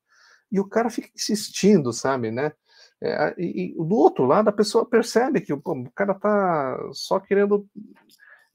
E 0.52 0.60
o 0.60 0.68
cara 0.68 0.89
fica 0.89 1.10
insistindo, 1.16 1.93
sabe, 1.93 2.32
né? 2.32 2.52
É, 3.00 3.36
e, 3.38 3.72
e, 3.72 3.74
do 3.76 3.95
outro 3.95 4.26
lado, 4.26 4.47
a 4.50 4.52
pessoa 4.52 4.84
percebe 4.84 5.41
que 5.41 5.56
pô, 5.56 5.74
o 5.74 5.91
cara 5.91 6.14
está 6.14 6.89
só 6.91 7.20
querendo. 7.20 7.68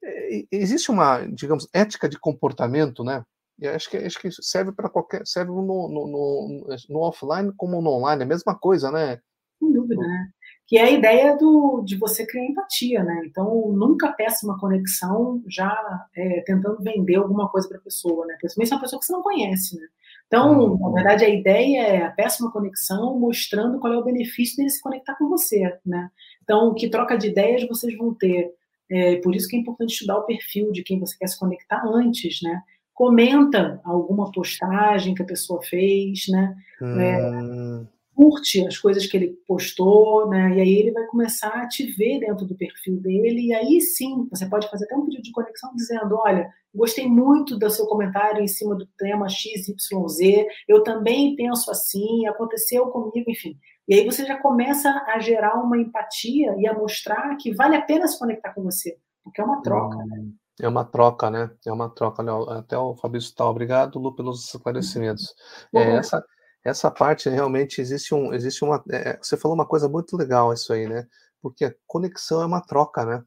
É, 0.02 0.44
existe 0.50 0.90
uma, 0.90 1.24
digamos, 1.26 1.68
ética 1.72 2.08
de 2.08 2.18
comportamento, 2.18 3.04
né? 3.04 3.24
E 3.60 3.68
acho 3.68 3.88
que, 3.88 3.96
acho 3.96 4.18
que 4.18 4.28
serve 4.32 4.72
para 4.72 4.88
qualquer. 4.88 5.24
serve 5.24 5.52
no, 5.52 5.62
no, 5.62 5.88
no, 5.88 6.66
no, 6.90 6.98
offline 6.98 7.52
como 7.56 7.80
no 7.80 7.90
online, 7.90 8.22
é 8.22 8.24
a 8.24 8.28
mesma 8.28 8.58
coisa, 8.58 8.90
né? 8.90 9.20
Sem 9.60 9.72
dúvida, 9.72 10.02
né? 10.02 10.30
Que 10.66 10.78
é 10.78 10.82
a 10.84 10.90
ideia 10.90 11.36
do, 11.36 11.82
de 11.84 11.96
você 11.96 12.26
criar 12.26 12.44
empatia, 12.44 13.04
né? 13.04 13.22
Então, 13.26 13.68
nunca 13.68 14.12
peça 14.12 14.46
uma 14.46 14.58
conexão 14.58 15.42
já 15.46 16.06
é, 16.16 16.40
tentando 16.40 16.82
vender 16.82 17.16
alguma 17.16 17.48
coisa 17.48 17.68
para 17.68 17.78
a 17.78 17.82
pessoa, 17.82 18.26
né? 18.26 18.34
Principalmente 18.38 18.68
se 18.68 18.72
é 18.72 18.76
uma 18.76 18.82
pessoa 18.82 19.00
que 19.00 19.06
você 19.06 19.12
não 19.12 19.22
conhece, 19.22 19.76
né? 19.78 19.86
Então, 20.26 20.78
na 20.78 20.90
verdade, 20.90 21.24
a 21.24 21.28
ideia 21.28 21.80
é 21.82 22.02
a 22.02 22.10
péssima 22.10 22.50
conexão 22.50 23.18
mostrando 23.18 23.78
qual 23.78 23.92
é 23.92 23.96
o 23.98 24.04
benefício 24.04 24.56
dele 24.56 24.70
se 24.70 24.82
conectar 24.82 25.14
com 25.16 25.28
você, 25.28 25.78
né? 25.84 26.10
Então, 26.42 26.74
que 26.74 26.88
troca 26.88 27.16
de 27.16 27.28
ideias 27.28 27.66
vocês 27.68 27.96
vão 27.96 28.14
ter. 28.14 28.52
É, 28.90 29.16
por 29.16 29.34
isso 29.34 29.48
que 29.48 29.56
é 29.56 29.58
importante 29.58 29.92
estudar 29.92 30.18
o 30.18 30.26
perfil 30.26 30.72
de 30.72 30.82
quem 30.82 30.98
você 30.98 31.16
quer 31.16 31.26
se 31.26 31.38
conectar 31.38 31.82
antes, 31.86 32.40
né? 32.42 32.62
Comenta 32.92 33.80
alguma 33.84 34.30
postagem 34.30 35.14
que 35.14 35.22
a 35.22 35.26
pessoa 35.26 35.62
fez, 35.62 36.24
né? 36.28 36.56
Hum. 36.80 37.00
É, 37.00 37.86
curte 38.14 38.66
as 38.66 38.78
coisas 38.78 39.06
que 39.06 39.16
ele 39.16 39.38
postou, 39.46 40.28
né? 40.28 40.56
E 40.56 40.60
aí 40.60 40.78
ele 40.78 40.92
vai 40.92 41.04
começar 41.06 41.48
a 41.48 41.68
te 41.68 41.86
ver 41.92 42.20
dentro 42.20 42.46
do 42.46 42.54
perfil 42.54 43.00
dele, 43.00 43.48
e 43.48 43.54
aí 43.54 43.80
sim, 43.80 44.26
você 44.30 44.46
pode 44.46 44.68
fazer 44.70 44.84
até 44.84 44.96
um 44.96 45.04
pedido 45.04 45.22
de 45.22 45.32
conexão 45.32 45.74
dizendo: 45.74 46.16
olha, 46.16 46.48
gostei 46.74 47.08
muito 47.08 47.58
do 47.58 47.70
seu 47.70 47.86
comentário 47.86 48.42
em 48.42 48.48
cima 48.48 48.74
do 48.74 48.86
tema 48.98 49.28
XYZ, 49.28 50.46
eu 50.68 50.82
também 50.82 51.34
penso 51.36 51.70
assim, 51.70 52.26
aconteceu 52.26 52.86
comigo, 52.86 53.30
enfim. 53.30 53.58
E 53.86 53.94
aí 53.94 54.04
você 54.04 54.24
já 54.24 54.38
começa 54.38 54.88
a 55.08 55.18
gerar 55.18 55.54
uma 55.62 55.76
empatia 55.76 56.54
e 56.58 56.66
a 56.66 56.72
mostrar 56.72 57.36
que 57.36 57.54
vale 57.54 57.76
a 57.76 57.82
pena 57.82 58.08
se 58.08 58.18
conectar 58.18 58.54
com 58.54 58.62
você, 58.62 58.96
porque 59.22 59.40
é 59.40 59.44
uma 59.44 59.60
troca, 59.60 59.98
né? 60.06 60.24
É 60.60 60.68
uma 60.68 60.84
troca, 60.84 61.30
né? 61.30 61.50
É 61.66 61.72
uma 61.72 61.90
troca, 61.90 62.22
Léo. 62.22 62.48
Até 62.48 62.78
o 62.78 62.94
Fabrício 62.94 63.28
está. 63.28 63.44
Obrigado, 63.48 63.98
Lu, 63.98 64.14
pelos 64.14 64.54
esclarecimentos. 64.54 65.34
É, 65.74 65.96
essa, 65.96 66.24
essa 66.64 66.90
parte 66.90 67.28
realmente 67.28 67.80
existe 67.80 68.14
um, 68.14 68.32
existe 68.32 68.64
uma. 68.64 68.82
É, 68.90 69.18
você 69.20 69.36
falou 69.36 69.54
uma 69.54 69.66
coisa 69.66 69.88
muito 69.88 70.16
legal 70.16 70.52
isso 70.52 70.72
aí, 70.72 70.88
né? 70.88 71.06
Porque 71.42 71.66
a 71.66 71.74
conexão 71.86 72.40
é 72.40 72.46
uma 72.46 72.62
troca, 72.62 73.04
né? 73.04 73.22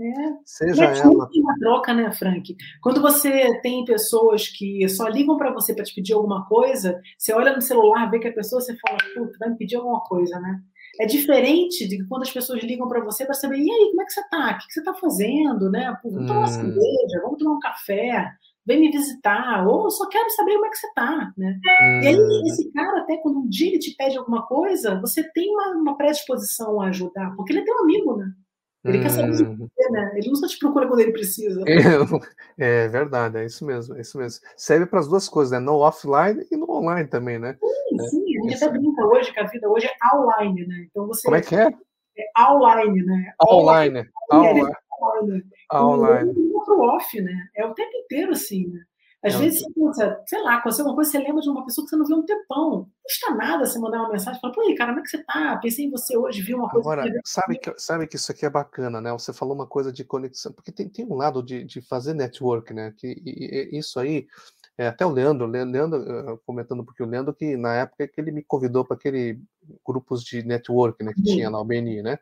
É. 0.00 0.14
Seja 0.44 0.84
é 0.84 0.98
ela. 0.98 1.10
uma 1.10 1.58
troca, 1.58 1.92
né, 1.92 2.12
Frank? 2.12 2.56
Quando 2.80 3.02
você 3.02 3.60
tem 3.62 3.84
pessoas 3.84 4.46
que 4.46 4.88
só 4.88 5.08
ligam 5.08 5.36
para 5.36 5.52
você 5.52 5.74
para 5.74 5.84
te 5.84 5.92
pedir 5.92 6.12
alguma 6.12 6.46
coisa, 6.46 7.00
você 7.18 7.32
olha 7.32 7.52
no 7.52 7.60
celular, 7.60 8.08
vê 8.08 8.20
que 8.20 8.28
a 8.28 8.32
pessoa, 8.32 8.60
você 8.60 8.76
fala, 8.76 8.96
puta, 9.12 9.36
vai 9.40 9.50
me 9.50 9.56
pedir 9.56 9.74
alguma 9.74 10.00
coisa, 10.02 10.38
né? 10.38 10.60
É 11.00 11.06
diferente 11.06 11.86
de 11.88 12.06
quando 12.06 12.22
as 12.22 12.30
pessoas 12.30 12.62
ligam 12.62 12.88
para 12.88 13.04
você 13.04 13.24
para 13.24 13.34
saber, 13.34 13.58
e 13.58 13.70
aí, 13.70 13.88
como 13.90 14.02
é 14.02 14.04
que 14.04 14.12
você 14.12 14.28
tá? 14.28 14.52
O 14.52 14.66
que 14.66 14.72
você 14.72 14.82
tá 14.84 14.94
fazendo, 14.94 15.68
né? 15.68 15.96
Pô, 16.00 16.10
vamos 16.10 16.28
tomar 16.28 16.40
uma 16.40 16.48
hum. 16.48 16.52
cerveja, 16.52 17.20
vamos 17.22 17.38
tomar 17.38 17.56
um 17.56 17.60
café 17.60 18.32
vem 18.68 18.80
me 18.80 18.90
visitar, 18.90 19.66
ou 19.66 19.90
só 19.90 20.06
quero 20.10 20.28
saber 20.30 20.52
como 20.52 20.66
é 20.66 20.68
que 20.68 20.76
você 20.76 20.86
está, 20.88 21.32
né? 21.38 21.58
Hum. 21.80 22.00
E 22.02 22.06
aí, 22.06 22.20
uhum. 22.20 22.42
esse 22.44 22.70
cara, 22.70 23.00
até 23.00 23.16
quando 23.16 23.38
um 23.38 23.48
dia 23.48 23.68
ele 23.68 23.78
te 23.78 23.96
pede 23.96 24.18
alguma 24.18 24.46
coisa, 24.46 25.00
você 25.00 25.22
tem 25.32 25.50
uma, 25.50 25.68
uma 25.68 25.96
predisposição 25.96 26.78
a 26.78 26.88
ajudar, 26.88 27.34
porque 27.34 27.52
ele 27.54 27.60
é 27.60 27.64
teu 27.64 27.78
amigo, 27.78 28.16
né? 28.16 28.30
Ele 28.84 28.98
hum. 28.98 29.00
quer 29.00 29.08
saber 29.08 29.32
de 29.32 29.42
uhum. 29.42 29.56
você, 29.56 29.90
né? 29.90 30.12
Ele 30.16 30.28
não 30.28 30.36
só 30.36 30.46
te 30.46 30.58
procura 30.58 30.86
quando 30.86 31.00
ele 31.00 31.12
precisa. 31.12 31.64
É, 31.66 31.74
é 32.84 32.88
verdade, 32.88 33.38
é 33.38 33.46
isso 33.46 33.64
mesmo, 33.64 33.96
é 33.96 34.02
isso 34.02 34.18
mesmo. 34.18 34.44
Serve 34.54 34.84
para 34.84 35.00
as 35.00 35.08
duas 35.08 35.30
coisas, 35.30 35.50
né? 35.50 35.58
No 35.58 35.78
offline 35.78 36.46
e 36.52 36.56
no 36.56 36.70
online 36.70 37.08
também, 37.08 37.38
né? 37.38 37.56
Sim, 37.58 38.00
é, 38.00 38.08
sim. 38.08 38.38
A 38.38 38.50
gente 38.50 38.64
até 38.64 38.78
brinca 38.78 39.06
hoje 39.06 39.32
que 39.32 39.40
a 39.40 39.46
vida 39.46 39.66
hoje 39.66 39.86
é 39.86 40.16
online, 40.16 40.66
né? 40.66 40.86
Então 40.90 41.06
você. 41.06 41.22
Como 41.22 41.36
é 41.36 41.40
que 41.40 41.56
é? 41.56 41.68
É 42.18 42.52
online, 42.52 43.02
né? 43.02 43.32
Online. 43.42 44.10
online. 44.30 44.60
online 44.60 44.74
online. 45.02 45.44
A 45.70 45.86
online. 45.86 46.47
Pro 46.68 46.80
off, 46.80 47.20
né? 47.20 47.48
É 47.56 47.64
o 47.66 47.74
tempo 47.74 47.96
inteiro 47.96 48.32
assim, 48.32 48.68
né? 48.68 48.80
Às 49.22 49.34
é 49.34 49.38
vezes, 49.38 49.64
você, 49.76 50.16
sei 50.26 50.42
lá, 50.42 50.54
aconteceu 50.54 50.84
uma 50.84 50.94
coisa, 50.94 51.10
você 51.10 51.18
lembra 51.18 51.42
de 51.42 51.50
uma 51.50 51.64
pessoa 51.64 51.84
que 51.84 51.90
você 51.90 51.96
não 51.96 52.06
viu 52.06 52.16
um 52.18 52.24
tempão. 52.24 52.70
Não 52.70 52.90
custa 53.02 53.34
nada 53.34 53.66
você 53.66 53.78
mandar 53.78 53.98
uma 53.98 54.12
mensagem 54.12 54.38
e 54.38 54.40
falar, 54.40 54.54
pô, 54.54 54.60
aí, 54.60 54.76
cara, 54.76 54.92
como 54.92 55.00
é 55.00 55.02
que 55.02 55.10
você 55.10 55.24
tá? 55.24 55.56
Pensei 55.56 55.86
em 55.86 55.90
você 55.90 56.16
hoje, 56.16 56.40
vi 56.40 56.54
uma 56.54 56.70
coisa. 56.70 56.88
Agora, 56.88 57.20
sabe 57.24 57.58
que, 57.58 57.74
sabe 57.78 58.06
que 58.06 58.14
isso 58.14 58.30
aqui 58.30 58.46
é 58.46 58.50
bacana, 58.50 59.00
né? 59.00 59.10
Você 59.12 59.32
falou 59.32 59.56
uma 59.56 59.66
coisa 59.66 59.92
de 59.92 60.04
conexão, 60.04 60.52
porque 60.52 60.70
tem, 60.70 60.88
tem 60.88 61.04
um 61.04 61.16
lado 61.16 61.42
de, 61.42 61.64
de 61.64 61.80
fazer 61.80 62.14
network, 62.14 62.72
né? 62.72 62.94
Que 62.96 63.08
e, 63.08 63.72
e, 63.74 63.78
isso 63.78 63.98
aí 63.98 64.28
é, 64.78 64.86
até 64.86 65.04
o 65.04 65.10
Leandro, 65.10 65.44
Leandro 65.44 66.34
uh, 66.34 66.38
comentando, 66.46 66.84
porque 66.84 67.02
o 67.02 67.06
Leandro 67.06 67.34
que 67.34 67.56
na 67.56 67.74
época 67.74 68.06
que 68.06 68.20
ele 68.20 68.30
me 68.30 68.44
convidou 68.44 68.84
para 68.84 68.96
aquele 68.96 69.42
grupos 69.84 70.22
de 70.22 70.44
network 70.44 71.02
né, 71.02 71.12
que 71.12 71.20
Sim. 71.20 71.34
tinha 71.34 71.50
na 71.50 71.60
UBNI, 71.60 72.00
né? 72.00 72.18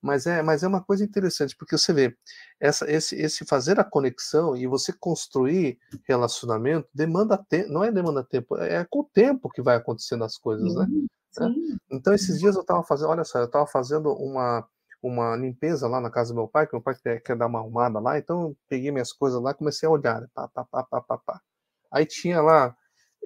Mas 0.00 0.24
é, 0.24 0.40
mas 0.40 0.62
é 0.62 0.68
uma 0.68 0.80
coisa 0.80 1.02
interessante, 1.02 1.56
porque 1.56 1.76
você 1.76 1.92
vê, 1.92 2.16
essa, 2.60 2.88
esse, 2.88 3.16
esse 3.16 3.44
fazer 3.44 3.80
a 3.80 3.84
conexão 3.84 4.56
e 4.56 4.68
você 4.68 4.92
construir 4.92 5.80
relacionamento 6.06 6.88
demanda 6.94 7.36
tempo, 7.36 7.72
não 7.72 7.82
é 7.82 7.90
demanda 7.90 8.22
tempo, 8.22 8.56
é, 8.56 8.76
é 8.76 8.86
com 8.88 9.00
o 9.00 9.10
tempo 9.12 9.50
que 9.50 9.60
vai 9.60 9.76
acontecendo 9.76 10.22
as 10.22 10.38
coisas, 10.38 10.76
né? 10.76 10.86
né? 11.40 11.54
Então, 11.90 12.14
esses 12.14 12.38
dias 12.38 12.54
eu 12.54 12.60
estava 12.60 12.84
fazendo, 12.84 13.08
olha 13.08 13.24
só, 13.24 13.40
eu 13.40 13.46
estava 13.46 13.66
fazendo 13.66 14.12
uma, 14.12 14.64
uma 15.02 15.34
limpeza 15.34 15.88
lá 15.88 16.00
na 16.00 16.08
casa 16.08 16.32
do 16.32 16.36
meu 16.36 16.46
pai, 16.46 16.68
que 16.68 16.74
meu 16.74 16.82
pai 16.82 16.94
quer, 17.02 17.20
quer 17.20 17.36
dar 17.36 17.48
uma 17.48 17.58
arrumada 17.58 17.98
lá, 17.98 18.16
então 18.16 18.42
eu 18.42 18.56
peguei 18.68 18.92
minhas 18.92 19.12
coisas 19.12 19.42
lá 19.42 19.52
comecei 19.52 19.88
a 19.88 19.90
olhar, 19.90 20.24
pá, 20.32 20.46
pá, 20.46 20.64
pá, 20.64 20.84
pá, 20.84 21.00
pá, 21.00 21.18
pá. 21.18 21.40
Aí 21.92 22.06
tinha 22.06 22.40
lá 22.40 22.74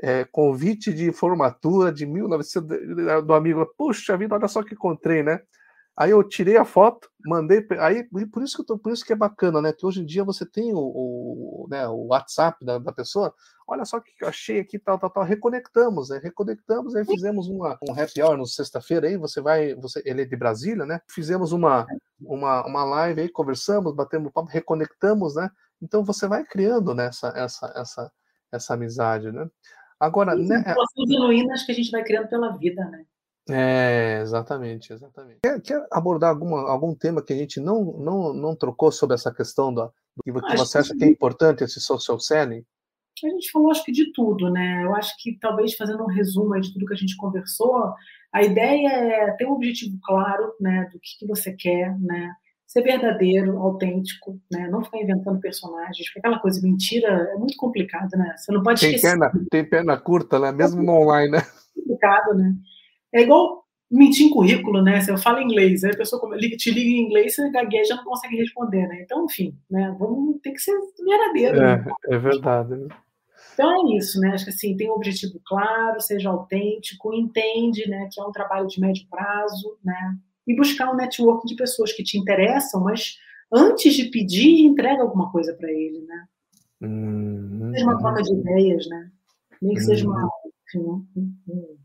é, 0.03 0.25
convite 0.25 0.93
de 0.93 1.13
formatura 1.13 1.93
de 1.93 2.07
1900 2.07 3.25
do 3.27 3.35
amigo. 3.35 3.67
Puxa 3.77 4.17
vida, 4.17 4.35
olha 4.35 4.49
só 4.49 4.63
que 4.63 4.75
encontrei, 4.75 5.23
né? 5.23 5.41
Aí 5.97 6.13
eu 6.13 6.25
tirei 6.27 6.57
a 6.57 6.65
foto, 6.65 7.11
mandei. 7.27 7.67
Aí 7.79 8.05
por 8.33 8.43
isso 8.43 8.57
que 8.57 8.65
tô, 8.65 8.79
por 8.79 8.91
isso 8.91 9.05
que 9.05 9.13
é 9.13 9.17
bacana, 9.17 9.61
né? 9.61 9.71
Que 9.71 9.85
hoje 9.85 10.01
em 10.01 10.07
dia 10.07 10.25
você 10.25 10.47
tem 10.47 10.73
o, 10.73 10.79
o, 10.79 11.67
né, 11.69 11.87
o 11.89 12.07
WhatsApp 12.07 12.65
da, 12.65 12.79
da, 12.79 12.91
pessoa. 12.91 13.35
Olha 13.69 13.85
só 13.85 14.01
que 14.01 14.11
eu 14.19 14.29
achei 14.29 14.61
aqui, 14.61 14.79
tal, 14.79 14.99
tal, 14.99 15.11
tal. 15.11 15.25
Reconectamos, 15.25 16.09
né? 16.09 16.19
Reconectamos, 16.23 16.97
aí 16.97 17.05
fizemos 17.05 17.49
uma, 17.49 17.79
um 17.87 17.93
happy 17.93 18.23
hour 18.23 18.39
no 18.39 18.47
sexta-feira 18.47 19.09
aí. 19.09 19.19
Você 19.19 19.43
vai, 19.43 19.75
você, 19.75 20.01
ele 20.07 20.23
é 20.23 20.25
de 20.25 20.37
Brasília, 20.37 20.87
né? 20.87 21.03
Fizemos 21.07 21.53
uma, 21.53 21.87
uma, 22.23 22.67
uma 22.67 22.85
live 22.85 23.21
aí, 23.21 23.29
conversamos, 23.29 23.95
batemos 23.95 24.33
papo, 24.33 24.49
reconectamos, 24.49 25.35
né? 25.35 25.51
Então 25.83 26.03
você 26.03 26.27
vai 26.27 26.45
criando 26.45 26.95
né, 26.95 27.07
essa, 27.07 27.29
essa, 27.37 27.73
essa 27.77 28.13
amizade, 28.75 29.31
né? 29.31 29.49
Agora, 29.99 30.35
Sim, 30.37 30.49
né? 30.49 30.65
genuínas 31.07 31.63
que 31.63 31.73
a 31.73 31.75
gente 31.75 31.91
vai 31.91 32.03
criando 32.03 32.29
pela 32.29 32.57
vida, 32.57 32.85
né? 32.87 33.05
É, 33.49 34.21
exatamente, 34.23 34.93
exatamente. 34.93 35.41
Quer, 35.43 35.61
quer, 35.61 35.87
abordar 35.91 36.31
alguma, 36.31 36.71
algum 36.71 36.95
tema 36.95 37.23
que 37.23 37.33
a 37.33 37.37
gente 37.37 37.61
não, 37.61 37.85
não, 37.99 38.33
não 38.33 38.57
trocou 38.57 38.93
sobre 38.93 39.15
essa 39.15 39.33
questão 39.33 39.75
da, 39.75 39.87
do 39.87 40.23
que, 40.23 40.33
que 40.33 40.57
você 40.57 40.79
acha 40.79 40.97
que 40.97 41.05
é 41.05 41.09
importante 41.09 41.65
esse 41.65 41.81
social 41.81 42.19
selling? 42.19 42.65
A 43.23 43.29
gente 43.29 43.51
falou, 43.51 43.71
acho 43.71 43.85
que 43.85 43.93
de 43.93 44.13
tudo, 44.13 44.51
né? 44.51 44.83
Eu 44.85 44.95
acho 44.95 45.15
que 45.19 45.39
talvez 45.39 45.75
fazendo 45.75 46.03
um 46.03 46.09
resumo 46.09 46.59
de 46.59 46.73
tudo 46.73 46.87
que 46.87 46.95
a 46.95 46.97
gente 46.97 47.17
conversou, 47.17 47.93
a 48.33 48.43
ideia 48.43 48.89
é 48.89 49.31
ter 49.33 49.47
um 49.47 49.53
objetivo 49.53 49.99
claro, 50.03 50.55
né, 50.61 50.89
do 50.93 50.99
que, 50.99 51.19
que 51.19 51.27
você 51.27 51.53
quer, 51.53 51.99
né? 52.01 52.33
Ser 52.71 52.83
verdadeiro, 52.83 53.59
autêntico, 53.59 54.41
né? 54.49 54.69
Não 54.69 54.85
ficar 54.85 54.99
inventando 54.99 55.41
personagens, 55.41 56.07
porque 56.07 56.21
aquela 56.21 56.39
coisa 56.39 56.63
mentira 56.63 57.09
é 57.09 57.35
muito 57.35 57.57
complicado, 57.57 58.17
né? 58.17 58.33
Você 58.37 58.53
não 58.53 58.63
pode 58.63 58.81
tem 58.81 58.95
esquecer. 58.95 59.19
Perna, 59.19 59.33
tem 59.51 59.65
perna 59.65 59.97
curta, 59.97 60.39
né? 60.39 60.53
Mesmo 60.53 60.81
no 60.81 60.93
online, 60.93 61.33
né? 61.33 61.39
É 61.39 61.81
complicado, 61.81 62.35
né? 62.35 62.55
É 63.13 63.23
igual 63.23 63.65
mentir 63.91 64.27
em 64.27 64.31
currículo, 64.31 64.83
né? 64.83 65.01
Você 65.01 65.17
fala 65.19 65.43
inglês, 65.43 65.83
aí 65.83 65.91
a 65.91 65.97
pessoa 65.97 66.23
te 66.57 66.71
liga 66.71 66.91
em 66.91 67.07
inglês, 67.07 67.35
você 67.35 67.51
gagueja, 67.51 67.97
não 67.97 68.05
consegue 68.05 68.37
responder, 68.37 68.87
né? 68.87 69.03
Então, 69.03 69.25
enfim, 69.25 69.53
né? 69.69 69.93
Vamos 69.99 70.41
ter 70.41 70.53
que 70.53 70.61
ser 70.61 70.79
verdadeiro. 71.05 71.57
É, 71.57 71.77
né? 71.77 71.85
é 72.09 72.19
verdade. 72.19 72.87
Então 73.55 73.93
é 73.93 73.97
isso, 73.97 74.21
né? 74.21 74.31
Acho 74.31 74.45
que 74.45 74.51
assim, 74.51 74.77
tem 74.77 74.89
um 74.89 74.95
objetivo 74.95 75.41
claro, 75.45 76.01
seja 76.01 76.31
autêntico, 76.31 77.13
entende, 77.13 77.91
né, 77.91 78.09
que 78.13 78.21
é 78.21 78.25
um 78.25 78.31
trabalho 78.31 78.69
de 78.69 78.81
médio 78.81 79.05
prazo, 79.11 79.77
né? 79.85 80.17
E 80.51 80.57
buscar 80.57 80.93
um 80.93 80.97
network 80.97 81.47
de 81.47 81.55
pessoas 81.55 81.93
que 81.93 82.03
te 82.03 82.19
interessam, 82.19 82.83
mas 82.83 83.17
antes 83.53 83.95
de 83.95 84.07
pedir, 84.07 84.65
entrega 84.65 85.01
alguma 85.03 85.31
coisa 85.31 85.55
para 85.55 85.71
ele, 85.71 86.01
né? 86.01 86.27
Uhum. 86.81 87.71
Seja 87.73 87.85
uma 87.85 87.99
troca 87.99 88.23
de 88.23 88.33
ideias, 88.33 88.89
né? 88.89 89.11
Nem 89.63 89.75
que 89.75 89.81
seja 89.81 90.09
uma, 90.09 90.29
uhum. 90.75 91.07
um, 91.17 91.35
um, 91.49 91.77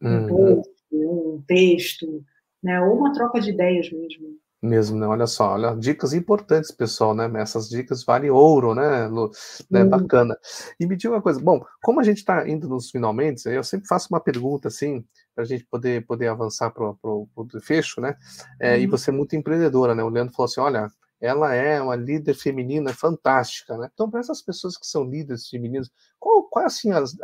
um, 0.00 0.08
uhum. 0.08 0.26
post, 0.26 0.70
um 0.92 1.42
texto, 1.46 2.24
né? 2.62 2.80
Ou 2.80 2.96
uma 2.96 3.12
troca 3.12 3.40
de 3.40 3.50
ideias 3.50 3.90
mesmo. 3.90 4.27
Mesmo, 4.68 4.98
né? 4.98 5.06
Olha 5.06 5.26
só, 5.26 5.52
olha, 5.54 5.74
dicas 5.74 6.12
importantes, 6.12 6.70
pessoal, 6.70 7.14
né? 7.14 7.30
Essas 7.40 7.68
dicas 7.68 8.04
valem 8.04 8.30
ouro, 8.30 8.74
né, 8.74 9.06
Lu? 9.06 9.30
Né? 9.70 9.84
Bacana. 9.84 10.36
E 10.78 10.86
me 10.86 10.96
diga 10.96 11.14
uma 11.14 11.22
coisa, 11.22 11.40
bom, 11.40 11.64
como 11.82 12.00
a 12.00 12.02
gente 12.04 12.18
está 12.18 12.46
indo 12.48 12.68
nos 12.68 12.90
finalmente, 12.90 13.48
eu 13.48 13.64
sempre 13.64 13.88
faço 13.88 14.08
uma 14.10 14.20
pergunta 14.20 14.68
assim, 14.68 15.04
para 15.34 15.44
a 15.44 15.46
gente 15.46 15.64
poder, 15.64 16.04
poder 16.06 16.28
avançar 16.28 16.70
para 16.70 16.90
o 17.02 17.28
fecho, 17.62 18.00
né? 18.00 18.16
É, 18.60 18.74
uhum. 18.74 18.80
E 18.80 18.86
você 18.86 19.10
é 19.10 19.12
muito 19.12 19.36
empreendedora, 19.36 19.94
né? 19.94 20.02
O 20.02 20.08
Leandro 20.08 20.34
falou 20.34 20.46
assim: 20.46 20.60
olha, 20.60 20.88
ela 21.20 21.54
é 21.54 21.80
uma 21.80 21.96
líder 21.96 22.34
feminina 22.34 22.92
fantástica, 22.92 23.76
né? 23.76 23.88
Então, 23.92 24.10
para 24.10 24.20
essas 24.20 24.42
pessoas 24.42 24.76
que 24.76 24.86
são 24.86 25.04
líderes 25.04 25.48
femininas, 25.48 25.90
qual, 26.18 26.44
qual 26.44 26.66
assim 26.66 26.92
as, 26.92 27.16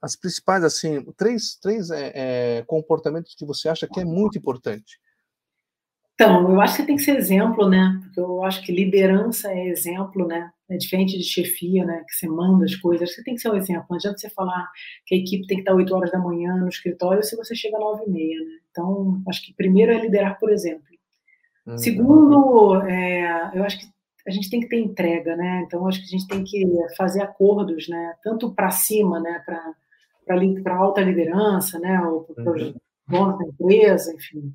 as 0.00 0.16
principais 0.16 0.64
assim 0.64 1.04
três, 1.16 1.56
três 1.60 1.90
é, 1.90 2.12
é, 2.14 2.62
comportamentos 2.66 3.34
que 3.34 3.44
você 3.44 3.68
acha 3.68 3.86
que 3.86 4.00
é 4.00 4.04
muito 4.04 4.38
importante? 4.38 5.00
Então, 6.16 6.50
eu 6.50 6.58
acho 6.62 6.76
que 6.76 6.86
tem 6.86 6.96
que 6.96 7.02
ser 7.02 7.18
exemplo, 7.18 7.68
né? 7.68 8.00
Porque 8.02 8.18
eu 8.18 8.42
acho 8.42 8.62
que 8.62 8.72
liderança 8.72 9.52
é 9.52 9.68
exemplo, 9.68 10.26
né? 10.26 10.50
É 10.66 10.78
diferente 10.78 11.16
de 11.18 11.22
chefia, 11.22 11.84
né? 11.84 12.02
Que 12.08 12.14
você 12.14 12.26
manda 12.26 12.64
as 12.64 12.74
coisas. 12.74 13.14
Você 13.14 13.22
tem 13.22 13.34
que 13.34 13.40
ser 13.42 13.50
um 13.50 13.56
exemplo. 13.56 13.84
Não 13.90 13.98
adianta 13.98 14.16
você 14.16 14.30
falar 14.30 14.66
que 15.04 15.14
a 15.14 15.18
equipe 15.18 15.46
tem 15.46 15.58
que 15.58 15.60
estar 15.60 15.74
8 15.74 15.94
horas 15.94 16.10
da 16.10 16.18
manhã 16.18 16.56
no 16.56 16.70
escritório 16.70 17.22
se 17.22 17.36
você 17.36 17.54
chega 17.54 17.76
às 17.76 17.82
9 17.82 18.04
e 18.06 18.10
meia, 18.10 18.40
né? 18.40 18.58
Então, 18.70 19.22
acho 19.28 19.44
que 19.44 19.52
primeiro 19.52 19.92
é 19.92 20.00
liderar 20.00 20.38
por 20.38 20.50
exemplo. 20.50 20.86
Uhum. 21.66 21.76
Segundo, 21.76 22.80
é, 22.86 23.50
eu 23.54 23.62
acho 23.62 23.78
que 23.78 23.86
a 24.26 24.30
gente 24.30 24.48
tem 24.48 24.60
que 24.60 24.68
ter 24.68 24.80
entrega, 24.80 25.36
né? 25.36 25.64
Então, 25.66 25.86
acho 25.86 25.98
que 26.00 26.06
a 26.06 26.18
gente 26.18 26.26
tem 26.26 26.42
que 26.42 26.64
fazer 26.96 27.20
acordos, 27.20 27.88
né? 27.90 28.14
Tanto 28.22 28.54
para 28.54 28.70
cima, 28.70 29.20
né? 29.20 29.42
Para 29.44 30.76
alta 30.76 31.02
liderança, 31.02 31.78
né? 31.78 32.00
Ou 32.00 32.22
para 32.22 32.52
os 32.52 32.62
uhum. 32.62 33.38
da 33.38 33.46
empresa, 33.46 34.14
enfim 34.14 34.50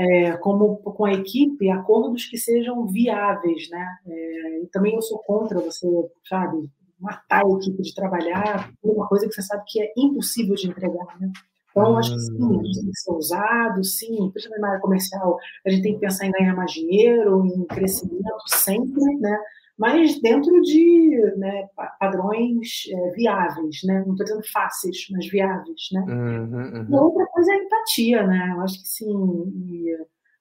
é, 0.00 0.32
como 0.38 0.78
com 0.78 1.04
a 1.04 1.12
equipe, 1.12 1.68
acordos 1.68 2.24
que 2.24 2.38
sejam 2.38 2.86
viáveis, 2.86 3.68
né? 3.68 3.86
É, 4.06 4.62
também 4.72 4.94
eu 4.94 5.02
sou 5.02 5.18
contra 5.18 5.60
você, 5.60 5.86
sabe, 6.26 6.70
matar 6.98 7.44
a 7.44 7.50
equipe 7.58 7.82
de 7.82 7.94
trabalhar 7.94 8.72
por 8.80 8.94
uma 8.94 9.06
coisa 9.06 9.28
que 9.28 9.34
você 9.34 9.42
sabe 9.42 9.62
que 9.66 9.82
é 9.82 9.92
impossível 9.98 10.54
de 10.54 10.68
entregar, 10.68 11.20
né? 11.20 11.30
Então, 11.70 11.98
acho 11.98 12.14
que 12.14 12.18
sim, 12.18 12.60
a 12.60 12.64
gente 12.64 12.80
tem 12.80 12.90
que 12.90 12.98
ser 12.98 13.12
ousado, 13.12 13.84
sim, 13.84 14.30
principalmente 14.30 14.60
na 14.60 14.68
área 14.70 14.80
comercial, 14.80 15.38
a 15.66 15.70
gente 15.70 15.82
tem 15.82 15.94
que 15.94 16.00
pensar 16.00 16.26
em 16.26 16.32
ganhar 16.32 16.56
mais 16.56 16.72
dinheiro, 16.72 17.46
em 17.46 17.64
crescimento 17.66 18.42
sempre, 18.46 19.04
né? 19.18 19.38
Mas 19.80 20.20
dentro 20.20 20.60
de 20.60 21.34
né, 21.38 21.66
padrões 21.98 22.82
é, 22.90 23.10
viáveis, 23.12 23.78
né? 23.82 24.04
Não 24.06 24.12
estou 24.12 24.26
dizendo 24.26 24.52
fáceis, 24.52 25.06
mas 25.10 25.26
viáveis, 25.26 25.88
né? 25.90 26.00
Uhum, 26.06 26.52
uhum. 26.52 26.86
E 26.86 26.94
outra 26.94 27.26
coisa 27.28 27.50
é 27.50 27.54
a 27.54 27.64
empatia, 27.64 28.26
né? 28.26 28.52
Eu 28.54 28.60
acho 28.60 28.82
que 28.82 28.86
sim, 28.86 29.08
e 29.56 29.96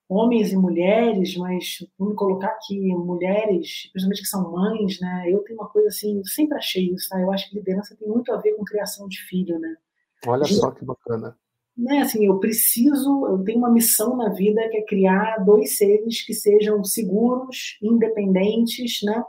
homens 0.09 0.51
e 0.51 0.57
mulheres, 0.57 1.37
mas 1.37 1.77
vamos 1.97 2.17
colocar 2.17 2.47
aqui 2.47 2.93
mulheres, 2.93 3.89
principalmente 3.93 4.21
que 4.23 4.27
são 4.27 4.51
mães, 4.51 4.99
né? 4.99 5.23
Eu 5.27 5.39
tenho 5.43 5.57
uma 5.57 5.69
coisa 5.69 5.87
assim, 5.87 6.17
eu 6.17 6.25
sempre 6.25 6.57
achei 6.57 6.93
isso, 6.93 7.07
tá? 7.07 7.17
Eu 7.21 7.31
acho 7.31 7.49
que 7.49 7.55
liderança 7.55 7.95
tem 7.95 8.09
muito 8.09 8.33
a 8.33 8.37
ver 8.41 8.55
com 8.55 8.65
criação 8.65 9.07
de 9.07 9.21
filho, 9.21 9.57
né? 9.57 9.73
Olha 10.27 10.43
gente, 10.43 10.59
só 10.59 10.71
que 10.71 10.83
bacana. 10.83 11.37
Né, 11.79 11.99
assim, 12.01 12.25
eu 12.25 12.37
preciso, 12.39 13.25
eu 13.27 13.41
tenho 13.41 13.59
uma 13.59 13.71
missão 13.71 14.17
na 14.17 14.27
vida 14.27 14.67
que 14.67 14.77
é 14.79 14.81
criar 14.81 15.37
dois 15.45 15.77
seres 15.77 16.21
que 16.25 16.33
sejam 16.33 16.83
seguros, 16.83 17.77
independentes, 17.81 18.99
né? 19.01 19.23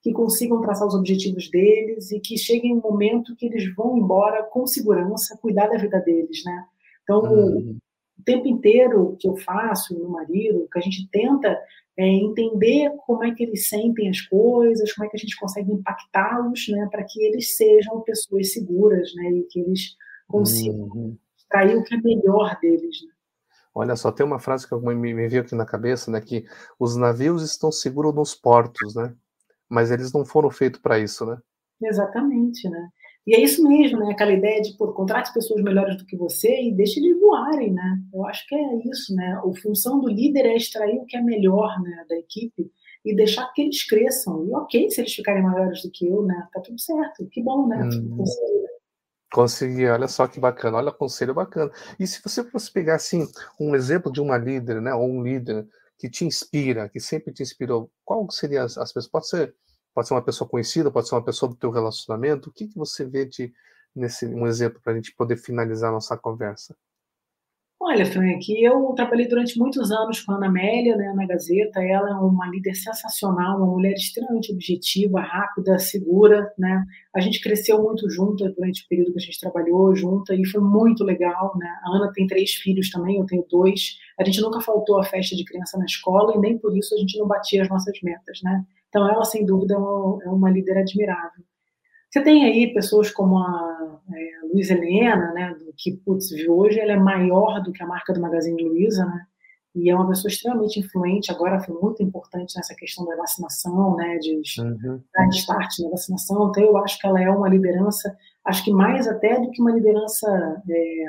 Que 0.00 0.12
consigam 0.12 0.60
traçar 0.60 0.86
os 0.86 0.94
objetivos 0.94 1.50
deles 1.50 2.12
e 2.12 2.20
que 2.20 2.38
cheguem 2.38 2.76
um 2.76 2.80
momento 2.80 3.34
que 3.34 3.46
eles 3.46 3.74
vão 3.74 3.98
embora 3.98 4.44
com 4.44 4.64
segurança, 4.68 5.36
cuidar 5.42 5.66
da 5.66 5.78
vida 5.78 5.98
deles, 5.98 6.44
né? 6.44 6.64
Então, 7.02 7.22
uhum. 7.24 7.76
o 8.16 8.22
tempo 8.22 8.46
inteiro 8.46 9.16
que 9.18 9.26
eu 9.26 9.36
faço 9.38 9.98
no 9.98 10.08
marido, 10.08 10.68
que 10.72 10.78
a 10.78 10.82
gente 10.82 11.08
tenta 11.10 11.58
é, 11.96 12.06
entender 12.06 12.88
como 13.04 13.24
é 13.24 13.34
que 13.34 13.42
eles 13.42 13.68
sentem 13.68 14.08
as 14.08 14.20
coisas, 14.20 14.92
como 14.92 15.08
é 15.08 15.10
que 15.10 15.16
a 15.16 15.20
gente 15.20 15.36
consegue 15.36 15.72
impactá-los, 15.72 16.68
né, 16.68 16.86
para 16.88 17.02
que 17.02 17.20
eles 17.24 17.56
sejam 17.56 18.00
pessoas 18.02 18.52
seguras, 18.52 19.12
né, 19.16 19.30
e 19.32 19.42
que 19.50 19.58
eles 19.58 19.96
consigam 20.28 20.88
uhum 20.94 21.16
extrair 21.46 21.76
o 21.76 21.84
que 21.84 21.94
é 21.94 21.98
melhor 21.98 22.58
deles. 22.60 23.02
Né? 23.02 23.12
Olha 23.74 23.96
só, 23.96 24.10
tem 24.10 24.26
uma 24.26 24.38
frase 24.38 24.68
que 24.68 24.74
me, 24.74 24.94
me 24.94 25.28
veio 25.28 25.42
aqui 25.42 25.54
na 25.54 25.66
cabeça, 25.66 26.10
né? 26.10 26.20
Que 26.20 26.44
os 26.78 26.96
navios 26.96 27.42
estão 27.42 27.70
seguros 27.70 28.14
nos 28.14 28.34
portos, 28.34 28.94
né? 28.94 29.14
Mas 29.68 29.90
eles 29.90 30.12
não 30.12 30.24
foram 30.24 30.50
feitos 30.50 30.80
para 30.80 30.98
isso, 30.98 31.26
né? 31.26 31.38
Exatamente, 31.82 32.68
né? 32.68 32.88
E 33.26 33.34
é 33.34 33.40
isso 33.40 33.62
mesmo, 33.68 33.98
né? 33.98 34.12
Aquela 34.12 34.32
ideia 34.32 34.62
de, 34.62 34.76
pô, 34.76 34.92
contrate 34.92 35.34
pessoas 35.34 35.60
melhores 35.62 35.96
do 35.96 36.06
que 36.06 36.16
você 36.16 36.62
e 36.62 36.72
deixe 36.72 37.00
eles 37.00 37.18
voarem, 37.20 37.72
né? 37.72 37.98
Eu 38.14 38.24
acho 38.24 38.46
que 38.46 38.54
é 38.54 38.88
isso, 38.88 39.14
né? 39.14 39.40
A 39.44 39.60
função 39.60 40.00
do 40.00 40.08
líder 40.08 40.46
é 40.46 40.56
extrair 40.56 40.96
o 40.96 41.04
que 41.04 41.16
é 41.16 41.20
melhor 41.20 41.78
né, 41.82 42.06
da 42.08 42.16
equipe 42.16 42.70
e 43.04 43.14
deixar 43.14 43.52
que 43.52 43.62
eles 43.62 43.84
cresçam. 43.84 44.46
E 44.46 44.54
ok 44.54 44.90
se 44.90 45.00
eles 45.00 45.12
ficarem 45.12 45.42
maiores 45.42 45.82
do 45.82 45.90
que 45.90 46.06
eu, 46.06 46.22
né? 46.22 46.48
Tá 46.52 46.60
tudo 46.60 46.80
certo. 46.80 47.26
Que 47.30 47.42
bom, 47.42 47.66
né? 47.66 47.82
Hum. 47.92 48.24
Consegui, 49.32 49.86
olha 49.86 50.08
só 50.08 50.26
que 50.26 50.38
bacana, 50.40 50.78
olha 50.78 50.92
conselho 50.92 51.34
bacana. 51.34 51.70
E 51.98 52.06
se 52.06 52.22
você 52.22 52.44
fosse 52.44 52.70
pegar 52.72 52.94
assim 52.94 53.26
um 53.60 53.74
exemplo 53.74 54.10
de 54.10 54.20
uma 54.20 54.38
líder, 54.38 54.80
né, 54.80 54.94
ou 54.94 55.08
um 55.08 55.22
líder 55.22 55.66
que 55.98 56.08
te 56.08 56.24
inspira, 56.24 56.88
que 56.88 57.00
sempre 57.00 57.32
te 57.32 57.42
inspirou, 57.42 57.90
qual 58.04 58.30
seria 58.30 58.62
as, 58.64 58.78
as 58.78 58.92
pessoas? 58.92 59.10
Pode 59.10 59.28
ser, 59.28 59.54
pode 59.94 60.08
ser 60.08 60.14
uma 60.14 60.24
pessoa 60.24 60.48
conhecida, 60.48 60.90
pode 60.90 61.08
ser 61.08 61.14
uma 61.16 61.24
pessoa 61.24 61.50
do 61.50 61.56
teu 61.56 61.70
relacionamento. 61.70 62.50
O 62.50 62.52
que 62.52 62.68
que 62.68 62.76
você 62.78 63.04
vê 63.04 63.24
de 63.26 63.52
nesse 63.94 64.26
um 64.26 64.46
exemplo 64.46 64.80
para 64.82 64.92
a 64.92 64.96
gente 64.96 65.14
poder 65.14 65.36
finalizar 65.36 65.90
a 65.90 65.94
nossa 65.94 66.16
conversa? 66.16 66.76
Olha, 67.88 68.04
Frank, 68.04 68.52
eu 68.60 68.92
trabalhei 68.96 69.28
durante 69.28 69.56
muitos 69.56 69.92
anos 69.92 70.20
com 70.20 70.32
a 70.32 70.34
Ana 70.38 70.48
Amélia, 70.48 70.96
né, 70.96 71.12
na 71.14 71.24
Gazeta. 71.24 71.80
Ela 71.80 72.10
é 72.10 72.14
uma 72.14 72.48
líder 72.48 72.74
sensacional, 72.74 73.58
uma 73.58 73.66
mulher 73.68 73.92
extremamente 73.92 74.52
objetiva, 74.52 75.20
rápida, 75.20 75.78
segura, 75.78 76.52
né? 76.58 76.84
A 77.14 77.20
gente 77.20 77.40
cresceu 77.40 77.80
muito 77.80 78.10
junto 78.10 78.52
durante 78.54 78.82
o 78.82 78.88
período 78.88 79.12
que 79.12 79.18
a 79.18 79.22
gente 79.22 79.38
trabalhou 79.38 79.94
junto 79.94 80.34
e 80.34 80.44
foi 80.48 80.60
muito 80.60 81.04
legal, 81.04 81.56
né? 81.56 81.68
A 81.84 81.96
Ana 81.96 82.10
tem 82.12 82.26
três 82.26 82.54
filhos 82.54 82.90
também, 82.90 83.18
eu 83.18 83.26
tenho 83.26 83.46
dois. 83.48 83.96
A 84.18 84.24
gente 84.24 84.40
nunca 84.40 84.60
faltou 84.60 84.98
a 84.98 85.04
festa 85.04 85.36
de 85.36 85.44
criança 85.44 85.78
na 85.78 85.84
escola 85.84 86.34
e 86.34 86.40
nem 86.40 86.58
por 86.58 86.76
isso 86.76 86.92
a 86.92 86.98
gente 86.98 87.16
não 87.16 87.28
batia 87.28 87.62
as 87.62 87.68
nossas 87.68 87.96
metas, 88.02 88.40
né? 88.42 88.64
Então 88.88 89.08
ela, 89.08 89.24
sem 89.24 89.46
dúvida, 89.46 89.74
é 89.74 89.78
uma, 89.78 90.24
é 90.24 90.28
uma 90.28 90.50
líder 90.50 90.78
admirável. 90.78 91.44
Você 92.10 92.20
tem 92.24 92.46
aí 92.46 92.74
pessoas 92.74 93.12
como 93.12 93.38
a 93.38 94.00
é, 94.12 94.35
Luiz 94.52 94.70
Helena, 94.70 95.32
né, 95.32 95.54
que, 95.76 95.92
putz, 95.98 96.30
hoje 96.48 96.78
ela 96.80 96.92
é 96.92 96.98
maior 96.98 97.62
do 97.62 97.72
que 97.72 97.82
a 97.82 97.86
marca 97.86 98.12
do 98.12 98.20
Magazine 98.20 98.62
Luiza, 98.62 99.04
né, 99.04 99.26
e 99.74 99.90
é 99.90 99.94
uma 99.94 100.08
pessoa 100.08 100.30
extremamente 100.30 100.80
influente, 100.80 101.30
agora 101.30 101.60
foi 101.60 101.78
muito 101.80 102.02
importante 102.02 102.56
nessa 102.56 102.74
questão 102.74 103.04
da 103.04 103.16
vacinação, 103.16 103.94
né, 103.96 104.18
de 104.18 104.40
uhum. 104.60 105.02
dar 105.14 105.28
start 105.28 105.78
na 105.80 105.90
vacinação, 105.90 106.48
então 106.48 106.62
eu 106.62 106.76
acho 106.78 106.98
que 106.98 107.06
ela 107.06 107.20
é 107.20 107.30
uma 107.30 107.48
liderança, 107.48 108.16
acho 108.44 108.64
que 108.64 108.72
mais 108.72 109.06
até 109.06 109.40
do 109.40 109.50
que 109.50 109.60
uma 109.60 109.72
liderança 109.72 110.62
é, 110.68 111.04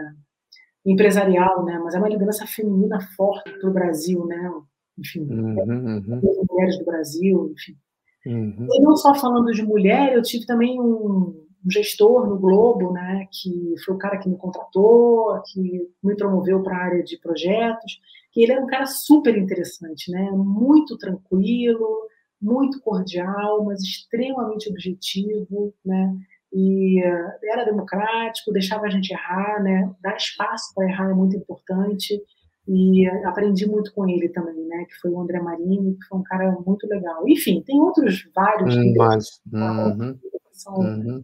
empresarial, 0.85 1.63
né, 1.65 1.79
mas 1.83 1.95
é 1.95 1.99
uma 1.99 2.09
liderança 2.09 2.45
feminina 2.45 2.99
forte 3.15 3.51
para 3.59 3.69
o 3.69 3.73
Brasil, 3.73 4.25
né, 4.25 4.51
enfim, 4.97 5.21
uhum, 5.21 5.55
uhum. 5.59 6.21
mulheres 6.49 6.77
do 6.79 6.85
Brasil, 6.85 7.53
enfim. 7.53 7.77
Uhum. 8.25 8.67
E 8.69 8.81
não 8.81 8.95
só 8.97 9.15
falando 9.15 9.51
de 9.53 9.63
mulher, 9.63 10.13
eu 10.13 10.21
tive 10.21 10.45
também 10.45 10.81
um, 10.81 11.46
um, 11.65 11.71
gestor 11.71 12.27
no 12.27 12.37
Globo, 12.37 12.91
né, 12.91 13.27
que 13.31 13.75
foi 13.83 13.95
o 13.95 13.97
cara 13.97 14.17
que 14.17 14.29
me 14.29 14.37
contratou, 14.37 15.41
que 15.51 15.89
me 16.03 16.15
promoveu 16.15 16.61
para 16.63 16.77
a 16.77 16.83
área 16.85 17.03
de 17.03 17.17
projetos, 17.19 17.99
que 18.31 18.41
ele 18.43 18.51
era 18.51 18.63
um 18.63 18.67
cara 18.67 18.85
super 18.85 19.37
interessante, 19.37 20.11
né, 20.11 20.29
muito 20.31 20.97
tranquilo, 20.97 22.07
muito 22.41 22.79
cordial, 22.81 23.63
mas 23.65 23.81
extremamente 23.81 24.69
objetivo, 24.69 25.73
né, 25.85 26.15
e 26.53 27.01
era 27.43 27.65
democrático, 27.65 28.53
deixava 28.53 28.85
a 28.85 28.89
gente 28.89 29.11
errar, 29.11 29.61
né, 29.61 29.91
dar 30.01 30.15
espaço 30.15 30.73
para 30.75 30.87
errar 30.87 31.11
é 31.11 31.13
muito 31.13 31.35
importante, 31.35 32.21
e 32.67 33.07
aprendi 33.23 33.65
muito 33.65 33.93
com 33.93 34.07
ele 34.07 34.27
também, 34.29 34.67
né? 34.67 34.85
Que 34.89 34.95
foi 34.95 35.09
o 35.11 35.21
André 35.21 35.39
Marini, 35.39 35.93
que 35.93 36.05
foi 36.09 36.19
um 36.19 36.23
cara 36.23 36.51
muito 36.65 36.85
legal. 36.87 37.27
Enfim, 37.27 37.63
tem 37.65 37.79
outros 37.79 38.29
vários 38.35 38.75
hum, 38.75 38.93
mas, 38.97 39.41
uhum, 39.53 40.17
que 40.17 40.29
são, 40.51 40.75
uhum. 40.75 41.23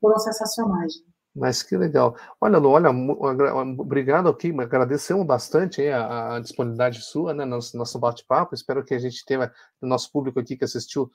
Foram 0.00 0.18
sensacionais. 0.18 0.94
Mas 1.34 1.64
que 1.64 1.76
legal. 1.76 2.16
Olha, 2.40 2.58
Lu, 2.58 2.68
olha, 2.70 2.90
obrigado 2.90 4.28
aqui, 4.28 4.54
agradecemos 4.60 5.26
bastante 5.26 5.82
hein, 5.82 5.90
a, 5.90 6.36
a, 6.36 6.40
disponibilidade 6.40 7.00
sua, 7.02 7.34
né, 7.34 7.44
nosso, 7.44 7.76
nosso 7.76 7.98
bate-papo. 7.98 8.54
Espero 8.54 8.84
que 8.84 8.94
a 8.94 8.98
gente 9.00 9.24
tenha, 9.24 9.52
o 9.80 9.86
nosso 9.86 10.12
público 10.12 10.38
aqui 10.38 10.56
que 10.56 10.64
assistiu, 10.64 11.10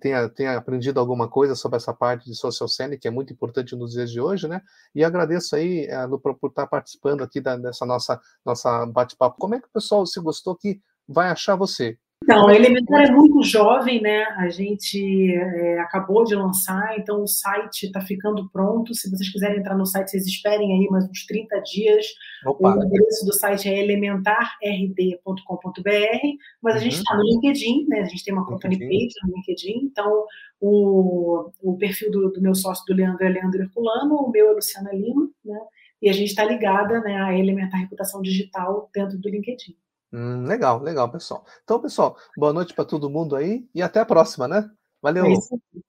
tenha, 0.00 0.30
tenha 0.30 0.56
aprendido 0.56 0.98
alguma 0.98 1.28
coisa 1.28 1.54
sobre 1.54 1.76
essa 1.76 1.92
parte 1.92 2.24
de 2.24 2.34
social 2.34 2.68
selling, 2.68 2.98
que 2.98 3.06
é 3.06 3.10
muito 3.10 3.34
importante 3.34 3.76
nos 3.76 3.92
dias 3.92 4.10
de 4.10 4.18
hoje, 4.18 4.48
né? 4.48 4.62
E 4.94 5.04
agradeço 5.04 5.54
aí, 5.54 5.84
eh, 5.84 6.06
Lu, 6.06 6.18
por, 6.18 6.38
por 6.38 6.48
estar 6.48 6.66
participando 6.66 7.22
aqui 7.22 7.38
da, 7.38 7.54
dessa 7.58 7.84
nossa, 7.84 8.18
nossa 8.42 8.86
bate-papo. 8.86 9.36
Como 9.38 9.54
é 9.54 9.60
que 9.60 9.66
o 9.66 9.72
pessoal, 9.72 10.06
se 10.06 10.18
gostou 10.20 10.54
aqui, 10.54 10.80
vai 11.06 11.28
achar 11.28 11.54
você? 11.54 11.98
Então, 12.30 12.46
a 12.46 12.54
Elementar 12.54 13.02
é 13.02 13.10
muito 13.10 13.42
jovem, 13.42 14.00
né? 14.00 14.22
A 14.36 14.48
gente 14.48 15.34
é, 15.34 15.80
acabou 15.80 16.22
de 16.22 16.36
lançar, 16.36 16.96
então 16.96 17.24
o 17.24 17.26
site 17.26 17.86
está 17.86 18.00
ficando 18.00 18.48
pronto. 18.50 18.94
Se 18.94 19.10
vocês 19.10 19.32
quiserem 19.32 19.58
entrar 19.58 19.76
no 19.76 19.84
site, 19.84 20.12
vocês 20.12 20.26
esperem 20.26 20.72
aí 20.72 20.88
mais 20.88 21.10
uns 21.10 21.26
30 21.26 21.60
dias. 21.62 22.06
Opa. 22.46 22.76
O 22.76 22.84
endereço 22.84 23.26
do 23.26 23.32
site 23.32 23.68
é 23.68 23.80
elementarrd.com.br, 23.80 26.26
mas 26.62 26.76
a 26.76 26.78
gente 26.78 26.98
está 26.98 27.14
uhum. 27.14 27.20
no 27.20 27.26
LinkedIn, 27.26 27.86
né? 27.88 28.02
A 28.02 28.06
gente 28.06 28.24
tem 28.24 28.32
uma 28.32 28.46
company 28.46 28.78
page 28.78 29.14
no 29.24 29.34
LinkedIn, 29.34 29.90
então 29.90 30.24
o, 30.60 31.50
o 31.60 31.76
perfil 31.78 32.12
do, 32.12 32.30
do, 32.30 32.40
meu 32.40 32.54
sócio 32.54 32.84
do 32.86 32.94
Leandro 32.94 33.24
é 33.24 33.28
Leandro 33.28 33.60
Herculano, 33.60 34.14
o 34.14 34.30
meu 34.30 34.50
é 34.50 34.52
Luciana 34.52 34.92
Lima, 34.92 35.28
né? 35.44 35.58
E 36.00 36.08
a 36.08 36.12
gente 36.12 36.28
está 36.28 36.44
ligada 36.44 37.00
né, 37.00 37.20
à 37.20 37.36
Elementar 37.36 37.80
Reputação 37.80 38.22
Digital 38.22 38.88
dentro 38.94 39.18
do 39.18 39.28
LinkedIn. 39.28 39.74
Hum, 40.12 40.44
legal, 40.44 40.80
legal, 40.82 41.10
pessoal. 41.10 41.44
Então, 41.62 41.80
pessoal, 41.80 42.16
boa 42.36 42.52
noite 42.52 42.74
para 42.74 42.84
todo 42.84 43.10
mundo 43.10 43.36
aí 43.36 43.68
e 43.74 43.80
até 43.80 44.00
a 44.00 44.04
próxima, 44.04 44.48
né? 44.48 44.68
Valeu. 45.00 45.26
É 45.26 45.34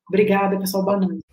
Obrigada, 0.07 0.57
pessoal. 0.57 0.85
Boa 0.85 0.97
noite. 0.97 1.25